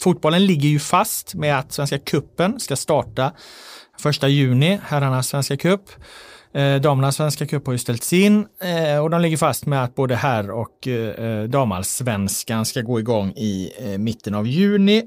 fotbollen 0.00 0.46
ligger 0.46 0.68
ju 0.68 0.78
fast 0.78 1.34
med 1.34 1.58
att 1.58 1.72
Svenska 1.72 1.98
kuppen 1.98 2.60
ska 2.60 2.76
starta 2.76 3.32
första 3.98 4.28
juni, 4.28 4.80
herrarnas 4.84 5.28
Svenska 5.28 5.56
cup. 5.56 5.90
Eh, 6.54 6.80
damernas 6.80 7.16
svenska 7.16 7.46
cup 7.46 7.66
har 7.66 7.72
ju 7.72 7.78
ställts 7.78 8.12
in 8.12 8.46
eh, 8.60 8.98
och 8.98 9.10
de 9.10 9.20
ligger 9.20 9.36
fast 9.36 9.66
med 9.66 9.84
att 9.84 9.94
både 9.94 10.16
herr 10.16 10.50
och 10.50 10.88
eh, 10.88 11.44
damallsvenskan 11.44 12.66
ska 12.66 12.80
gå 12.80 13.00
igång 13.00 13.32
i 13.36 13.72
eh, 13.78 13.98
mitten 13.98 14.34
av 14.34 14.46
juni. 14.46 15.02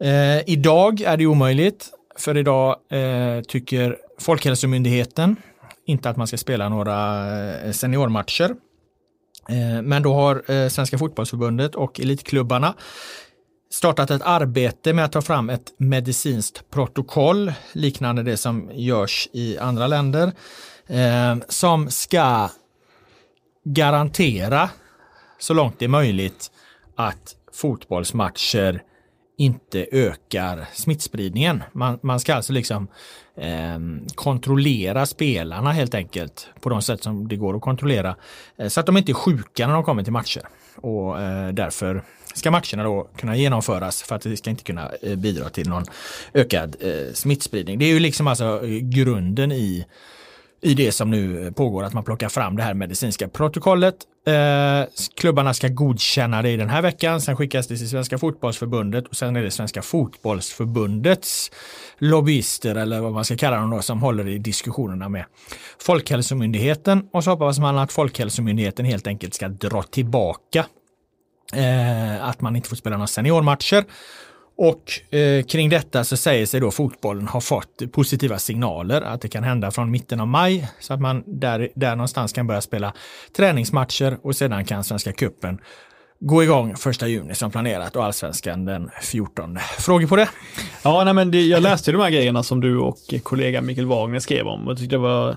Eh, 0.00 0.50
idag 0.50 1.00
är 1.00 1.16
det 1.16 1.26
omöjligt, 1.26 1.90
för 2.18 2.36
idag 2.36 2.76
eh, 2.90 3.42
tycker 3.48 3.96
Folkhälsomyndigheten 4.18 5.36
inte 5.86 6.10
att 6.10 6.16
man 6.16 6.26
ska 6.26 6.36
spela 6.36 6.68
några 6.68 7.26
eh, 7.64 7.72
seniormatcher. 7.72 8.54
Eh, 9.48 9.82
men 9.82 10.02
då 10.02 10.14
har 10.14 10.50
eh, 10.50 10.68
Svenska 10.68 10.98
fotbollsförbundet 10.98 11.74
och 11.74 12.00
elitklubbarna 12.00 12.74
startat 13.74 14.10
ett 14.10 14.22
arbete 14.22 14.92
med 14.92 15.04
att 15.04 15.12
ta 15.12 15.22
fram 15.22 15.50
ett 15.50 15.74
medicinskt 15.76 16.70
protokoll 16.70 17.52
liknande 17.72 18.22
det 18.22 18.36
som 18.36 18.70
görs 18.72 19.28
i 19.32 19.58
andra 19.58 19.86
länder 19.86 20.32
eh, 20.86 21.36
som 21.48 21.90
ska 21.90 22.50
garantera 23.64 24.70
så 25.38 25.54
långt 25.54 25.78
det 25.78 25.84
är 25.84 25.88
möjligt 25.88 26.50
att 26.96 27.36
fotbollsmatcher 27.52 28.82
inte 29.38 29.86
ökar 29.92 30.68
smittspridningen. 30.72 31.62
Man, 31.72 31.98
man 32.02 32.20
ska 32.20 32.34
alltså 32.34 32.52
liksom 32.52 32.88
eh, 33.36 33.78
kontrollera 34.14 35.06
spelarna 35.06 35.72
helt 35.72 35.94
enkelt 35.94 36.48
på 36.60 36.68
de 36.68 36.82
sätt 36.82 37.02
som 37.02 37.28
det 37.28 37.36
går 37.36 37.56
att 37.56 37.62
kontrollera 37.62 38.16
eh, 38.56 38.68
så 38.68 38.80
att 38.80 38.86
de 38.86 38.96
inte 38.96 39.12
är 39.12 39.14
sjuka 39.14 39.66
när 39.66 39.74
de 39.74 39.84
kommer 39.84 40.02
till 40.02 40.12
matcher 40.12 40.42
och 40.76 41.20
eh, 41.20 41.48
därför 41.48 42.04
ska 42.34 42.50
matcherna 42.50 42.84
då 42.84 43.08
kunna 43.16 43.36
genomföras 43.36 44.02
för 44.02 44.14
att 44.14 44.22
det 44.22 44.36
ska 44.36 44.50
inte 44.50 44.64
kunna 44.64 44.90
eh, 45.02 45.16
bidra 45.16 45.48
till 45.48 45.68
någon 45.68 45.84
ökad 46.34 46.76
eh, 46.80 47.12
smittspridning. 47.14 47.78
Det 47.78 47.84
är 47.84 47.92
ju 47.92 48.00
liksom 48.00 48.26
alltså 48.26 48.44
eh, 48.64 48.68
grunden 48.68 49.52
i 49.52 49.86
i 50.64 50.74
det 50.74 50.92
som 50.92 51.10
nu 51.10 51.46
eh, 51.46 51.52
pågår, 51.52 51.84
att 51.84 51.92
man 51.92 52.04
plockar 52.04 52.28
fram 52.28 52.56
det 52.56 52.62
här 52.62 52.74
medicinska 52.74 53.28
protokollet. 53.28 53.94
Eh, 54.26 54.88
klubbarna 55.16 55.54
ska 55.54 55.68
godkänna 55.68 56.42
det 56.42 56.50
i 56.50 56.56
den 56.56 56.68
här 56.68 56.82
veckan, 56.82 57.20
sen 57.20 57.36
skickas 57.36 57.66
det 57.66 57.76
till 57.76 57.88
Svenska 57.88 58.18
fotbollsförbundet 58.18 59.08
och 59.08 59.16
sen 59.16 59.36
är 59.36 59.42
det 59.42 59.50
Svenska 59.50 59.82
fotbollsförbundets 59.82 61.50
lobbyister 61.98 62.74
eller 62.74 63.00
vad 63.00 63.12
man 63.12 63.24
ska 63.24 63.36
kalla 63.36 63.56
dem 63.56 63.70
då, 63.70 63.82
som 63.82 64.02
håller 64.02 64.28
i 64.28 64.38
diskussionerna 64.38 65.08
med 65.08 65.24
Folkhälsomyndigheten 65.78 67.08
och 67.12 67.24
så 67.24 67.30
hoppas 67.30 67.58
man 67.58 67.78
att 67.78 67.92
Folkhälsomyndigheten 67.92 68.86
helt 68.86 69.06
enkelt 69.06 69.34
ska 69.34 69.48
dra 69.48 69.82
tillbaka 69.82 70.66
eh, 71.56 72.28
att 72.28 72.40
man 72.40 72.56
inte 72.56 72.68
får 72.68 72.76
spela 72.76 72.96
några 72.96 73.06
seniormatcher. 73.06 73.84
Och 74.56 75.14
eh, 75.14 75.44
kring 75.44 75.68
detta 75.68 76.04
så 76.04 76.16
säger 76.16 76.46
sig 76.46 76.60
då 76.60 76.70
fotbollen 76.70 77.28
ha 77.28 77.40
fått 77.40 77.92
positiva 77.92 78.38
signaler 78.38 79.02
att 79.02 79.20
det 79.20 79.28
kan 79.28 79.44
hända 79.44 79.70
från 79.70 79.90
mitten 79.90 80.20
av 80.20 80.28
maj 80.28 80.68
så 80.80 80.94
att 80.94 81.00
man 81.00 81.22
där, 81.26 81.68
där 81.74 81.96
någonstans 81.96 82.32
kan 82.32 82.46
börja 82.46 82.60
spela 82.60 82.92
träningsmatcher 83.36 84.18
och 84.22 84.36
sedan 84.36 84.64
kan 84.64 84.84
Svenska 84.84 85.12
cupen 85.12 85.58
gå 86.20 86.42
igång 86.42 86.76
första 86.76 87.08
juni 87.08 87.34
som 87.34 87.50
planerat 87.50 87.96
och 87.96 88.04
allsvenskan 88.04 88.64
den 88.64 88.90
14. 89.02 89.58
Frågor 89.78 90.06
på 90.06 90.16
det? 90.16 90.28
Ja, 90.82 91.04
nej, 91.04 91.14
men 91.14 91.30
det, 91.30 91.46
jag 91.46 91.62
läste 91.62 91.92
de 91.92 92.00
här 92.00 92.10
grejerna 92.10 92.42
som 92.42 92.60
du 92.60 92.78
och 92.78 92.98
kollega 93.22 93.60
Mikael 93.60 93.86
Wagner 93.86 94.18
skrev 94.18 94.46
om 94.46 94.68
och 94.68 94.78
tyckte 94.78 94.94
det 94.94 95.00
var, 95.00 95.36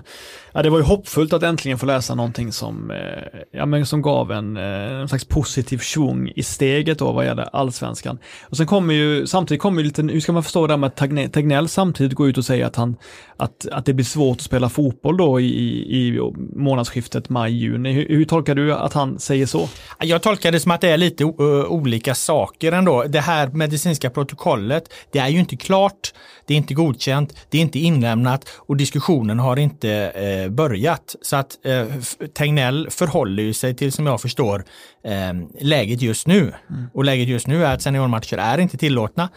ja, 0.52 0.62
det 0.62 0.70
var 0.70 0.78
ju 0.78 0.84
hoppfullt 0.84 1.32
att 1.32 1.42
äntligen 1.42 1.78
få 1.78 1.86
läsa 1.86 2.14
någonting 2.14 2.52
som, 2.52 2.90
eh, 2.90 3.40
ja, 3.52 3.66
men 3.66 3.86
som 3.86 4.02
gav 4.02 4.32
en, 4.32 4.56
eh, 4.56 5.00
en 5.00 5.08
slags 5.08 5.24
positiv 5.24 5.78
svung 5.78 6.32
i 6.36 6.42
steget 6.42 6.98
då 6.98 7.12
vad 7.12 7.24
gäller 7.24 7.48
allsvenskan. 7.52 8.18
Och 8.42 8.56
sen 8.56 8.66
kommer 8.66 8.94
ju, 8.94 9.26
samtidigt 9.26 9.62
kommer 9.62 9.80
ju 9.82 9.86
lite, 9.86 10.02
hur 10.02 10.20
ska 10.20 10.32
man 10.32 10.42
förstå 10.42 10.66
det 10.66 10.72
här 10.72 10.78
med 10.78 10.86
att 10.86 11.32
Tegnell 11.32 11.68
samtidigt 11.68 12.14
går 12.14 12.28
ut 12.28 12.38
och 12.38 12.44
säger 12.44 12.66
att 12.66 12.76
han, 12.76 12.96
att, 13.36 13.66
att 13.72 13.86
det 13.86 13.94
blir 13.94 14.04
svårt 14.04 14.36
att 14.36 14.42
spela 14.42 14.68
fotboll 14.68 15.16
då 15.16 15.40
i, 15.40 15.46
i 15.46 16.20
månadsskiftet 16.56 17.28
maj-juni. 17.28 17.92
Hur, 17.92 18.08
hur, 18.08 18.24
tolkar 18.24 18.54
du 18.54 18.72
att 18.72 18.92
han 18.92 19.18
säger 19.18 19.46
så? 19.46 19.68
Jag 19.98 20.22
tolkar 20.22 20.52
det 20.52 20.60
som 20.68 20.74
att 20.74 20.80
det 20.80 20.88
är 20.88 20.96
lite 20.96 21.24
olika 21.24 22.14
saker 22.14 22.72
ändå. 22.72 23.04
Det 23.04 23.20
här 23.20 23.48
medicinska 23.48 24.10
protokollet, 24.10 24.92
det 25.12 25.18
är 25.18 25.28
ju 25.28 25.38
inte 25.38 25.56
klart, 25.56 26.12
det 26.46 26.54
är 26.54 26.58
inte 26.58 26.74
godkänt, 26.74 27.34
det 27.50 27.58
är 27.58 27.62
inte 27.62 27.78
inlämnat 27.78 28.44
och 28.56 28.76
diskussionen 28.76 29.38
har 29.38 29.58
inte 29.58 29.90
eh, 29.90 30.50
börjat. 30.50 31.16
Så 31.22 31.36
att 31.36 31.66
eh, 31.66 31.86
Tegnell 32.34 32.88
förhåller 32.90 33.42
ju 33.42 33.52
sig 33.52 33.74
till, 33.74 33.92
som 33.92 34.06
jag 34.06 34.20
förstår, 34.20 34.64
eh, 35.04 35.32
läget 35.60 36.02
just 36.02 36.26
nu. 36.26 36.40
Mm. 36.40 36.90
Och 36.94 37.04
läget 37.04 37.28
just 37.28 37.46
nu 37.46 37.64
är 37.64 37.74
att 37.74 37.82
seniormatcher 37.82 38.38
är 38.38 38.58
inte 38.58 38.76
tillåtna. 38.78 39.28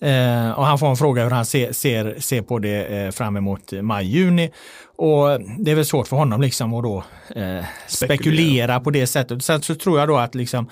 Eh, 0.00 0.50
och 0.50 0.66
han 0.66 0.78
får 0.78 0.86
en 0.90 0.96
fråga 0.96 1.22
hur 1.22 1.30
han 1.30 1.46
ser, 1.46 1.72
ser, 1.72 2.20
ser 2.20 2.42
på 2.42 2.58
det 2.58 2.84
eh, 2.84 3.10
fram 3.10 3.36
emot 3.36 3.72
maj-juni. 3.72 4.50
Och 4.96 5.40
det 5.58 5.70
är 5.70 5.74
väl 5.74 5.86
svårt 5.86 6.08
för 6.08 6.16
honom 6.16 6.40
liksom 6.40 6.74
att 6.74 6.82
då 6.82 6.96
eh, 6.96 7.64
spekulera. 7.86 8.16
spekulera 8.16 8.80
på 8.80 8.90
det 8.90 9.06
sättet. 9.06 9.44
Sen 9.44 9.62
så 9.62 9.74
tror 9.74 9.98
jag 9.98 10.08
då 10.08 10.16
att 10.16 10.34
liksom 10.34 10.70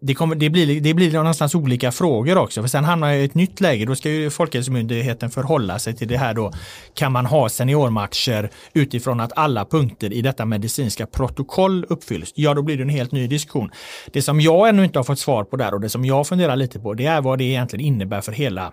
det, 0.00 0.14
kommer, 0.14 0.34
det, 0.34 0.50
blir, 0.50 0.80
det 0.80 0.94
blir 0.94 1.12
någonstans 1.12 1.54
olika 1.54 1.92
frågor 1.92 2.38
också. 2.38 2.60
För 2.62 2.68
sen 2.68 2.84
hamnar 2.84 3.08
jag 3.08 3.20
i 3.20 3.24
ett 3.24 3.34
nytt 3.34 3.60
läge. 3.60 3.84
Då 3.84 3.94
ska 3.94 4.10
ju 4.10 4.30
Folkhälsomyndigheten 4.30 5.30
förhålla 5.30 5.78
sig 5.78 5.96
till 5.96 6.08
det 6.08 6.16
här 6.16 6.34
då. 6.34 6.52
Kan 6.94 7.12
man 7.12 7.26
ha 7.26 7.48
seniormatcher 7.48 8.50
utifrån 8.72 9.20
att 9.20 9.32
alla 9.36 9.64
punkter 9.64 10.12
i 10.12 10.22
detta 10.22 10.44
medicinska 10.44 11.06
protokoll 11.06 11.86
uppfylls? 11.88 12.32
Ja, 12.34 12.54
då 12.54 12.62
blir 12.62 12.76
det 12.76 12.82
en 12.82 12.88
helt 12.88 13.12
ny 13.12 13.26
diskussion. 13.26 13.70
Det 14.12 14.22
som 14.22 14.40
jag 14.40 14.68
ännu 14.68 14.84
inte 14.84 14.98
har 14.98 15.04
fått 15.04 15.18
svar 15.18 15.44
på 15.44 15.56
där 15.56 15.74
och 15.74 15.80
det 15.80 15.88
som 15.88 16.04
jag 16.04 16.26
funderar 16.26 16.56
lite 16.56 16.80
på, 16.80 16.94
det 16.94 17.06
är 17.06 17.20
vad 17.20 17.38
det 17.38 17.44
egentligen 17.44 17.86
innebär 17.86 18.20
för 18.20 18.32
hela 18.32 18.72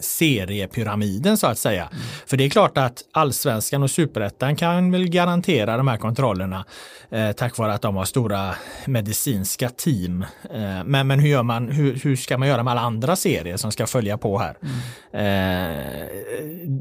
seriepyramiden 0.00 1.36
så 1.36 1.46
att 1.46 1.58
säga. 1.58 1.82
Mm. 1.82 2.02
För 2.26 2.36
det 2.36 2.44
är 2.44 2.50
klart 2.50 2.78
att 2.78 3.04
allsvenskan 3.12 3.82
och 3.82 3.90
superettan 3.90 4.56
kan 4.56 4.90
väl 4.90 5.08
garantera 5.08 5.76
de 5.76 5.88
här 5.88 5.96
kontrollerna 5.96 6.64
eh, 7.10 7.32
tack 7.32 7.58
vare 7.58 7.74
att 7.74 7.82
de 7.82 7.96
har 7.96 8.04
stora 8.04 8.54
medicinska 8.86 9.68
team. 9.68 10.22
Eh, 10.50 10.84
men, 10.84 11.06
men 11.06 11.20
hur, 11.20 11.28
gör 11.28 11.42
man, 11.42 11.68
hur, 11.68 11.94
hur, 11.94 12.16
ska 12.16 12.38
man 12.38 12.48
göra 12.48 12.62
med 12.62 12.70
alla 12.70 12.80
andra 12.80 13.16
serier 13.16 13.56
som 13.56 13.72
ska 13.72 13.86
följa 13.86 14.18
på 14.18 14.38
här? 14.38 14.56
Mm. 14.62 14.76
Eh, 15.12 16.06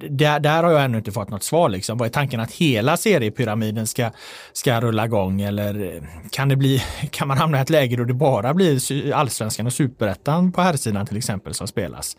där, 0.10 0.40
där 0.40 0.64
har 0.64 0.72
jag 0.72 0.84
ännu 0.84 0.98
inte 0.98 1.12
fått 1.12 1.30
något 1.30 1.44
svar. 1.44 1.70
Liksom. 1.70 1.98
Vad 1.98 2.06
är 2.06 2.12
tanken 2.12 2.40
att 2.40 2.52
hela 2.52 2.98
seriepyramiden 2.98 3.88
ska, 3.88 4.12
ska 4.54 4.82
rulla 4.82 5.06
igång 5.06 5.42
eller 5.42 5.96
eh, 5.96 6.04
kan, 6.32 6.50
det 6.50 6.56
bli, 6.56 6.84
kan 7.12 7.28
man 7.28 7.38
hamna 7.38 7.58
i 7.58 7.62
ett 7.62 7.70
läge 7.70 7.96
då 7.96 8.04
det 8.04 8.14
bara 8.14 8.54
blir 8.54 9.14
allsvenskan 9.14 9.66
och 9.66 9.74
superettan 9.74 10.52
på 10.52 10.62
här 10.62 10.78
sidan 10.78 11.06
till 11.06 11.18
exempel 11.18 11.54
som 11.54 11.68
spelas? 11.68 12.18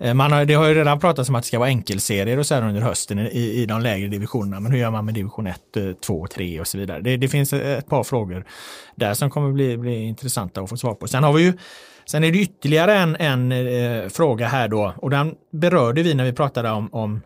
Eh, 0.00 0.14
man 0.24 0.32
har, 0.32 0.44
det 0.44 0.54
har 0.54 0.66
ju 0.66 0.74
redan 0.74 1.00
pratats 1.00 1.28
om 1.28 1.34
att 1.34 1.42
det 1.42 1.46
ska 1.46 1.58
vara 1.58 1.68
enkelserier 1.68 2.38
och 2.38 2.46
så 2.46 2.54
här 2.54 2.62
under 2.62 2.80
hösten 2.80 3.18
i, 3.18 3.62
i 3.62 3.66
de 3.66 3.80
lägre 3.80 4.08
divisionerna. 4.08 4.60
Men 4.60 4.72
hur 4.72 4.78
gör 4.78 4.90
man 4.90 5.04
med 5.04 5.14
division 5.14 5.46
1, 5.46 5.60
2, 6.06 6.26
3 6.26 6.60
och 6.60 6.66
så 6.66 6.78
vidare? 6.78 7.00
Det, 7.00 7.16
det 7.16 7.28
finns 7.28 7.52
ett 7.52 7.86
par 7.86 8.04
frågor 8.04 8.44
där 8.94 9.14
som 9.14 9.30
kommer 9.30 9.52
bli, 9.52 9.76
bli 9.76 10.02
intressanta 10.02 10.60
att 10.60 10.68
få 10.68 10.76
svar 10.76 10.94
på. 10.94 11.08
Sen 11.08 11.24
har 11.24 11.32
vi 11.32 11.42
ju 11.42 11.52
Sen 12.06 12.24
är 12.24 12.32
det 12.32 12.38
ytterligare 12.38 12.94
en, 12.94 13.16
en 13.16 13.52
eh, 13.52 14.08
fråga 14.08 14.48
här 14.48 14.68
då 14.68 14.94
och 14.96 15.10
den 15.10 15.34
berörde 15.52 16.02
vi 16.02 16.14
när 16.14 16.24
vi 16.24 16.32
pratade 16.32 16.70
om, 16.70 16.88
om 16.92 17.20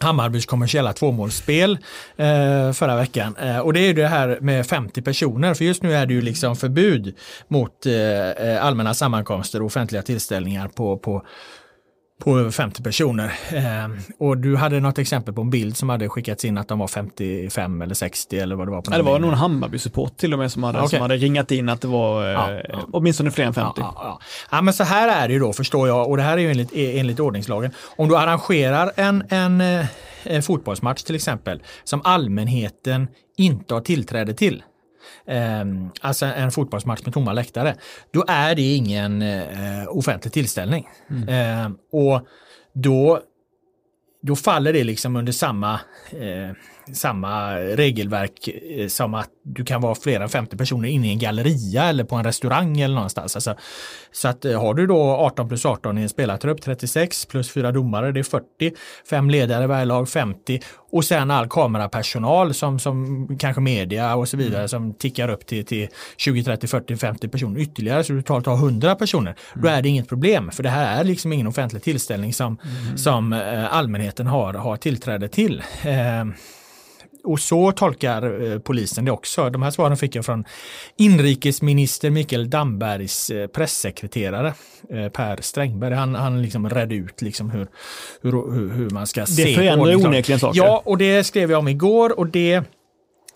Hammarbys 0.00 0.46
kommersiella 0.46 0.92
tvåmålsspel 0.92 1.78
eh, 2.16 2.72
förra 2.72 2.96
veckan. 2.96 3.36
Eh, 3.36 3.58
och 3.58 3.72
det 3.72 3.80
är 3.80 3.94
det 3.94 4.06
här 4.06 4.38
med 4.40 4.66
50 4.66 5.02
personer, 5.02 5.54
för 5.54 5.64
just 5.64 5.82
nu 5.82 5.94
är 5.94 6.06
det 6.06 6.14
ju 6.14 6.20
liksom 6.20 6.56
förbud 6.56 7.16
mot 7.48 7.86
eh, 7.86 8.30
eh 8.30 8.64
allmänna 8.64 8.94
sammankomster 8.94 9.60
och 9.60 9.66
offentliga 9.66 10.02
tillställningar 10.02 10.68
på, 10.68 10.98
på 10.98 11.26
på 12.18 12.50
50 12.50 12.82
personer. 12.82 13.32
Eh, 13.52 13.88
och 14.18 14.38
du 14.38 14.56
hade 14.56 14.80
något 14.80 14.98
exempel 14.98 15.34
på 15.34 15.40
en 15.40 15.50
bild 15.50 15.76
som 15.76 15.88
hade 15.88 16.08
skickats 16.08 16.44
in 16.44 16.58
att 16.58 16.68
de 16.68 16.78
var 16.78 16.88
55 16.88 17.82
eller 17.82 17.94
60 17.94 18.38
eller 18.38 18.56
vad 18.56 18.66
det 18.66 18.70
var. 18.70 18.82
På 18.82 18.90
det 18.90 19.02
var 19.02 19.18
någon 19.18 19.34
Hammarby-support 19.34 20.16
till 20.16 20.32
och 20.32 20.38
med 20.38 20.52
som 20.52 20.62
hade, 20.62 20.78
okay. 20.78 20.88
som 20.88 21.00
hade 21.00 21.16
ringat 21.16 21.50
in 21.50 21.68
att 21.68 21.80
det 21.80 21.88
var 21.88 22.24
eh, 22.24 22.32
ja, 22.32 22.62
ja. 22.68 22.78
åtminstone 22.92 23.30
fler 23.30 23.44
än 23.44 23.54
50. 23.54 23.80
Ja, 23.80 23.94
ja, 23.96 24.20
ja. 24.50 24.62
men 24.62 24.74
så 24.74 24.84
här 24.84 25.22
är 25.22 25.28
det 25.28 25.34
ju 25.34 25.40
då 25.40 25.52
förstår 25.52 25.88
jag 25.88 26.08
och 26.08 26.16
det 26.16 26.22
här 26.22 26.32
är 26.32 26.42
ju 26.42 26.50
enligt, 26.50 26.72
enligt 26.74 27.20
ordningslagen. 27.20 27.70
Om 27.96 28.08
du 28.08 28.16
arrangerar 28.16 28.92
en, 28.96 29.24
en, 29.28 29.60
eh, 29.60 30.40
fotbollsmatch 30.42 31.02
till 31.02 31.14
exempel 31.14 31.62
som 31.84 32.00
allmänheten 32.04 33.08
inte 33.36 33.74
har 33.74 33.80
tillträde 33.80 34.34
till 34.34 34.62
eh, 35.26 35.64
alltså 36.00 36.26
en 36.26 36.50
fotbollsmatch 36.50 37.04
med 37.04 37.14
tomma 37.14 37.32
läktare, 37.32 37.74
då 38.10 38.24
är 38.28 38.54
det 38.54 38.74
ingen 38.74 39.22
eh, 39.22 39.88
offentlig 39.88 40.32
tillställning. 40.32 40.88
Mm. 41.10 41.28
Eh, 41.28 41.70
och 41.92 42.26
då, 42.74 43.20
då 44.22 44.36
faller 44.36 44.72
det 44.72 44.84
liksom 44.84 45.16
under 45.16 45.32
samma, 45.32 45.80
eh, 46.10 46.56
samma 46.92 47.54
regelverk 47.56 48.48
eh, 48.48 48.88
som 48.88 49.14
att 49.14 49.30
du 49.42 49.64
kan 49.64 49.80
vara 49.80 49.94
fler 49.94 50.20
än 50.20 50.28
50 50.28 50.56
personer 50.56 50.88
inne 50.88 51.08
i 51.08 51.10
en 51.10 51.18
galleria 51.18 51.84
eller 51.84 52.04
på 52.04 52.16
en 52.16 52.24
restaurang 52.24 52.80
eller 52.80 52.94
någonstans. 52.94 53.36
Alltså, 53.36 53.54
så 54.12 54.28
att 54.28 54.44
eh, 54.44 54.60
har 54.60 54.74
du 54.74 54.86
då 54.86 55.02
18 55.02 55.48
plus 55.48 55.66
18 55.66 55.98
i 55.98 56.02
en 56.02 56.08
spelartrupp, 56.08 56.62
36 56.62 57.26
plus 57.26 57.50
fyra 57.50 57.72
domare, 57.72 58.12
det 58.12 58.20
är 58.20 58.24
40, 58.24 58.44
fem 59.10 59.30
ledare 59.30 59.66
varje 59.66 59.84
lag, 59.84 60.08
50 60.08 60.60
och 60.90 61.04
sen 61.04 61.30
all 61.30 61.48
kamerapersonal 61.48 62.54
som, 62.54 62.78
som 62.78 63.28
kanske 63.38 63.60
media 63.60 64.16
och 64.16 64.28
så 64.28 64.36
vidare 64.36 64.58
mm. 64.58 64.68
som 64.68 64.94
tickar 64.94 65.28
upp 65.28 65.46
till, 65.46 65.64
till 65.64 65.88
20, 66.16 66.44
30, 66.44 66.66
40, 66.66 66.96
50 66.96 67.28
personer 67.28 67.60
ytterligare 67.60 68.04
så 68.04 68.12
du 68.12 68.22
totalt 68.22 68.46
har 68.46 68.54
100 68.54 68.94
personer. 68.94 69.30
Mm. 69.54 69.62
Då 69.62 69.68
är 69.68 69.82
det 69.82 69.88
inget 69.88 70.08
problem 70.08 70.50
för 70.50 70.62
det 70.62 70.68
här 70.68 71.00
är 71.00 71.04
liksom 71.04 71.32
ingen 71.32 71.46
offentlig 71.46 71.82
tillställning 71.82 72.32
som, 72.32 72.58
mm. 72.62 72.98
som 72.98 73.32
eh, 73.32 73.74
allmänheten 73.74 74.26
har, 74.26 74.54
har 74.54 74.76
tillträde 74.76 75.28
till. 75.28 75.62
Eh, 75.82 76.24
och 77.24 77.40
så 77.40 77.72
tolkar 77.72 78.52
eh, 78.52 78.58
polisen 78.58 79.04
det 79.04 79.10
också. 79.10 79.50
De 79.50 79.62
här 79.62 79.70
svaren 79.70 79.96
fick 79.96 80.14
jag 80.14 80.24
från 80.24 80.44
inrikesminister 80.96 82.10
Mikael 82.10 82.50
Dambergs 82.50 83.30
eh, 83.30 83.46
pressekreterare 83.46 84.54
eh, 84.90 85.08
Per 85.08 85.38
Strängberg. 85.40 85.94
Han, 85.94 86.14
han 86.14 86.42
liksom 86.42 86.70
redde 86.70 86.94
ut 86.94 87.22
liksom 87.22 87.50
hur, 87.50 87.66
hur, 88.22 88.70
hur 88.70 88.90
man 88.90 89.06
ska 89.06 89.20
det 89.20 89.26
se. 89.26 89.44
Det 89.44 89.54
förändrar 89.54 90.06
onekligen 90.06 90.40
saker. 90.40 90.58
Ja, 90.58 90.82
och 90.84 90.98
det 90.98 91.24
skrev 91.24 91.50
jag 91.50 91.58
om 91.58 91.68
igår 91.68 92.18
och 92.18 92.26
det 92.26 92.62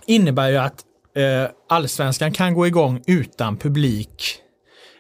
innebär 0.07 0.49
ju 0.51 0.57
att 0.57 0.85
eh, 1.17 1.51
allsvenskan 1.69 2.33
kan 2.33 2.55
gå 2.55 2.67
igång 2.67 3.03
utan 3.07 3.57
publik 3.57 4.39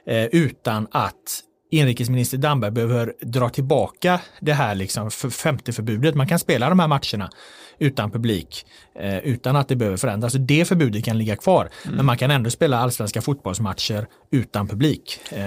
eh, 0.06 0.24
utan 0.24 0.86
att 0.90 1.42
inrikesminister 1.72 2.38
Damberg 2.38 2.70
behöver 2.70 3.14
dra 3.20 3.48
tillbaka 3.48 4.20
det 4.40 4.52
här 4.52 4.74
liksom 4.74 5.10
för 5.10 5.30
femte 5.30 5.72
förbudet. 5.72 6.14
Man 6.14 6.28
kan 6.28 6.38
spela 6.38 6.68
de 6.68 6.78
här 6.78 6.88
matcherna 6.88 7.30
utan 7.78 8.10
publik 8.10 8.66
eh, 8.94 9.18
utan 9.18 9.56
att 9.56 9.68
det 9.68 9.76
behöver 9.76 9.96
förändras. 9.96 10.32
Det 10.32 10.64
förbudet 10.64 11.04
kan 11.04 11.18
ligga 11.18 11.36
kvar. 11.36 11.68
Mm. 11.84 11.96
Men 11.96 12.06
man 12.06 12.18
kan 12.18 12.30
ändå 12.30 12.50
spela 12.50 12.78
allsvenska 12.78 13.22
fotbollsmatcher 13.22 14.06
utan 14.30 14.68
publik. 14.68 15.20
Eh, 15.30 15.38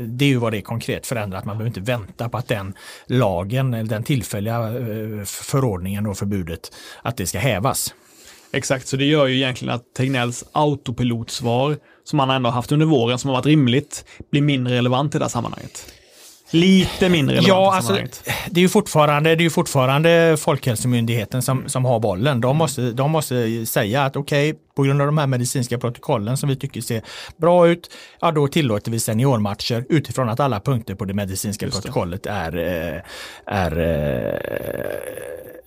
det 0.00 0.24
är 0.24 0.28
ju 0.28 0.36
vad 0.36 0.52
det 0.52 0.58
är 0.58 0.62
konkret 0.62 1.06
förändrat. 1.06 1.44
Man 1.44 1.58
behöver 1.58 1.78
inte 1.78 1.92
vänta 1.92 2.28
på 2.28 2.38
att 2.38 2.48
den 2.48 2.74
lagen, 3.06 3.70
den 3.70 4.02
tillfälliga 4.02 4.56
eh, 4.56 5.24
förordningen 5.24 6.06
och 6.06 6.18
förbudet, 6.18 6.72
att 7.02 7.16
det 7.16 7.26
ska 7.26 7.38
hävas. 7.38 7.94
Exakt, 8.54 8.88
så 8.88 8.96
det 8.96 9.04
gör 9.04 9.26
ju 9.26 9.36
egentligen 9.36 9.74
att 9.74 9.94
Tegnells 9.94 10.44
autopilotsvar 10.52 11.76
som 12.04 12.18
han 12.18 12.30
ändå 12.30 12.50
haft 12.50 12.72
under 12.72 12.86
våren 12.86 13.18
som 13.18 13.28
har 13.28 13.36
varit 13.36 13.46
rimligt 13.46 14.04
blir 14.30 14.42
mindre 14.42 14.76
relevant 14.76 15.14
i 15.14 15.18
det 15.18 15.24
här 15.24 15.30
sammanhanget. 15.30 15.92
Lite 16.50 17.08
mindre 17.08 17.38
ja, 17.42 17.74
alltså, 17.74 17.98
det 18.50 18.60
är 18.60 18.62
ju 18.62 18.68
fortfarande, 18.68 19.34
det 19.34 19.44
är 19.44 19.50
fortfarande 19.50 20.36
Folkhälsomyndigheten 20.38 21.42
som, 21.42 21.68
som 21.68 21.84
har 21.84 22.00
bollen. 22.00 22.40
De 22.40 22.56
måste, 22.56 22.92
de 22.92 23.10
måste 23.10 23.66
säga 23.66 24.04
att 24.04 24.16
okej, 24.16 24.50
okay, 24.50 24.60
på 24.74 24.82
grund 24.82 25.00
av 25.00 25.06
de 25.06 25.18
här 25.18 25.26
medicinska 25.26 25.78
protokollen 25.78 26.36
som 26.36 26.48
vi 26.48 26.56
tycker 26.56 26.80
ser 26.80 27.02
bra 27.36 27.68
ut, 27.68 27.90
ja 28.20 28.30
då 28.30 28.48
tillåter 28.48 28.90
vi 28.90 29.00
seniormatcher 29.00 29.84
utifrån 29.88 30.28
att 30.28 30.40
alla 30.40 30.60
punkter 30.60 30.94
på 30.94 31.04
det 31.04 31.14
medicinska 31.14 31.66
det. 31.66 31.72
protokollet 31.72 32.26
är, 32.26 32.56
eh, 32.56 33.00
är 33.46 33.78
eh, 33.78 34.84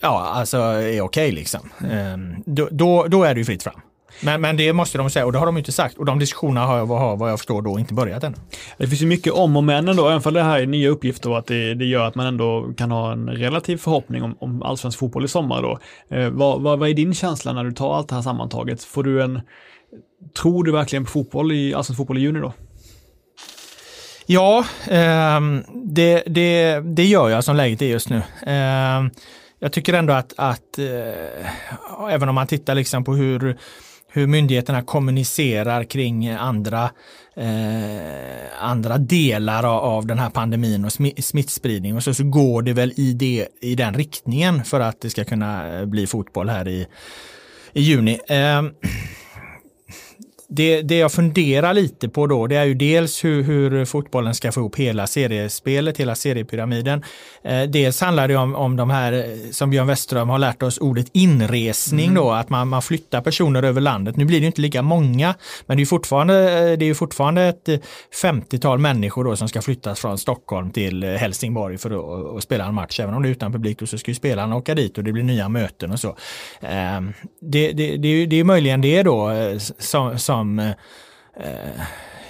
ja, 0.02 0.32
alltså 0.36 0.58
är 0.58 0.82
okej 0.82 1.02
okay, 1.02 1.32
liksom. 1.32 1.70
Mm. 1.84 2.44
Då, 2.46 2.68
då, 2.72 3.08
då 3.08 3.24
är 3.24 3.34
det 3.34 3.40
ju 3.40 3.46
fritt 3.46 3.64
fram. 3.64 3.82
Men, 4.22 4.41
men 4.41 4.58
det 4.58 4.74
måste 4.74 4.97
de 4.97 5.10
säga 5.10 5.26
och 5.26 5.32
det 5.32 5.38
har 5.38 5.45
de 5.45 5.58
inte 5.58 5.72
sagt 5.72 5.97
och 5.97 6.05
de 6.05 6.20
diskussionerna 6.20 6.66
har, 6.66 6.86
har 6.86 7.18
vad 7.18 7.32
jag 7.32 7.39
förstår 7.39 7.62
då 7.62 7.80
inte 7.80 7.93
börjat 7.93 8.24
ännu. 8.24 8.36
Det 8.78 8.88
finns 8.88 9.01
ju 9.01 9.05
mycket 9.05 9.34
om 9.34 9.58
och 9.58 9.64
men 9.64 9.88
ändå, 9.88 10.08
även 10.08 10.22
om 10.26 10.34
det 10.34 10.43
här 10.43 10.60
är 10.60 10.66
nya 10.66 10.89
uppgifter 10.89 11.30
och 11.30 11.38
att 11.38 11.47
det, 11.47 11.74
det 11.74 11.86
gör 11.86 12.05
att 12.05 12.16
man 12.16 12.28
ändå 12.28 12.74
kan 12.78 12.91
ha 12.91 13.12
en 13.12 13.30
relativ 13.30 13.78
förhoppning 13.78 14.24
om, 14.24 14.36
om 14.39 14.64
allsvensk 14.64 14.99
fotboll 14.99 15.26
i 15.26 15.28
sommar 15.28 15.62
då. 15.62 15.80
Eh, 16.18 16.30
vad, 16.30 16.62
vad, 16.62 16.80
vad 16.80 16.89
är 16.89 16.93
din 16.93 17.14
känsla 17.14 17.53
när 17.53 17.64
du 17.64 17.72
tar 17.72 17.95
allt 17.95 18.10
det 18.10 18.16
här 18.16 18.22
sammantaget? 18.22 18.84
Får 18.84 19.03
du 19.03 19.24
en, 19.24 19.41
tror 20.41 20.64
du 20.64 20.72
verkligen 20.72 21.05
på 21.05 21.12
fotboll 21.12 21.51
i 21.51 21.74
allsvensk 21.74 21.97
fotboll 21.97 22.18
i 22.18 22.22
juni 22.22 22.39
då? 22.39 22.53
Ja, 24.26 24.66
eh, 24.88 25.41
det, 25.74 26.24
det, 26.26 26.80
det 26.80 27.05
gör 27.05 27.30
jag 27.30 27.43
som 27.43 27.55
läget 27.55 27.82
är 27.82 27.86
just 27.86 28.10
nu. 28.10 28.22
Eh, 28.47 29.08
jag 29.60 29.72
tycker 29.72 29.93
ändå 29.93 30.14
att, 30.14 30.34
att 30.38 30.80
eh, 30.80 32.12
även 32.12 32.30
om 32.30 32.36
man 32.36 32.47
tittar 32.47 32.76
liksom 32.76 33.03
på 33.03 33.14
hur 33.14 33.58
hur 34.18 34.28
myndigheterna 34.28 34.82
kommunicerar 34.82 35.84
kring 35.84 36.26
eh, 36.26 36.43
andra, 36.43 36.89
eh, 37.36 38.63
andra 38.63 38.97
delar 38.97 39.63
av, 39.63 40.05
den 40.05 40.20
här 40.20 40.30
pandemin 40.30 40.86
och 40.86 40.91
smittspridning 41.24 41.95
och 41.95 42.03
så, 42.03 42.13
så 42.13 42.24
går 42.24 42.61
det 42.61 42.74
väl 42.74 42.93
i, 42.95 43.13
det, 43.13 43.47
i 43.61 43.76
den 43.76 43.93
riktningen 43.93 44.63
för 44.63 44.80
att 44.80 45.01
det 45.01 45.09
ska 45.09 45.24
kunna 45.24 45.80
eh, 45.80 45.86
bli 45.86 46.07
fotboll 46.07 46.49
här 46.49 46.68
i, 46.68 46.88
i 47.74 47.82
juni. 47.82 48.20
Eh, 48.28 48.61
det, 50.50 50.82
det 50.82 50.98
jag 50.98 51.12
funderar 51.12 51.74
lite 51.74 52.10
på 52.10 52.28
då, 52.28 52.48
det 52.48 52.56
är 52.56 52.66
ju 52.66 52.74
dels 52.74 53.26
hur, 53.26 53.43
hur 53.43 53.86
fotbollen 53.86 54.34
ska 54.34 54.52
få 54.52 54.60
ihop 54.60 54.76
hela 54.76 55.08
seriespelet, 55.08 55.98
hela 55.98 56.16
seriepyramiden. 56.16 57.04
Eh, 57.43 57.64
dels 57.64 58.02
handlar 58.02 58.28
det 58.28 58.36
om, 58.36 58.56
om 58.56 58.76
de 58.76 58.89
här, 58.89 59.38
som 59.52 59.70
Björn 59.70 59.88
Westström 59.88 60.30
har 60.30 60.39
lärt 60.39 60.64
oss, 60.64 60.78
ordet 60.78 61.08
inresning 61.14 62.06
mm. 62.06 62.16
då, 62.16 62.32
att 62.32 62.50
man, 62.50 62.68
man 62.68 62.82
flyttar 62.82 63.22
personer 63.22 63.64
över 63.64 63.82
landet. 63.82 64.16
Nu 64.16 64.26
blir 64.26 64.39
det 64.39 64.45
inte 64.45 64.62
lika 64.62 64.82
många, 64.82 65.36
men 65.66 65.78
det 65.78 65.84
är 65.84 65.86
fortfarande, 65.86 66.76
det 66.76 66.86
är 66.86 66.93
fortfarande 66.93 67.43
ett 67.43 67.70
50-tal 68.24 68.80
människor 68.80 69.24
då 69.24 69.36
som 69.36 69.48
ska 69.48 69.62
flyttas 69.62 70.00
från 70.00 70.18
Stockholm 70.18 70.72
till 70.72 71.04
Helsingborg 71.04 71.78
för 71.78 72.38
att, 72.38 72.43
spela 72.43 72.66
en 72.66 72.74
match. 72.74 73.00
Även 73.00 73.14
om 73.14 73.24
det 73.24 73.30
är 73.30 73.32
utan 73.32 73.52
publik, 73.52 73.80
då 73.80 73.86
så 73.86 73.98
ska 73.98 74.12
ju 74.12 74.16
spelarna 74.16 74.56
åka 74.56 74.76
dit 74.76 74.98
och 74.98 75.04
det 75.04 75.12
blir 75.12 75.24
nya 75.24 75.50
möten 75.50 75.91
och 75.91 76.00
så. 76.00 76.10
Eh, 76.62 77.02
det, 77.41 77.72
det, 77.72 77.98
det, 77.98 78.26
det 78.26 78.39
är 78.39 78.43
möjligen 78.43 78.82
det 78.82 79.04
då 79.04 79.30
eh, 79.32 79.58
som, 79.58 80.20
som 80.20 80.37
som 80.38 80.60
eh, 80.60 80.70
eh, 81.40 81.82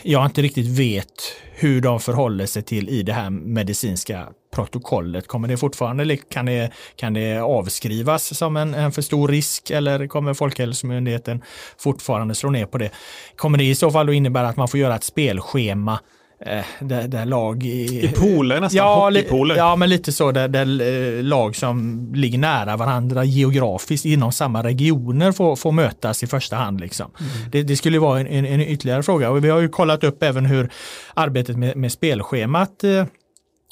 jag 0.01 0.25
inte 0.25 0.41
riktigt 0.41 0.79
vet 0.79 1.21
hur 1.53 1.81
de 1.81 1.99
förhåller 1.99 2.45
sig 2.45 2.63
till 2.63 2.89
i 2.89 3.03
det 3.03 3.13
här 3.13 3.29
medicinska 3.29 4.27
protokollet. 4.53 5.27
Kommer 5.27 5.47
det 5.47 5.57
fortfarande, 5.57 6.17
kan 6.17 6.45
det, 6.45 6.71
kan 6.95 7.13
det 7.13 7.37
avskrivas 7.37 8.37
som 8.37 8.57
en, 8.57 8.73
en 8.73 8.91
för 8.91 9.01
stor 9.01 9.27
risk 9.27 9.71
eller 9.71 10.07
kommer 10.07 10.33
Folkhälsomyndigheten 10.33 11.41
fortfarande 11.77 12.35
slå 12.35 12.49
ner 12.49 12.65
på 12.65 12.77
det? 12.77 12.91
Kommer 13.35 13.57
det 13.57 13.63
i 13.63 13.75
så 13.75 13.91
fall 13.91 14.09
att 14.09 14.15
innebära 14.15 14.47
att 14.47 14.57
man 14.57 14.67
får 14.67 14.79
göra 14.79 14.95
ett 14.95 15.03
spelschema 15.03 15.99
eh, 16.39 16.65
där, 16.79 17.07
där, 17.07 17.25
lag 17.25 17.63
i... 17.63 18.05
I 18.05 18.07
pooler 18.07 18.61
nästan, 18.61 18.77
ja, 18.77 19.05
hockeypooler. 19.05 19.55
Ja, 19.55 19.75
men 19.75 19.89
lite 19.89 20.11
så 20.11 20.31
där, 20.31 20.47
där, 20.47 20.81
eh, 21.17 21.23
lag 21.23 21.55
som 21.55 22.07
ligger 22.15 22.37
nära 22.37 22.77
varandra 22.77 23.23
geografiskt 23.23 24.05
inom 24.05 24.31
samma 24.31 24.63
regioner 24.63 25.31
får, 25.31 25.55
får 25.55 25.71
mötas 25.71 26.23
i 26.23 26.27
första 26.27 26.55
hand. 26.55 26.79
Liksom. 26.79 27.11
Mm. 27.19 27.31
Det, 27.51 27.63
det, 27.63 27.75
skulle 27.75 27.99
vara 27.99 28.19
en, 28.19 28.27
en, 28.27 28.45
en, 28.45 28.61
ytterligare 28.61 29.03
fråga 29.03 29.29
och 29.29 29.43
vi 29.43 29.49
har 29.49 29.59
ju 29.59 29.69
kollat 29.69 30.03
upp 30.03 30.23
även 30.23 30.45
hur 30.45 30.69
arbetet 31.13 31.57
med, 31.57 31.77
med 31.77 31.91
spelschemat 31.91 32.83
eh, 32.83 33.05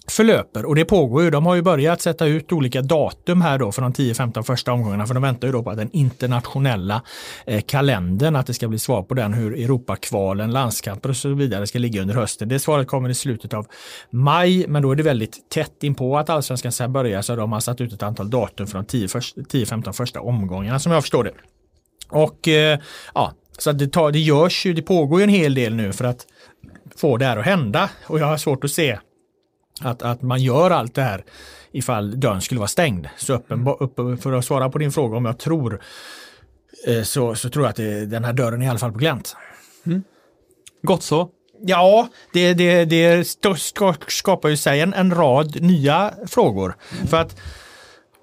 förlöper 0.08 0.66
och 0.66 0.76
det 0.76 0.86
pågår 0.86 1.24
ju. 1.24 1.30
De 1.30 1.46
har 1.46 1.56
ju 1.56 1.62
börjat 1.62 2.02
sätta 2.02 2.26
ut 2.26 2.52
olika 2.52 2.82
datum 2.82 3.42
här 3.42 3.58
då 3.58 3.72
för 3.72 3.82
de 3.82 3.94
10-15 3.94 4.44
första 4.44 4.74
omgångarna 4.74 5.08
för 5.08 5.14
de 5.14 5.24
väntar 5.24 5.48
ju 5.48 5.52
då 5.52 5.64
på 5.64 5.70
att 5.70 5.78
den 5.78 5.90
internationella 5.92 7.02
eh, 7.46 7.62
kalendern, 7.62 8.36
att 8.36 8.48
det 8.48 8.54
ska 8.54 8.68
bli 8.68 8.80
svar 8.80 9.04
på 9.04 9.14
den 9.14 9.34
hur 9.34 9.54
Europakvalen, 9.54 10.52
landskamper 10.52 11.10
och 11.10 11.18
så 11.18 11.34
vidare 11.34 11.68
ska 11.68 11.80
ligga 11.80 12.02
under 12.02 12.16
hösten. 12.16 12.50
Det 12.50 12.60
svaret 12.60 12.88
kommer 12.88 13.10
i 13.10 13.14
slutet 13.14 13.54
av 13.54 13.68
maj, 14.10 14.68
men 14.68 14.82
då 14.82 14.92
är 14.92 14.96
det 14.96 15.04
väldigt 15.04 15.50
tätt 15.50 15.84
inpå 15.84 16.18
att 16.18 16.30
allsvenskan 16.30 16.72
ska 16.72 16.88
börja 16.88 17.24
så 17.24 17.36
de 17.36 17.52
har 17.52 17.60
satt 17.60 17.82
ut 17.82 17.94
ett 17.94 18.04
antal 18.04 18.30
datum 18.30 18.68
för 18.68 18.78
de 18.78 18.86
10-15 18.86 19.92
första 19.92 20.22
omgångarna 20.22 20.80
som 20.80 20.92
jag 20.92 21.04
förstår 21.04 21.24
det. 21.24 21.32
Och 22.10 22.48
eh, 22.48 22.80
ja, 23.14 23.34
så 23.58 23.72
det, 23.72 23.88
tar, 23.88 24.12
det 24.12 24.20
görs 24.20 24.66
ju, 24.66 24.74
det 24.74 24.82
pågår 24.82 25.20
ju 25.20 25.24
en 25.24 25.30
hel 25.30 25.54
del 25.54 25.76
nu 25.76 25.94
för 25.94 26.06
att 26.06 26.26
få 26.96 27.18
det 27.18 27.26
här 27.26 27.38
att 27.38 27.46
hända 27.46 27.90
och 28.04 28.20
jag 28.20 28.26
har 28.26 28.38
svårt 28.38 28.64
att 28.64 28.72
se 28.72 28.98
att, 29.82 30.02
att 30.02 30.22
man 30.22 30.42
gör 30.42 30.72
allt 30.72 30.96
det 30.96 31.02
här 31.02 31.24
ifall 31.72 32.20
dörren 32.20 32.42
skulle 32.42 32.60
vara 32.60 32.68
stängd. 32.68 33.08
Så 33.18 33.34
öppen, 33.34 33.68
upp, 33.80 34.22
för 34.22 34.34
att 34.34 34.46
svara 34.46 34.70
på 34.70 34.78
din 34.78 34.92
fråga 34.92 35.18
om 35.18 35.26
jag 35.26 35.40
tror 35.40 35.82
eh, 36.88 37.04
så, 37.04 37.36
så 37.36 37.50
tror 37.50 37.66
jag 37.66 37.70
att 37.70 37.76
det, 37.76 38.06
den 38.06 38.24
här 38.24 38.34
dörren 38.34 38.62
är 38.62 38.66
i 38.66 38.70
alla 38.70 38.80
fall 38.80 38.92
på 38.92 38.98
glänt. 38.98 39.36
Mm. 39.86 40.04
Gott 40.82 41.04
så. 41.04 41.30
Ja, 41.62 42.08
det, 42.34 42.54
det, 42.54 42.86
det 42.86 43.28
skapar 44.08 44.50
ju 44.50 44.58
sig 44.58 44.82
en, 44.82 44.94
en 44.94 45.16
rad 45.16 45.62
nya 45.62 46.14
frågor. 46.28 46.76
Mm. 46.96 47.08
För 47.08 47.18
att 47.18 47.40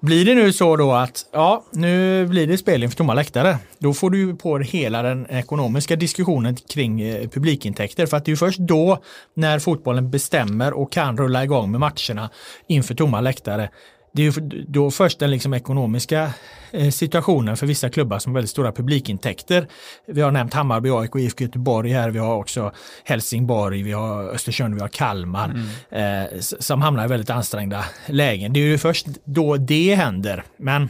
blir 0.03 0.25
det 0.25 0.35
nu 0.35 0.53
så 0.53 0.75
då 0.75 0.91
att 0.91 1.25
ja, 1.31 1.63
nu 1.71 2.25
blir 2.27 2.47
det 2.47 2.57
spel 2.57 2.83
inför 2.83 2.97
tomma 2.97 3.13
läktare, 3.13 3.57
då 3.79 3.93
får 3.93 4.09
du 4.09 4.35
på 4.35 4.57
hela 4.57 5.01
den 5.01 5.27
ekonomiska 5.29 5.95
diskussionen 5.95 6.55
kring 6.55 7.01
eh, 7.01 7.29
publikintäkter. 7.29 8.05
För 8.05 8.17
att 8.17 8.25
det 8.25 8.31
är 8.31 8.35
först 8.35 8.59
då 8.59 9.03
när 9.33 9.59
fotbollen 9.59 10.11
bestämmer 10.11 10.73
och 10.73 10.91
kan 10.91 11.17
rulla 11.17 11.43
igång 11.43 11.71
med 11.71 11.79
matcherna 11.79 12.29
inför 12.67 12.95
tomma 12.95 13.21
läktare 13.21 13.69
det 14.13 14.27
är 14.27 14.63
då 14.67 14.91
först 14.91 15.19
den 15.19 15.31
liksom 15.31 15.53
ekonomiska 15.53 16.33
eh, 16.71 16.89
situationen 16.89 17.57
för 17.57 17.67
vissa 17.67 17.89
klubbar 17.89 18.19
som 18.19 18.31
har 18.31 18.33
väldigt 18.33 18.49
stora 18.49 18.71
publikintäkter. 18.71 19.67
Vi 20.07 20.21
har 20.21 20.31
nämnt 20.31 20.53
Hammarby, 20.53 20.89
AIK, 20.89 21.15
IFK 21.15 21.43
Göteborg 21.43 21.91
här. 21.91 22.09
Vi 22.09 22.19
har 22.19 22.35
också 22.35 22.71
Helsingborg, 23.03 23.83
vi 23.83 23.91
har 23.91 24.23
Östersund, 24.23 24.75
vi 24.75 24.81
har 24.81 24.87
Kalmar 24.87 25.49
mm. 25.89 26.31
eh, 26.31 26.39
som 26.39 26.81
hamnar 26.81 27.05
i 27.05 27.07
väldigt 27.07 27.29
ansträngda 27.29 27.85
lägen. 28.07 28.53
Det 28.53 28.59
är 28.59 28.63
ju 28.63 28.77
först 28.77 29.07
då 29.25 29.57
det 29.57 29.95
händer. 29.95 30.43
Men 30.57 30.89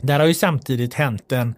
där 0.00 0.20
har 0.20 0.26
ju 0.26 0.34
samtidigt 0.34 0.94
hänt 0.94 1.32
en 1.32 1.54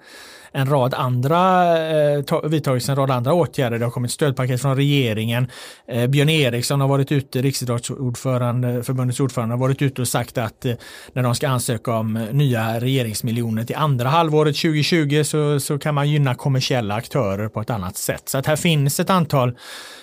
en 0.55 0.67
rad 0.67 0.95
andra, 0.95 1.79
eh, 1.91 2.25
vidtagits 2.45 2.89
en 2.89 2.97
rad 2.97 3.11
andra 3.11 3.35
åtgärder. 3.35 3.79
Det 3.79 3.85
har 3.85 3.91
kommit 3.91 4.11
stödpaket 4.11 4.63
från 4.63 4.77
regeringen. 4.77 5.51
Eh, 5.89 6.07
Björn 6.07 6.29
Eriksson 6.29 6.81
har 6.81 6.89
varit 6.89 7.13
ute, 7.13 7.43
Riksidrottsordförande, 7.43 8.83
förbundets 8.83 9.21
ordförande, 9.21 9.55
har 9.55 9.61
varit 9.61 9.83
ute 9.83 10.03
och 10.03 10.09
sagt 10.09 10.39
att 10.39 10.65
eh, 10.65 10.75
när 11.13 11.23
de 11.23 11.35
ska 11.35 11.49
ansöka 11.49 11.97
om 11.97 12.17
eh, 12.17 12.23
nya 12.33 12.81
regeringsmiljoner 12.81 13.65
till 13.65 13.77
andra 13.77 14.09
halvåret 14.09 14.57
2020 14.57 15.23
så, 15.25 15.61
så 15.61 15.79
kan 15.79 15.95
man 15.95 16.11
gynna 16.11 16.35
kommersiella 16.35 16.95
aktörer 16.95 17.49
på 17.49 17.61
ett 17.61 17.71
annat 17.71 17.97
sätt. 17.97 18.29
Så 18.29 18.39
att 18.39 18.47
här 18.47 18.57
finns 18.57 19.01
ett 19.01 19.11
antal 19.11 19.59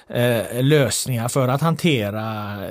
eh, 0.10 0.64
lösningar 0.64 1.28
för 1.28 1.48
att 1.48 1.62
hantera 1.62 2.24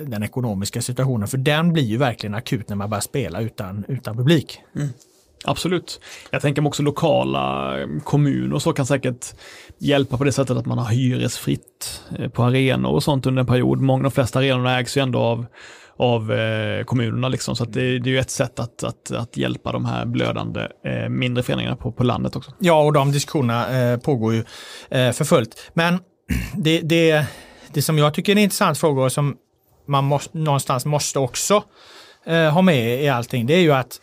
den 0.03 0.23
ekonomiska 0.23 0.83
situationen. 0.83 1.29
För 1.29 1.39
den 1.39 1.73
blir 1.73 1.85
ju 1.85 1.97
verkligen 1.97 2.35
akut 2.35 2.69
när 2.69 2.77
man 2.77 2.91
börjar 2.91 3.01
spela 3.01 3.41
utan, 3.41 3.85
utan 3.89 4.17
publik. 4.17 4.61
Mm. 4.77 4.89
Absolut. 5.45 6.01
Jag 6.31 6.43
tänker 6.43 6.63
mig 6.63 6.69
också 6.69 6.83
lokala 6.83 7.79
eh, 7.81 7.87
kommuner 8.05 8.55
och 8.55 8.63
så 8.63 8.73
kan 8.73 8.87
säkert 8.87 9.35
hjälpa 9.79 10.17
på 10.17 10.25
det 10.25 10.33
sättet 10.33 10.57
att 10.57 10.67
man 10.67 10.79
har 10.79 10.91
hyresfritt 10.91 12.03
eh, 12.19 12.29
på 12.29 12.43
arenor 12.43 12.91
och 12.91 13.03
sånt 13.03 13.27
under 13.27 13.41
en 13.41 13.47
period. 13.47 13.81
Många, 13.81 14.03
de 14.03 14.13
flesta 14.13 14.39
arenorna 14.39 14.79
ägs 14.79 14.97
ju 14.97 15.03
ändå 15.03 15.19
av, 15.19 15.47
av 15.97 16.33
eh, 16.33 16.85
kommunerna 16.85 17.29
liksom, 17.29 17.57
så 17.57 17.65
det, 17.65 17.99
det, 17.99 18.11
är 18.11 18.13
ju 18.13 18.19
ett 18.19 18.31
sätt 18.31 18.59
att, 18.59 18.85
att, 18.85 19.11
att 19.11 19.37
hjälpa 19.37 19.73
de 19.73 19.85
här 19.85 20.07
blödande 20.07 20.69
mindre 21.09 21.43
föreningarna 21.43 21.77
på, 21.77 21.93
på 21.93 22.05
landet 22.05 22.37
också. 22.37 22.53
Ja, 22.59 22.83
och 22.83 22.93
de 22.93 23.13
diskussionerna 23.13 23.99
pågår 23.99 24.35
ju 24.35 24.45
för 24.91 25.25
fullt. 25.25 25.71
Men 25.75 25.99
det, 26.57 26.81
det, 26.81 27.25
det 27.73 27.83
som 27.83 27.99
jag 27.99 28.15
tycker 28.15 28.33
är 28.33 28.37
en 28.37 28.43
intressant 28.43 28.79
fråga 28.79 29.03
och 29.03 29.13
som 29.13 29.37
man 29.87 30.05
måste, 30.05 30.39
någonstans 30.39 30.85
måste 30.87 31.19
också 31.19 31.63
ha 32.53 32.63
med 32.63 33.05
i 33.05 33.09
allting, 33.09 33.47
det 33.47 33.55
är 33.55 33.61
ju 33.61 33.73
att 33.73 34.01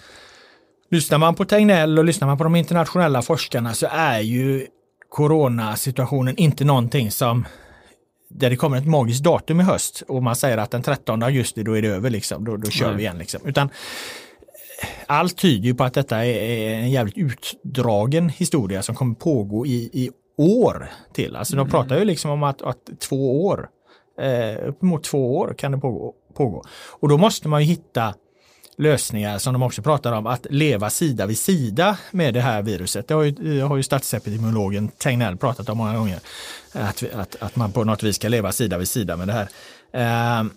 Lyssnar 0.89 1.17
man 1.17 1.35
på 1.35 1.45
Tegnell 1.45 1.99
och 1.99 2.05
lyssnar 2.05 2.27
man 2.27 2.37
på 2.37 2.43
de 2.43 2.55
internationella 2.55 3.21
forskarna 3.21 3.73
så 3.73 3.87
är 3.91 4.19
ju 4.19 4.67
coronasituationen 5.09 6.35
inte 6.37 6.65
någonting 6.65 7.11
som 7.11 7.45
där 8.29 8.49
det 8.49 8.55
kommer 8.55 8.77
ett 8.77 8.87
magiskt 8.87 9.23
datum 9.23 9.59
i 9.59 9.63
höst 9.63 10.03
och 10.07 10.23
man 10.23 10.35
säger 10.35 10.57
att 10.57 10.71
den 10.71 10.83
13 10.83 11.23
augusti 11.23 11.63
då 11.63 11.77
är 11.77 11.81
det 11.81 11.87
över 11.87 12.09
liksom, 12.09 12.45
då, 12.45 12.57
då 12.57 12.69
kör 12.69 12.87
Nej. 12.87 12.95
vi 12.95 13.01
igen 13.01 13.17
liksom. 13.17 13.41
Utan 13.45 13.69
allt 15.07 15.37
tyder 15.37 15.65
ju 15.65 15.75
på 15.75 15.83
att 15.83 15.93
detta 15.93 16.25
är 16.25 16.69
en 16.73 16.91
jävligt 16.91 17.17
utdragen 17.17 18.29
historia 18.29 18.81
som 18.81 18.95
kommer 18.95 19.15
pågå 19.15 19.65
i, 19.65 19.89
i 19.93 20.09
år 20.37 20.89
till. 21.13 21.35
Alltså 21.35 21.55
de 21.55 21.61
mm. 21.61 21.71
pratar 21.71 21.97
ju 21.99 22.05
liksom 22.05 22.31
om 22.31 22.43
att, 22.43 22.61
att 22.61 22.99
två 22.99 23.45
år, 23.45 23.69
eh, 24.21 24.67
uppemot 24.67 25.03
två 25.03 25.37
år 25.37 25.55
kan 25.57 25.71
det 25.71 25.77
pågå, 25.77 26.13
pågå. 26.33 26.63
Och 26.99 27.09
då 27.09 27.17
måste 27.17 27.47
man 27.47 27.61
ju 27.61 27.67
hitta 27.67 28.13
lösningar 28.77 29.37
som 29.37 29.53
de 29.53 29.63
också 29.63 29.81
pratar 29.81 30.11
om, 30.11 30.27
att 30.27 30.47
leva 30.49 30.89
sida 30.89 31.25
vid 31.25 31.37
sida 31.37 31.97
med 32.11 32.33
det 32.33 32.41
här 32.41 32.61
viruset. 32.61 33.07
Det 33.07 33.13
har 33.13 33.23
ju, 33.23 33.61
har 33.61 33.77
ju 33.77 33.83
statsepidemiologen 33.83 34.87
Tegnell 34.87 35.37
pratat 35.37 35.69
om 35.69 35.77
många 35.77 35.97
gånger. 35.97 36.19
Att, 36.71 37.03
att, 37.13 37.35
att 37.39 37.55
man 37.55 37.71
på 37.71 37.83
något 37.83 38.03
vis 38.03 38.15
ska 38.15 38.27
leva 38.27 38.51
sida 38.51 38.77
vid 38.77 38.87
sida 38.87 39.17
med 39.17 39.27
det 39.27 39.33
här. 39.33 39.47
Ehm, 39.91 40.51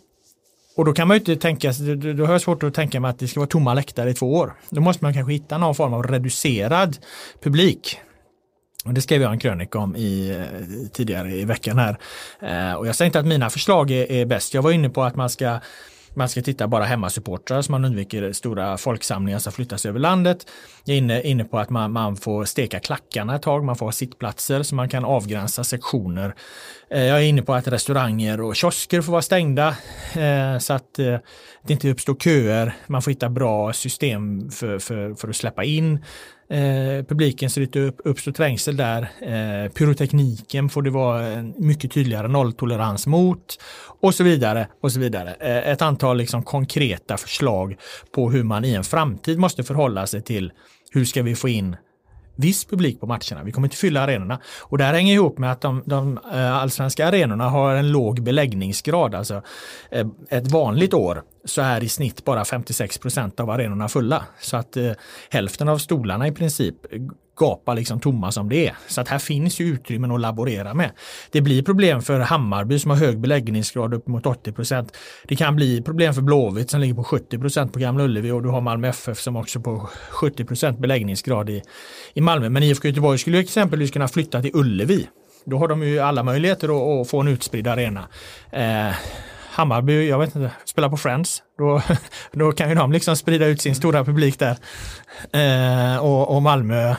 och 0.76 0.84
då 0.84 0.92
kan 0.92 1.08
man 1.08 1.14
ju 1.14 1.18
inte 1.18 1.36
tänka, 1.36 1.68
alltså, 1.68 1.94
då 1.94 2.26
har 2.26 2.32
jag 2.32 2.42
svårt 2.42 2.62
att 2.62 2.74
tänka 2.74 3.00
mig 3.00 3.10
att 3.10 3.18
det 3.18 3.28
ska 3.28 3.40
vara 3.40 3.48
tomma 3.48 3.74
läktare 3.74 4.10
i 4.10 4.14
två 4.14 4.34
år. 4.34 4.54
Då 4.68 4.80
måste 4.80 5.04
man 5.04 5.14
kanske 5.14 5.32
hitta 5.32 5.58
någon 5.58 5.74
form 5.74 5.94
av 5.94 6.02
reducerad 6.02 6.96
publik. 7.42 8.00
Och 8.84 8.94
det 8.94 9.00
skrev 9.00 9.22
jag 9.22 9.32
en 9.32 9.38
krönika 9.38 9.78
om 9.78 9.96
i, 9.96 10.30
eh, 10.30 10.88
tidigare 10.92 11.32
i 11.34 11.44
veckan 11.44 11.78
här. 11.78 11.96
Ehm, 12.40 12.76
och 12.76 12.86
jag 12.86 12.96
säger 12.96 13.06
inte 13.06 13.20
att 13.20 13.26
mina 13.26 13.50
förslag 13.50 13.90
är, 13.90 14.12
är 14.12 14.26
bäst. 14.26 14.54
Jag 14.54 14.62
var 14.62 14.70
inne 14.70 14.90
på 14.90 15.02
att 15.02 15.16
man 15.16 15.30
ska 15.30 15.60
man 16.14 16.28
ska 16.28 16.42
titta 16.42 16.68
bara 16.68 16.84
hemmasupportrar 16.84 17.62
så 17.62 17.72
man 17.72 17.84
undviker 17.84 18.32
stora 18.32 18.78
folksamlingar 18.78 19.38
som 19.38 19.52
flyttas 19.52 19.86
över 19.86 19.98
landet. 19.98 20.46
Jag 20.84 20.94
är 20.94 20.98
inne, 20.98 21.22
inne 21.22 21.44
på 21.44 21.58
att 21.58 21.70
man, 21.70 21.92
man 21.92 22.16
får 22.16 22.44
steka 22.44 22.80
klackarna 22.80 23.36
ett 23.36 23.42
tag, 23.42 23.64
man 23.64 23.76
får 23.76 23.86
ha 23.86 23.92
sittplatser 23.92 24.62
så 24.62 24.74
man 24.74 24.88
kan 24.88 25.04
avgränsa 25.04 25.64
sektioner. 25.64 26.34
Eh, 26.90 27.02
jag 27.04 27.18
är 27.18 27.24
inne 27.24 27.42
på 27.42 27.54
att 27.54 27.68
restauranger 27.68 28.40
och 28.40 28.56
kiosker 28.56 29.00
får 29.00 29.12
vara 29.12 29.22
stängda 29.22 29.68
eh, 30.16 30.58
så 30.58 30.72
att 30.72 30.98
eh, 30.98 31.16
det 31.66 31.72
inte 31.72 31.90
uppstår 31.90 32.14
köer. 32.14 32.76
Man 32.86 33.02
får 33.02 33.10
hitta 33.10 33.28
bra 33.28 33.72
system 33.72 34.50
för, 34.50 34.78
för, 34.78 35.14
för 35.14 35.28
att 35.28 35.36
släppa 35.36 35.64
in 35.64 36.04
Eh, 36.50 37.04
publiken 37.04 37.50
ser 37.50 37.60
ut 37.60 37.76
att 37.76 38.00
uppstå 38.04 38.32
trängsel 38.32 38.76
där. 38.76 39.02
Eh, 39.02 39.70
pyrotekniken 39.72 40.68
får 40.68 40.82
det 40.82 40.90
vara 40.90 41.26
en 41.26 41.54
mycket 41.58 41.92
tydligare 41.92 42.28
nolltolerans 42.28 43.06
mot 43.06 43.58
och 44.00 44.14
så 44.14 44.24
vidare. 44.24 44.68
och 44.80 44.92
så 44.92 45.00
vidare. 45.00 45.34
Eh, 45.40 45.68
ett 45.68 45.82
antal 45.82 46.16
liksom 46.16 46.42
konkreta 46.42 47.16
förslag 47.16 47.76
på 48.14 48.30
hur 48.30 48.42
man 48.42 48.64
i 48.64 48.74
en 48.74 48.84
framtid 48.84 49.38
måste 49.38 49.64
förhålla 49.64 50.06
sig 50.06 50.22
till 50.22 50.52
hur 50.92 51.04
ska 51.04 51.22
vi 51.22 51.34
få 51.34 51.48
in 51.48 51.76
viss 52.36 52.64
publik 52.64 53.00
på 53.00 53.06
matcherna. 53.06 53.42
Vi 53.44 53.52
kommer 53.52 53.66
inte 53.66 53.76
fylla 53.76 54.00
arenorna. 54.00 54.40
Och 54.60 54.78
det 54.78 54.84
här 54.84 54.94
hänger 54.94 55.14
ihop 55.14 55.38
med 55.38 55.52
att 55.52 55.60
de, 55.60 55.82
de 55.86 56.18
eh, 56.32 56.56
allsvenska 56.56 57.08
arenorna 57.08 57.48
har 57.48 57.74
en 57.74 57.92
låg 57.92 58.22
beläggningsgrad. 58.22 59.14
Alltså 59.14 59.42
eh, 59.90 60.06
ett 60.28 60.50
vanligt 60.50 60.94
år 60.94 61.22
så 61.44 61.62
är 61.62 61.84
i 61.84 61.88
snitt 61.88 62.24
bara 62.24 62.44
56 62.44 62.98
procent 62.98 63.40
av 63.40 63.50
arenorna 63.50 63.88
fulla. 63.88 64.24
Så 64.40 64.56
att 64.56 64.76
eh, 64.76 64.92
hälften 65.30 65.68
av 65.68 65.78
stolarna 65.78 66.26
i 66.26 66.32
princip 66.32 66.76
gapar 67.40 67.74
liksom 67.74 68.00
tomma 68.00 68.32
som 68.32 68.48
det 68.48 68.68
är. 68.68 68.74
Så 68.86 69.00
att 69.00 69.08
här 69.08 69.18
finns 69.18 69.60
ju 69.60 69.64
utrymmen 69.64 70.10
att 70.10 70.20
laborera 70.20 70.74
med. 70.74 70.90
Det 71.30 71.40
blir 71.40 71.62
problem 71.62 72.02
för 72.02 72.20
Hammarby 72.20 72.78
som 72.78 72.90
har 72.90 72.98
hög 72.98 73.20
beläggningsgrad 73.20 73.94
upp 73.94 74.06
mot 74.06 74.26
80 74.26 74.52
procent. 74.52 74.96
Det 75.24 75.36
kan 75.36 75.56
bli 75.56 75.82
problem 75.82 76.14
för 76.14 76.22
Blåvitt 76.22 76.70
som 76.70 76.80
ligger 76.80 76.94
på 76.94 77.04
70 77.04 77.38
procent 77.38 77.72
på 77.72 77.78
Gamla 77.78 78.04
Ullevi 78.04 78.30
och 78.30 78.42
du 78.42 78.48
har 78.48 78.60
Malmö 78.60 78.88
FF 78.88 79.18
som 79.18 79.36
också 79.36 79.60
på 79.60 79.88
70 80.10 80.44
procent 80.44 80.78
beläggningsgrad 80.78 81.50
i, 81.50 81.62
i 82.14 82.20
Malmö. 82.20 82.48
Men 82.48 82.62
IFK 82.62 82.88
Göteborg 82.88 83.18
skulle 83.18 83.40
exempelvis 83.40 83.90
kunna 83.90 84.08
flytta 84.08 84.42
till 84.42 84.50
Ullevi. 84.54 85.06
Då 85.44 85.58
har 85.58 85.68
de 85.68 85.82
ju 85.82 85.98
alla 85.98 86.22
möjligheter 86.22 86.68
att, 86.68 87.00
att 87.00 87.10
få 87.10 87.20
en 87.20 87.28
utspridd 87.28 87.68
arena. 87.68 88.08
Eh, 88.52 88.94
Hammarby, 89.50 90.08
jag 90.08 90.18
vet 90.18 90.36
inte, 90.36 90.50
spelar 90.64 90.88
på 90.88 90.96
Friends. 90.96 91.42
Då, 91.58 91.82
då 92.32 92.52
kan 92.52 92.68
ju 92.68 92.74
de 92.74 92.92
liksom 92.92 93.16
sprida 93.16 93.46
ut 93.46 93.60
sin 93.60 93.74
stora 93.74 94.04
publik 94.04 94.38
där. 94.38 94.56
Eh, 95.32 96.04
och, 96.04 96.36
och 96.36 96.42
Malmö 96.42 96.94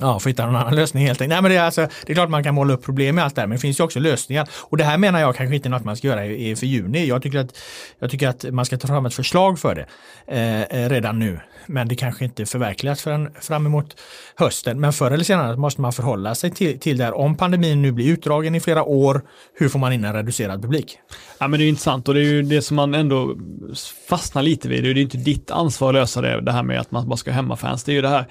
Ja, 0.00 0.18
får 0.18 0.30
hitta 0.30 0.46
någon 0.46 0.56
annan 0.56 0.74
lösning 0.74 1.06
helt 1.06 1.20
enkelt. 1.20 1.28
Nej, 1.28 1.42
men 1.42 1.50
det, 1.50 1.56
är 1.56 1.62
alltså, 1.62 1.88
det 2.06 2.12
är 2.12 2.14
klart 2.14 2.30
man 2.30 2.44
kan 2.44 2.54
måla 2.54 2.74
upp 2.74 2.84
problem 2.84 3.14
med 3.14 3.24
allt 3.24 3.34
det 3.34 3.40
här, 3.40 3.48
men 3.48 3.56
det 3.56 3.60
finns 3.60 3.80
ju 3.80 3.84
också 3.84 4.00
lösningar. 4.00 4.48
Och 4.52 4.76
det 4.76 4.84
här 4.84 4.98
menar 4.98 5.20
jag 5.20 5.36
kanske 5.36 5.56
inte 5.56 5.68
är 5.68 5.70
något 5.70 5.84
man 5.84 5.96
ska 5.96 6.06
göra 6.06 6.26
i, 6.26 6.56
för 6.56 6.66
juni. 6.66 7.06
Jag 7.06 7.22
tycker, 7.22 7.38
att, 7.38 7.58
jag 7.98 8.10
tycker 8.10 8.28
att 8.28 8.44
man 8.50 8.64
ska 8.64 8.76
ta 8.76 8.88
fram 8.88 9.06
ett 9.06 9.14
förslag 9.14 9.58
för 9.58 9.74
det 9.74 9.86
eh, 10.26 10.62
eh 10.62 10.88
redan 10.88 11.18
nu. 11.18 11.40
Men 11.68 11.88
det 11.88 11.94
kanske 11.94 12.24
inte 12.24 12.46
förverkligas 12.46 13.02
förrän 13.02 13.30
fram 13.40 13.66
emot 13.66 14.00
hösten. 14.36 14.80
Men 14.80 14.92
förr 14.92 15.10
eller 15.10 15.24
senare 15.24 15.56
måste 15.56 15.80
man 15.80 15.92
förhålla 15.92 16.34
sig 16.34 16.50
till, 16.50 16.80
till 16.80 16.98
det 16.98 17.04
här. 17.04 17.14
Om 17.14 17.36
pandemin 17.36 17.82
nu 17.82 17.92
blir 17.92 18.08
utdragen 18.08 18.54
i 18.54 18.60
flera 18.60 18.84
år, 18.84 19.22
hur 19.54 19.68
får 19.68 19.78
man 19.78 19.92
in 19.92 20.04
en 20.04 20.12
reducerad 20.12 20.62
publik? 20.62 20.98
Ja, 21.38 21.48
men 21.48 21.60
det 21.60 21.66
är 21.66 21.68
intressant 21.68 22.08
och 22.08 22.14
det 22.14 22.20
är 22.20 22.24
ju 22.24 22.42
det 22.42 22.62
som 22.62 22.76
man 22.76 22.94
ändå 22.94 23.36
fastnar 24.08 24.42
lite 24.42 24.68
vid. 24.68 24.84
Det 24.84 24.90
är 24.90 24.94
ju 24.94 25.02
inte 25.02 25.18
ditt 25.18 25.50
ansvar 25.50 25.88
att 25.88 25.94
lösa 25.94 26.20
det, 26.20 26.40
det 26.40 26.52
här 26.52 26.62
med 26.62 26.80
att 26.80 26.90
man 26.90 27.08
bara 27.08 27.16
ska 27.16 27.30
ha 27.30 27.36
hemmafans. 27.36 27.84
Det 27.84 27.92
är 27.92 27.94
ju 27.94 28.02
det 28.02 28.08
här 28.08 28.26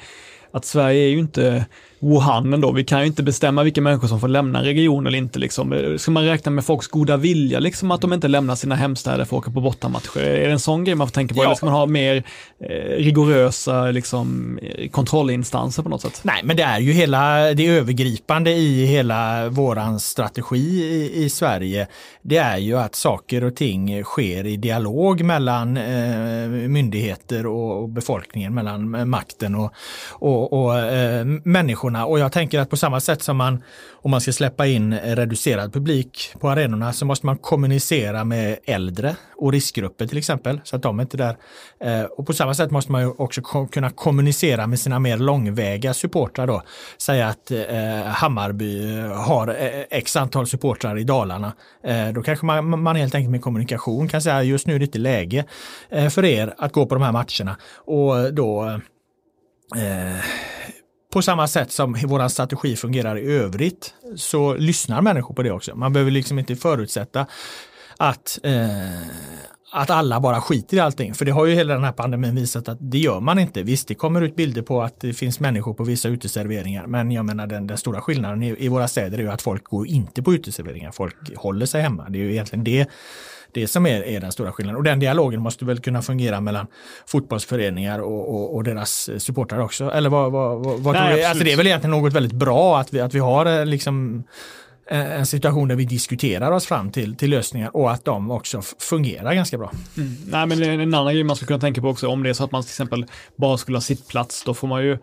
att 0.51 0.65
Sverige 0.65 1.03
är 1.03 1.09
ju 1.09 1.19
inte 1.19 1.65
Wuhan 1.99 2.53
ändå. 2.53 2.71
Vi 2.71 2.83
kan 2.83 2.99
ju 2.99 3.07
inte 3.07 3.23
bestämma 3.23 3.63
vilka 3.63 3.81
människor 3.81 4.07
som 4.07 4.19
får 4.19 4.27
lämna 4.27 4.63
regionen 4.63 5.07
eller 5.07 5.17
inte. 5.17 5.39
Liksom. 5.39 5.95
Ska 5.99 6.11
man 6.11 6.25
räkna 6.25 6.51
med 6.51 6.65
folks 6.65 6.87
goda 6.87 7.17
vilja, 7.17 7.59
liksom 7.59 7.91
att 7.91 8.01
de 8.01 8.13
inte 8.13 8.27
lämnar 8.27 8.55
sina 8.55 8.75
hemstäder 8.75 9.25
för 9.25 9.37
att 9.37 9.41
åka 9.41 9.51
på 9.51 9.61
bortamatcher? 9.61 10.19
Är 10.19 10.45
det 10.45 10.51
en 10.51 10.59
sån 10.59 10.83
grej 10.83 10.95
man 10.95 11.07
får 11.07 11.13
tänka 11.13 11.35
på? 11.35 11.41
Ja. 11.41 11.45
Eller 11.45 11.55
ska 11.55 11.65
man 11.65 11.75
ha 11.75 11.85
mer 11.85 12.23
eh, 12.59 12.67
rigorösa 12.97 13.91
liksom, 13.91 14.59
kontrollinstanser 14.91 15.83
på 15.83 15.89
något 15.89 16.01
sätt? 16.01 16.19
Nej, 16.23 16.41
men 16.43 16.57
det 16.57 16.63
är 16.63 16.79
ju 16.79 16.91
hela 16.91 17.53
det 17.53 17.67
övergripande 17.67 18.51
i 18.51 18.85
hela 18.85 19.49
våran 19.49 19.99
strategi 19.99 20.83
i, 20.83 21.23
i 21.23 21.29
Sverige. 21.29 21.87
Det 22.21 22.37
är 22.37 22.57
ju 22.57 22.77
att 22.77 22.95
saker 22.95 23.43
och 23.43 23.55
ting 23.55 24.03
sker 24.03 24.45
i 24.45 24.57
dialog 24.57 25.21
mellan 25.21 25.77
eh, 25.77 26.47
myndigheter 26.49 27.45
och, 27.45 27.81
och, 27.81 27.89
befolkningen, 27.89 28.53
mellan 28.53 29.09
makten 29.09 29.55
och, 29.55 29.73
och, 30.09 30.53
och 30.53 30.79
eh, 30.79 31.25
människor 31.43 31.86
människorna 31.89 32.05
och 32.05 32.19
jag 32.19 32.31
tänker 32.31 32.59
att 32.59 32.69
på 32.69 32.77
samma 32.77 32.99
sätt 32.99 33.23
som 33.23 33.37
man 33.37 33.63
om 34.03 34.11
man 34.11 34.21
ska 34.21 34.31
släppa 34.31 34.65
in 34.65 34.93
reducerad 34.93 35.73
publik 35.73 36.33
på 36.39 36.49
arenorna 36.49 36.93
så 36.93 37.05
måste 37.05 37.25
man 37.25 37.37
kommunicera 37.37 38.23
med 38.23 38.59
äldre 38.65 39.15
och 39.37 39.51
riskgrupper 39.51 40.07
till 40.07 40.17
exempel 40.17 40.61
så 40.63 40.75
att 40.75 40.81
de 40.81 40.99
är 40.99 41.03
inte 41.03 41.17
där. 41.17 41.37
Eh, 41.79 42.03
och 42.17 42.25
på 42.25 42.33
samma 42.33 42.53
sätt 42.53 42.71
måste 42.71 42.91
man 42.91 43.01
ju 43.01 43.07
också 43.17 43.41
kunna 43.71 43.89
kommunicera 43.89 44.67
med 44.67 44.79
sina 44.79 44.99
mer 44.99 45.17
långväga 45.17 45.93
supportrar 45.93 46.47
då. 46.47 46.61
Säga 46.97 47.27
att 47.27 47.51
eh, 47.51 48.03
Hammarby 48.05 49.01
har 49.15 49.47
eh, 49.47 49.83
x 49.89 50.15
antal 50.15 50.47
supportrar 50.47 50.97
i 50.97 51.03
Dalarna. 51.03 51.53
Då 52.13 52.21
kanske 52.21 52.45
man, 52.45 52.83
man 52.83 52.95
helt 52.95 53.15
enkelt 53.15 53.31
med 53.31 53.41
kommunikation 53.41 54.07
kan 54.07 54.21
säga 54.21 54.43
just 54.43 54.67
nu 54.67 54.75
är 54.75 54.79
det 54.79 54.85
inte 54.85 54.99
läge 54.99 55.45
för 56.09 56.25
er 56.25 56.53
att 56.57 56.73
gå 56.73 56.85
på 56.85 56.95
de 56.95 57.03
här 57.03 57.11
matcherna 57.11 57.57
och 57.85 58.33
då 58.33 58.79
eh, 59.75 60.19
på 61.17 61.21
samma 61.21 61.47
sätt 61.47 61.71
som 61.71 61.97
vår 62.05 62.27
strategi 62.27 62.75
fungerar 62.75 63.17
i 63.17 63.31
övrigt 63.31 63.93
så 64.15 64.53
lyssnar 64.53 65.01
människor 65.01 65.35
på 65.35 65.43
det 65.43 65.51
också. 65.51 65.75
Man 65.75 65.93
behöver 65.93 66.11
liksom 66.11 66.39
inte 66.39 66.55
förutsätta 66.55 67.25
att, 67.97 68.39
eh, 68.43 69.07
att 69.71 69.89
alla 69.89 70.19
bara 70.19 70.41
skiter 70.41 70.77
i 70.77 70.79
allting. 70.79 71.13
För 71.13 71.25
det 71.25 71.31
har 71.31 71.45
ju 71.45 71.55
hela 71.55 71.73
den 71.73 71.83
här 71.83 71.91
pandemin 71.91 72.35
visat 72.35 72.69
att 72.69 72.77
det 72.81 72.97
gör 72.97 73.19
man 73.19 73.39
inte. 73.39 73.63
Visst, 73.63 73.87
det 73.87 73.95
kommer 73.95 74.21
ut 74.21 74.35
bilder 74.35 74.61
på 74.61 74.81
att 74.81 74.99
det 74.99 75.13
finns 75.13 75.39
människor 75.39 75.73
på 75.73 75.83
vissa 75.83 76.09
uteserveringar. 76.09 76.87
Men 76.87 77.11
jag 77.11 77.25
menar 77.25 77.47
den, 77.47 77.67
den 77.67 77.77
stora 77.77 78.01
skillnaden 78.01 78.43
i, 78.43 78.65
i, 78.65 78.67
våra 78.67 78.87
städer 78.87 79.17
är 79.17 79.21
ju 79.21 79.29
att 79.29 79.41
folk 79.41 79.63
går 79.63 79.87
inte 79.87 80.23
på 80.23 80.33
uteserveringar. 80.33 80.91
Folk 80.91 81.15
håller 81.37 81.65
sig 81.65 81.81
hemma. 81.81 82.09
Det 82.09 82.19
är 82.19 82.23
ju 82.23 82.31
egentligen 82.31 82.63
det 82.63 82.87
det 83.57 83.67
som 83.67 83.85
är, 83.85 84.03
är 84.03 84.19
den 84.19 84.31
stora 84.31 84.51
skillnaden. 84.51 84.77
Och 84.77 84.83
den 84.83 84.99
dialogen 84.99 85.41
måste 85.41 85.65
väl 85.65 85.79
kunna 85.79 86.01
fungera 86.01 86.41
mellan 86.41 86.67
fotbollsföreningar 87.05 87.99
och, 87.99 88.35
och, 88.35 88.55
och 88.55 88.63
deras 88.63 89.09
supportrar 89.17 89.59
också. 89.59 89.91
Eller 89.91 90.09
vad, 90.09 90.31
vad, 90.31 90.65
vad, 90.65 90.79
vad 90.79 90.93
Nej, 90.93 91.07
tror 91.07 91.17
du? 91.17 91.25
Alltså 91.25 91.43
det 91.43 91.53
är 91.53 91.57
väl 91.57 91.67
egentligen 91.67 91.91
något 91.91 92.13
väldigt 92.13 92.33
bra 92.33 92.79
att 92.79 92.93
vi, 92.93 92.99
att 92.99 93.13
vi 93.13 93.19
har 93.19 93.45
eh, 93.45 93.65
liksom 93.65 94.23
en 94.89 95.25
situation 95.25 95.67
där 95.67 95.75
vi 95.75 95.85
diskuterar 95.85 96.51
oss 96.51 96.65
fram 96.65 96.91
till, 96.91 97.15
till 97.15 97.29
lösningar 97.29 97.75
och 97.77 97.91
att 97.91 98.05
de 98.05 98.31
också 98.31 98.61
fungerar 98.79 99.33
ganska 99.33 99.57
bra. 99.57 99.71
Mm. 99.97 100.15
Nej, 100.25 100.45
men 100.45 100.63
en 100.63 100.93
annan 100.93 101.13
grej 101.13 101.23
man 101.23 101.35
skulle 101.35 101.47
kunna 101.47 101.59
tänka 101.59 101.81
på 101.81 101.89
också, 101.89 102.07
om 102.07 102.23
det 102.23 102.29
är 102.29 102.33
så 102.33 102.43
att 102.43 102.51
man 102.51 102.63
till 102.63 102.69
exempel 102.69 103.05
bara 103.35 103.57
skulle 103.57 103.77
ha 103.77 103.81
sittplats, 103.81 104.43
då 104.43 104.53
får 104.53 104.67
man 104.67 104.83
ju 104.83 104.97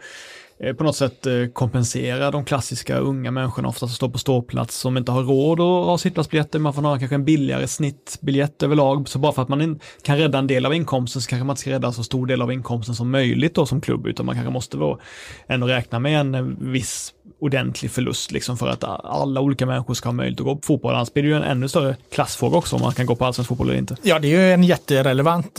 Eh, 0.60 0.74
på 0.74 0.84
något 0.84 0.96
sätt 0.96 1.26
eh, 1.26 1.32
kompensera 1.52 2.30
de 2.30 2.44
klassiska 2.44 2.98
unga 2.98 3.30
människorna, 3.30 3.68
ofta 3.68 3.86
som 3.86 3.94
står 3.94 4.08
på 4.08 4.18
ståplats, 4.18 4.76
som 4.76 4.96
inte 4.96 5.12
har 5.12 5.22
råd 5.22 5.60
att 5.60 5.86
ha 5.86 5.98
sittplatsbiljetter. 5.98 6.58
Man 6.58 6.74
får 6.74 6.82
ha 6.82 6.98
kanske 6.98 7.14
en 7.14 7.24
billigare 7.24 7.66
snittbiljett 7.66 8.62
överlag. 8.62 9.08
Så 9.08 9.18
bara 9.18 9.32
för 9.32 9.42
att 9.42 9.48
man 9.48 9.80
kan 10.02 10.18
rädda 10.18 10.38
en 10.38 10.46
del 10.46 10.66
av 10.66 10.74
inkomsten 10.74 11.22
så 11.22 11.28
kanske 11.28 11.44
man 11.44 11.52
inte 11.52 11.60
ska 11.60 11.70
rädda 11.70 11.92
så 11.92 12.02
stor 12.02 12.26
del 12.26 12.42
av 12.42 12.52
inkomsten 12.52 12.94
som 12.94 13.10
möjligt 13.10 13.54
då 13.54 13.66
som 13.66 13.80
klubb, 13.80 14.06
utan 14.06 14.26
man 14.26 14.34
kanske 14.34 14.52
måste 14.52 14.76
då 14.76 15.00
ändå 15.46 15.66
räkna 15.66 15.98
med 15.98 16.20
en 16.20 16.34
eh, 16.34 16.42
viss 16.58 17.12
ordentlig 17.40 17.90
förlust 17.90 18.32
liksom 18.32 18.56
för 18.56 18.68
att 18.68 18.84
alla 18.84 19.40
olika 19.40 19.66
människor 19.66 19.94
ska 19.94 20.08
ha 20.08 20.14
möjlighet 20.14 20.40
att 20.40 20.46
gå 20.46 20.56
på 20.56 20.66
fotboll. 20.66 20.94
Annars 20.94 21.12
blir 21.12 21.22
det 21.22 21.28
ju 21.28 21.36
en 21.36 21.42
ännu 21.42 21.68
större 21.68 21.96
klassfråga 22.12 22.56
också 22.56 22.76
om 22.76 22.82
man 22.82 22.92
kan 22.92 23.06
gå 23.06 23.16
på 23.16 23.24
allsvensk 23.24 23.48
fotboll 23.48 23.68
eller 23.68 23.78
inte. 23.78 23.96
Ja, 24.02 24.18
det 24.18 24.28
är 24.34 24.40
ju 24.40 24.52
en 24.52 24.64
jätterelevant 24.64 25.58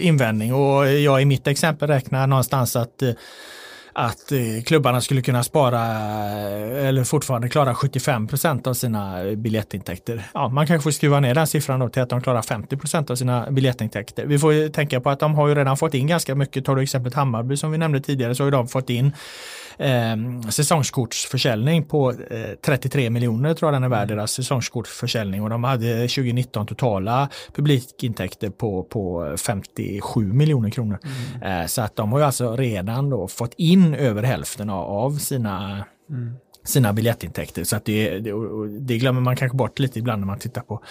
invändning 0.00 0.54
och 0.54 0.88
jag 0.88 1.22
i 1.22 1.24
mitt 1.24 1.46
exempel 1.46 1.88
räknar 1.88 2.26
någonstans 2.26 2.76
att 2.76 3.02
att 3.98 4.32
eh, 4.32 4.62
klubbarna 4.66 5.00
skulle 5.00 5.22
kunna 5.22 5.44
spara 5.44 5.80
eh, 5.80 6.86
eller 6.88 7.04
fortfarande 7.04 7.48
klara 7.48 7.72
75% 7.72 8.68
av 8.68 8.74
sina 8.74 9.24
biljettintäkter. 9.36 10.22
Ja, 10.34 10.48
man 10.48 10.66
kanske 10.66 10.82
får 10.82 10.90
skruva 10.90 11.20
ner 11.20 11.34
den 11.34 11.46
siffran 11.46 11.80
då 11.80 11.88
till 11.88 12.02
att 12.02 12.08
de 12.08 12.20
klarar 12.20 12.42
50% 12.42 13.10
av 13.10 13.16
sina 13.16 13.50
biljettintäkter. 13.50 14.26
Vi 14.26 14.38
får 14.38 14.52
ju 14.52 14.68
tänka 14.68 15.00
på 15.00 15.10
att 15.10 15.20
de 15.20 15.34
har 15.34 15.48
ju 15.48 15.54
redan 15.54 15.76
fått 15.76 15.94
in 15.94 16.06
ganska 16.06 16.34
mycket. 16.34 16.64
Tar 16.64 16.76
du 16.76 16.82
exemplet 16.82 17.14
Hammarby 17.14 17.56
som 17.56 17.72
vi 17.72 17.78
nämnde 17.78 18.00
tidigare 18.00 18.34
så 18.34 18.44
har 18.44 18.50
de 18.50 18.68
fått 18.68 18.90
in 18.90 19.12
eh, 19.78 20.48
säsongskortsförsäljning 20.50 21.84
på 21.84 22.10
eh, 22.10 22.16
33 22.64 23.10
miljoner 23.10 23.54
tror 23.54 23.66
jag 23.66 23.74
den 23.74 23.84
är 23.84 23.88
värd, 23.88 24.08
deras 24.08 24.32
säsongskortsförsäljning 24.32 25.42
och 25.42 25.50
de 25.50 25.64
hade 25.64 26.08
2019 26.08 26.66
totala 26.66 27.28
publikintäkter 27.54 28.50
på, 28.50 28.82
på 28.82 29.34
57 29.38 30.32
miljoner 30.32 30.70
kronor. 30.70 30.98
Mm. 31.02 31.60
Eh, 31.60 31.66
så 31.66 31.82
att 31.82 31.96
de 31.96 32.12
har 32.12 32.18
ju 32.18 32.24
alltså 32.24 32.56
redan 32.56 33.10
då 33.10 33.28
fått 33.28 33.54
in 33.56 33.94
över 33.94 34.22
hälften 34.22 34.70
av, 34.70 34.84
av 34.84 35.10
sina 35.18 35.84
mm 36.10 36.34
sina 36.68 36.92
biljettintäkter. 36.92 37.64
Så 37.64 37.76
att 37.76 37.84
det, 37.84 38.18
det, 38.18 38.32
det, 38.80 38.98
glömmer 38.98 39.20
man 39.20 39.36
kanske 39.36 39.56
bort 39.56 39.78
lite 39.78 39.98
ibland 39.98 40.20
när 40.20 40.26
man 40.26 40.38
tittar 40.38 40.60
på, 40.60 40.82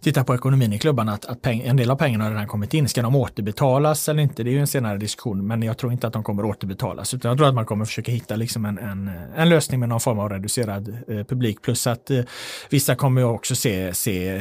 tittar 0.00 0.24
på 0.24 0.34
ekonomin 0.34 0.72
i 0.72 0.78
klubbarna, 0.78 1.12
att, 1.12 1.24
att 1.24 1.42
peng, 1.42 1.60
en 1.60 1.76
del 1.76 1.90
av 1.90 1.96
pengarna 1.96 2.24
har 2.24 2.30
redan 2.30 2.46
kommit 2.46 2.74
in. 2.74 2.88
Ska 2.88 3.02
de 3.02 3.16
återbetalas 3.16 4.08
eller 4.08 4.22
inte? 4.22 4.42
Det 4.42 4.50
är 4.50 4.52
ju 4.52 4.60
en 4.60 4.66
senare 4.66 4.98
diskussion, 4.98 5.46
men 5.46 5.62
jag 5.62 5.78
tror 5.78 5.92
inte 5.92 6.06
att 6.06 6.12
de 6.12 6.24
kommer 6.24 6.44
återbetalas, 6.44 7.14
utan 7.14 7.28
jag 7.28 7.38
tror 7.38 7.48
att 7.48 7.54
man 7.54 7.66
kommer 7.66 7.84
försöka 7.84 8.12
hitta 8.12 8.36
liksom 8.36 8.64
en, 8.64 8.78
en, 8.78 9.10
en 9.36 9.48
lösning 9.48 9.80
med 9.80 9.88
någon 9.88 10.00
form 10.00 10.18
av 10.18 10.28
reducerad 10.28 10.88
eh, 11.08 11.24
publik. 11.24 11.62
Plus 11.62 11.86
att 11.86 12.10
eh, 12.10 12.20
vissa 12.70 12.94
kommer 12.94 13.24
också 13.24 13.54
se, 13.54 13.94
se 13.94 14.40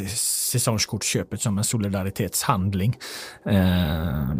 säsongskortsköpet 0.49 1.41
som 1.41 1.57
en 1.57 1.63
solidaritetshandling. 1.63 2.97
Eh, 3.45 4.33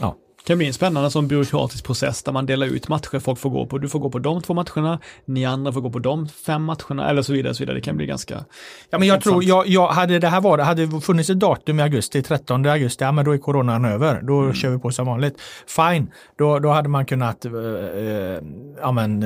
ja, 0.00 0.16
kan 0.50 0.58
bli 0.58 0.66
en 0.66 0.72
spännande 0.72 1.10
sån 1.10 1.28
byråkratisk 1.28 1.84
process 1.84 2.22
där 2.22 2.32
man 2.32 2.46
delar 2.46 2.66
ut 2.66 2.88
matcher 2.88 3.18
folk 3.18 3.38
får 3.38 3.50
gå 3.50 3.66
på. 3.66 3.78
Du 3.78 3.88
får 3.88 3.98
gå 3.98 4.10
på 4.10 4.18
de 4.18 4.42
två 4.42 4.54
matcherna, 4.54 4.98
ni 5.24 5.44
andra 5.44 5.72
får 5.72 5.80
gå 5.80 5.90
på 5.90 5.98
de 5.98 6.28
fem 6.28 6.64
matcherna 6.64 7.10
eller 7.10 7.22
så 7.22 7.32
vidare. 7.32 7.54
Så 7.54 7.62
vidare. 7.62 7.76
Det 7.76 7.80
kan 7.80 7.96
bli 7.96 8.06
ganska 8.06 8.44
Ja, 8.90 8.98
men 8.98 9.08
jag 9.08 9.20
tror, 9.20 9.44
jag, 9.44 9.66
jag, 9.68 9.88
hade 9.88 10.18
det 10.18 10.28
här 10.28 10.40
varit, 10.40 10.64
hade 10.66 10.86
det 10.86 11.00
funnits 11.00 11.30
ett 11.30 11.40
datum 11.40 11.80
i 11.80 11.82
augusti, 11.82 12.22
13 12.22 12.66
augusti, 12.66 13.04
ja 13.04 13.12
men 13.12 13.24
då 13.24 13.32
är 13.34 13.38
coronan 13.38 13.84
över. 13.84 14.22
Då 14.22 14.40
Mm. 14.40 14.54
kör 14.54 14.70
vi 14.70 14.78
på 14.78 14.90
som 14.90 15.06
vanligt. 15.06 15.40
Fine, 15.66 16.10
då, 16.38 16.58
då 16.58 16.68
hade 16.70 16.88
man 16.88 17.06
kunnat 17.06 17.44
eh, 17.44 17.52
eh, 17.52 18.38
ja, 18.80 18.92
men, 18.92 19.22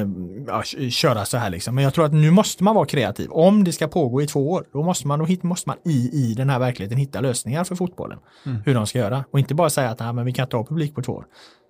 k- 0.47 0.91
köra 0.91 1.25
så 1.25 1.37
här 1.37 1.51
liksom. 1.51 1.75
Men 1.75 1.85
jag 1.85 1.95
tror 1.95 2.05
att 2.05 2.13
nu 2.13 2.31
måste 2.31 2.65
man 2.65 2.75
vara 2.75 2.87
kreativ. 2.87 3.31
Om 3.31 3.65
det 3.65 3.73
ska 3.73 3.89
pågå 3.89 4.23
i 4.23 4.27
två 4.27 4.51
år, 4.51 4.65
då 4.73 4.83
måste 4.83 5.07
man, 5.07 5.19
då 5.19 5.25
hit, 5.25 5.43
måste 5.43 5.69
man 5.69 5.77
i, 5.85 6.11
i 6.13 6.35
den 6.35 6.51
här 6.51 6.59
verkligheten 6.59 6.99
hitta 6.99 7.21
lösningar 7.21 7.65
för 7.65 7.75
fotbollen. 7.75 8.19
Mm. 8.47 8.59
Hur 8.67 8.75
de 8.75 8.87
ska 8.87 8.99
göra. 8.99 9.25
Och 9.31 9.39
inte 9.39 9.55
bara 9.55 9.71
säga 9.71 9.91
att 9.91 9.99
nej, 10.01 10.13
men 10.13 10.25
vi 10.25 10.33
kan 10.33 10.43
inte 10.45 10.57
ha 10.57 10.65
publik 10.65 10.95
på 10.95 11.03
två 11.03 11.14
år. 11.15 11.27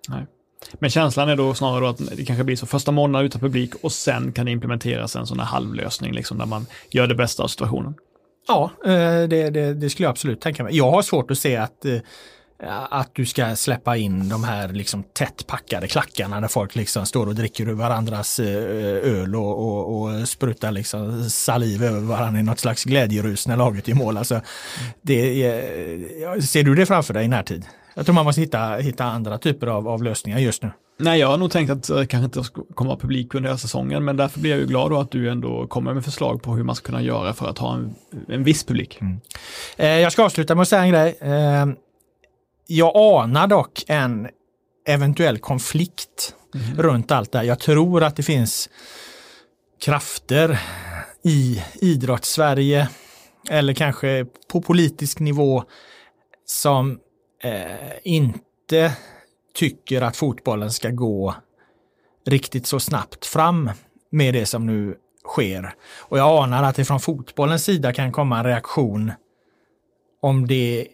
Nej. 0.09 0.25
Men 0.73 0.89
känslan 0.89 1.29
är 1.29 1.35
då 1.35 1.53
snarare 1.53 1.79
då 1.79 1.87
att 1.87 2.17
det 2.17 2.25
kanske 2.25 2.43
blir 2.43 2.55
så 2.55 2.65
första 2.65 2.91
månaden 2.91 3.25
utan 3.25 3.41
publik 3.41 3.75
och 3.81 3.91
sen 3.91 4.31
kan 4.31 4.45
det 4.45 4.51
implementeras 4.51 5.15
en 5.15 5.27
sån 5.27 5.39
här 5.39 5.45
halvlösning 5.45 6.13
liksom 6.13 6.37
där 6.37 6.45
man 6.45 6.65
gör 6.89 7.07
det 7.07 7.15
bästa 7.15 7.43
av 7.43 7.47
situationen. 7.47 7.93
Ja, 8.47 8.71
eh, 8.85 8.91
det, 9.27 9.49
det, 9.49 9.73
det 9.73 9.89
skulle 9.89 10.05
jag 10.05 10.11
absolut 10.11 10.41
tänka 10.41 10.63
mig. 10.63 10.77
Jag 10.77 10.91
har 10.91 11.01
svårt 11.01 11.31
att 11.31 11.37
se 11.37 11.55
att 11.55 11.85
eh, 11.85 11.97
att 12.89 13.15
du 13.15 13.25
ska 13.25 13.55
släppa 13.55 13.97
in 13.97 14.29
de 14.29 14.43
här 14.43 14.67
liksom 14.67 15.03
tätt 15.03 15.47
packade 15.47 15.87
klackarna 15.87 16.41
där 16.41 16.47
folk 16.47 16.75
liksom 16.75 17.05
står 17.05 17.27
och 17.27 17.35
dricker 17.35 17.69
ur 17.69 17.73
varandras 17.73 18.39
eh, 18.39 18.47
öl 19.13 19.35
och, 19.35 19.59
och, 19.59 20.01
och 20.01 20.27
sprutar 20.27 20.71
liksom 20.71 21.29
saliv 21.29 21.83
över 21.83 21.99
varandra 21.99 22.39
i 22.39 22.43
något 22.43 22.59
slags 22.59 22.83
glädjerus 22.83 23.47
när 23.47 23.57
laget 23.57 23.87
gör 23.87 23.95
mål. 23.95 24.17
Alltså, 24.17 24.41
det 25.01 25.43
är, 25.43 26.41
ser 26.41 26.63
du 26.63 26.75
det 26.75 26.85
framför 26.85 27.13
dig 27.13 27.25
i 27.25 27.27
närtid? 27.27 27.65
Jag 27.95 28.05
tror 28.05 28.15
man 28.15 28.25
måste 28.25 28.41
hitta, 28.41 28.75
hitta 28.75 29.03
andra 29.03 29.37
typer 29.37 29.67
av, 29.67 29.87
av 29.87 30.03
lösningar 30.03 30.39
just 30.39 30.63
nu. 30.63 30.71
Nej, 30.97 31.19
jag 31.19 31.27
har 31.27 31.37
nog 31.37 31.51
tänkt 31.51 31.69
att 31.69 31.87
det 31.87 32.07
kanske 32.07 32.25
inte 32.25 32.43
ska 32.43 32.63
komma 32.75 32.87
vara 32.87 32.99
publik 32.99 33.33
under 33.35 33.49
hela 33.49 33.57
säsongen, 33.57 34.05
men 34.05 34.17
därför 34.17 34.39
blir 34.39 34.51
jag 34.51 34.59
ju 34.59 34.65
glad 34.65 34.91
då 34.91 34.99
att 34.99 35.11
du 35.11 35.29
ändå 35.29 35.67
kommer 35.67 35.93
med 35.93 36.05
förslag 36.05 36.43
på 36.43 36.55
hur 36.55 36.63
man 36.63 36.75
ska 36.75 36.85
kunna 36.85 37.01
göra 37.01 37.33
för 37.33 37.49
att 37.49 37.57
ha 37.57 37.73
en, 37.75 37.95
en 38.27 38.43
viss 38.43 38.63
publik. 38.63 38.99
Eh, 39.77 39.87
jag 39.87 40.11
ska 40.11 40.23
avsluta 40.23 40.55
med 40.55 40.61
att 40.61 40.67
säga 40.67 40.81
en 40.81 40.89
grej. 40.89 41.17
Eh, 41.21 41.65
jag 42.67 42.91
anar 42.95 43.47
dock 43.47 43.83
en 43.87 44.27
eventuell 44.87 45.37
konflikt 45.37 46.35
runt 46.77 47.11
allt 47.11 47.31
det 47.31 47.37
här. 47.37 47.45
Jag 47.45 47.59
tror 47.59 48.03
att 48.03 48.15
det 48.15 48.23
finns 48.23 48.69
krafter 49.81 50.59
i 51.23 51.63
idrottssverige 51.81 52.89
eller 53.49 53.73
kanske 53.73 54.25
på 54.51 54.61
politisk 54.61 55.19
nivå 55.19 55.63
som 56.45 56.91
eh, 56.91 56.97
inte 58.03 58.93
tycker 59.53 60.01
att 60.01 60.17
fotbollen 60.17 60.71
ska 60.71 60.89
gå 60.89 61.35
riktigt 62.25 62.67
så 62.67 62.79
snabbt 62.79 63.25
fram 63.25 63.71
med 64.11 64.33
det 64.33 64.45
som 64.45 64.65
nu 64.65 64.95
sker. 65.27 65.73
Och 65.99 66.19
jag 66.19 66.43
anar 66.43 66.63
att 66.63 66.75
det 66.75 66.85
från 66.85 66.99
fotbollens 66.99 67.63
sida 67.63 67.93
kan 67.93 68.11
komma 68.11 68.37
en 68.37 68.45
reaktion 68.45 69.11
om 70.21 70.47
det 70.47 70.87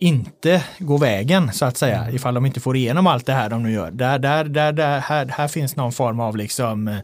inte 0.00 0.64
går 0.78 0.98
vägen 0.98 1.52
så 1.52 1.64
att 1.64 1.76
säga, 1.76 2.10
ifall 2.10 2.34
de 2.34 2.46
inte 2.46 2.60
får 2.60 2.76
igenom 2.76 3.06
allt 3.06 3.26
det 3.26 3.32
här 3.32 3.50
de 3.50 3.62
nu 3.62 3.72
gör. 3.72 3.90
Där, 3.90 4.18
där, 4.18 4.44
där, 4.44 4.72
där, 4.72 4.98
här, 4.98 5.26
här 5.26 5.48
finns 5.48 5.76
någon 5.76 5.92
form 5.92 6.20
av 6.20 6.36
liksom 6.36 6.88
eh, 6.88 6.98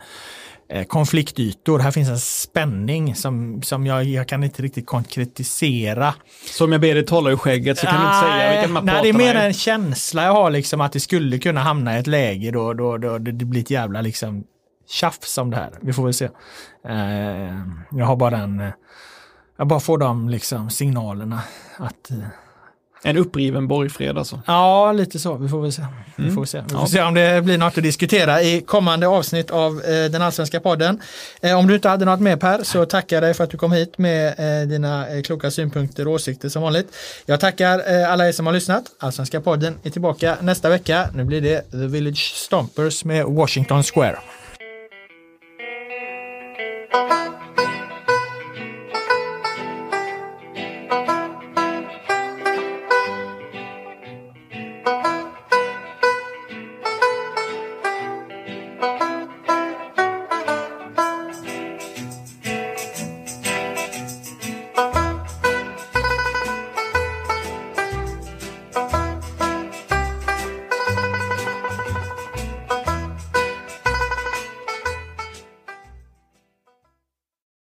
konfliktytor, 0.89 1.79
här 1.79 1.91
finns 1.91 2.09
en 2.09 2.19
spänning 2.19 3.15
som, 3.15 3.63
som 3.63 3.87
jag, 3.87 4.05
jag 4.05 4.29
kan 4.29 4.45
inte 4.45 4.63
riktigt 4.63 4.87
konkretisera. 4.87 6.15
Så 6.47 6.65
om 6.65 6.73
jag 6.73 6.81
ber 6.81 6.95
dig 6.95 7.07
tala 7.07 7.31
ur 7.31 7.37
skägget 7.37 7.79
så 7.79 7.87
kan 7.87 8.01
du 8.01 8.07
inte 8.07 8.21
säga 8.21 8.63
de 8.63 8.77
här 8.77 8.83
Nej, 8.83 9.03
det 9.03 9.09
är 9.09 9.13
mer 9.13 9.35
en 9.35 9.53
känsla 9.53 10.25
jag 10.25 10.33
har 10.33 10.51
liksom 10.51 10.81
att 10.81 10.93
det 10.93 11.01
skulle 11.01 11.39
kunna 11.39 11.61
hamna 11.61 11.97
i 11.97 12.01
ett 12.01 12.07
läge 12.07 12.51
då, 12.51 12.75
då, 12.75 12.99
då 12.99 13.19
det 13.19 13.33
blir 13.33 13.61
ett 13.61 13.71
jävla 13.71 14.01
liksom 14.01 14.45
tjafs 14.89 15.39
om 15.39 15.51
det 15.51 15.57
här. 15.57 15.71
Vi 15.81 15.93
får 15.93 16.05
väl 16.05 16.15
se. 16.15 16.29
Eh, 16.89 17.61
jag 17.91 18.07
har 18.07 18.17
bara 18.17 18.31
den, 18.31 18.61
eh, 18.61 18.73
jag 19.57 19.67
bara 19.67 19.81
får 19.81 19.99
de 19.99 20.29
liksom 20.29 20.71
signalerna 20.71 21.41
att 21.79 22.11
eh, 22.11 22.17
En 23.07 23.17
uppriven 23.17 23.69
borgfred 23.69 24.19
alltså. 24.19 24.41
Ja, 24.47 24.93
lite 24.93 25.19
så. 25.19 25.35
Vi 25.35 25.49
får 25.49 25.63
väl 25.63 25.73
se. 25.73 25.83
Vi 26.17 26.31
får, 26.31 26.45
se. 26.45 26.63
Vi 26.69 26.75
får 26.75 26.87
se 26.87 27.03
om 27.03 27.15
det 27.15 27.45
blir 27.45 27.59
något 27.59 27.79
att 27.79 27.83
diskutera 27.83 28.43
i 28.43 28.61
kommande 28.61 29.09
avsnitt 29.09 29.51
av 29.51 29.83
eh, 29.85 30.11
den 30.11 30.23
allsvenska 30.23 30.61
podden. 30.61 31.01
Eh, 31.41 31.59
om 31.59 31.67
du 31.67 31.75
inte 31.75 31.89
hade 31.89 32.05
något 32.05 32.21
mer 32.21 32.37
Per 32.37 32.63
så 32.63 32.87
tackar 32.87 33.17
jag 33.17 33.23
dig 33.23 33.35
för 33.35 33.45
att 33.45 33.51
du 33.51 33.57
kom 33.57 33.73
hit 33.73 33.99
med 33.99 34.35
eh, 34.63 34.69
dina 34.69 35.09
eh, 35.09 35.23
kloka 35.23 35.51
synpunkter 35.51 36.09
och 36.09 36.15
åsikter 36.15 36.49
som 36.49 36.63
vanligt. 36.63 36.97
Jag 37.27 37.41
tackar 37.41 38.03
eh, 38.03 38.13
alla 38.13 38.29
er 38.29 38.33
som 38.33 38.47
har 38.47 38.53
lyssnat. 38.53 38.85
Allsvenska 38.99 39.41
podden 39.41 39.79
är 39.83 39.91
tillbaka 39.91 40.37
nästa 40.41 40.69
vecka. 40.69 41.09
Nu 41.15 41.25
blir 41.25 41.41
det 41.41 41.71
The 41.71 41.77
Village 41.87 42.33
Stompers 42.35 43.05
med 43.05 43.25
Washington 43.25 43.83
Square. 43.83 44.19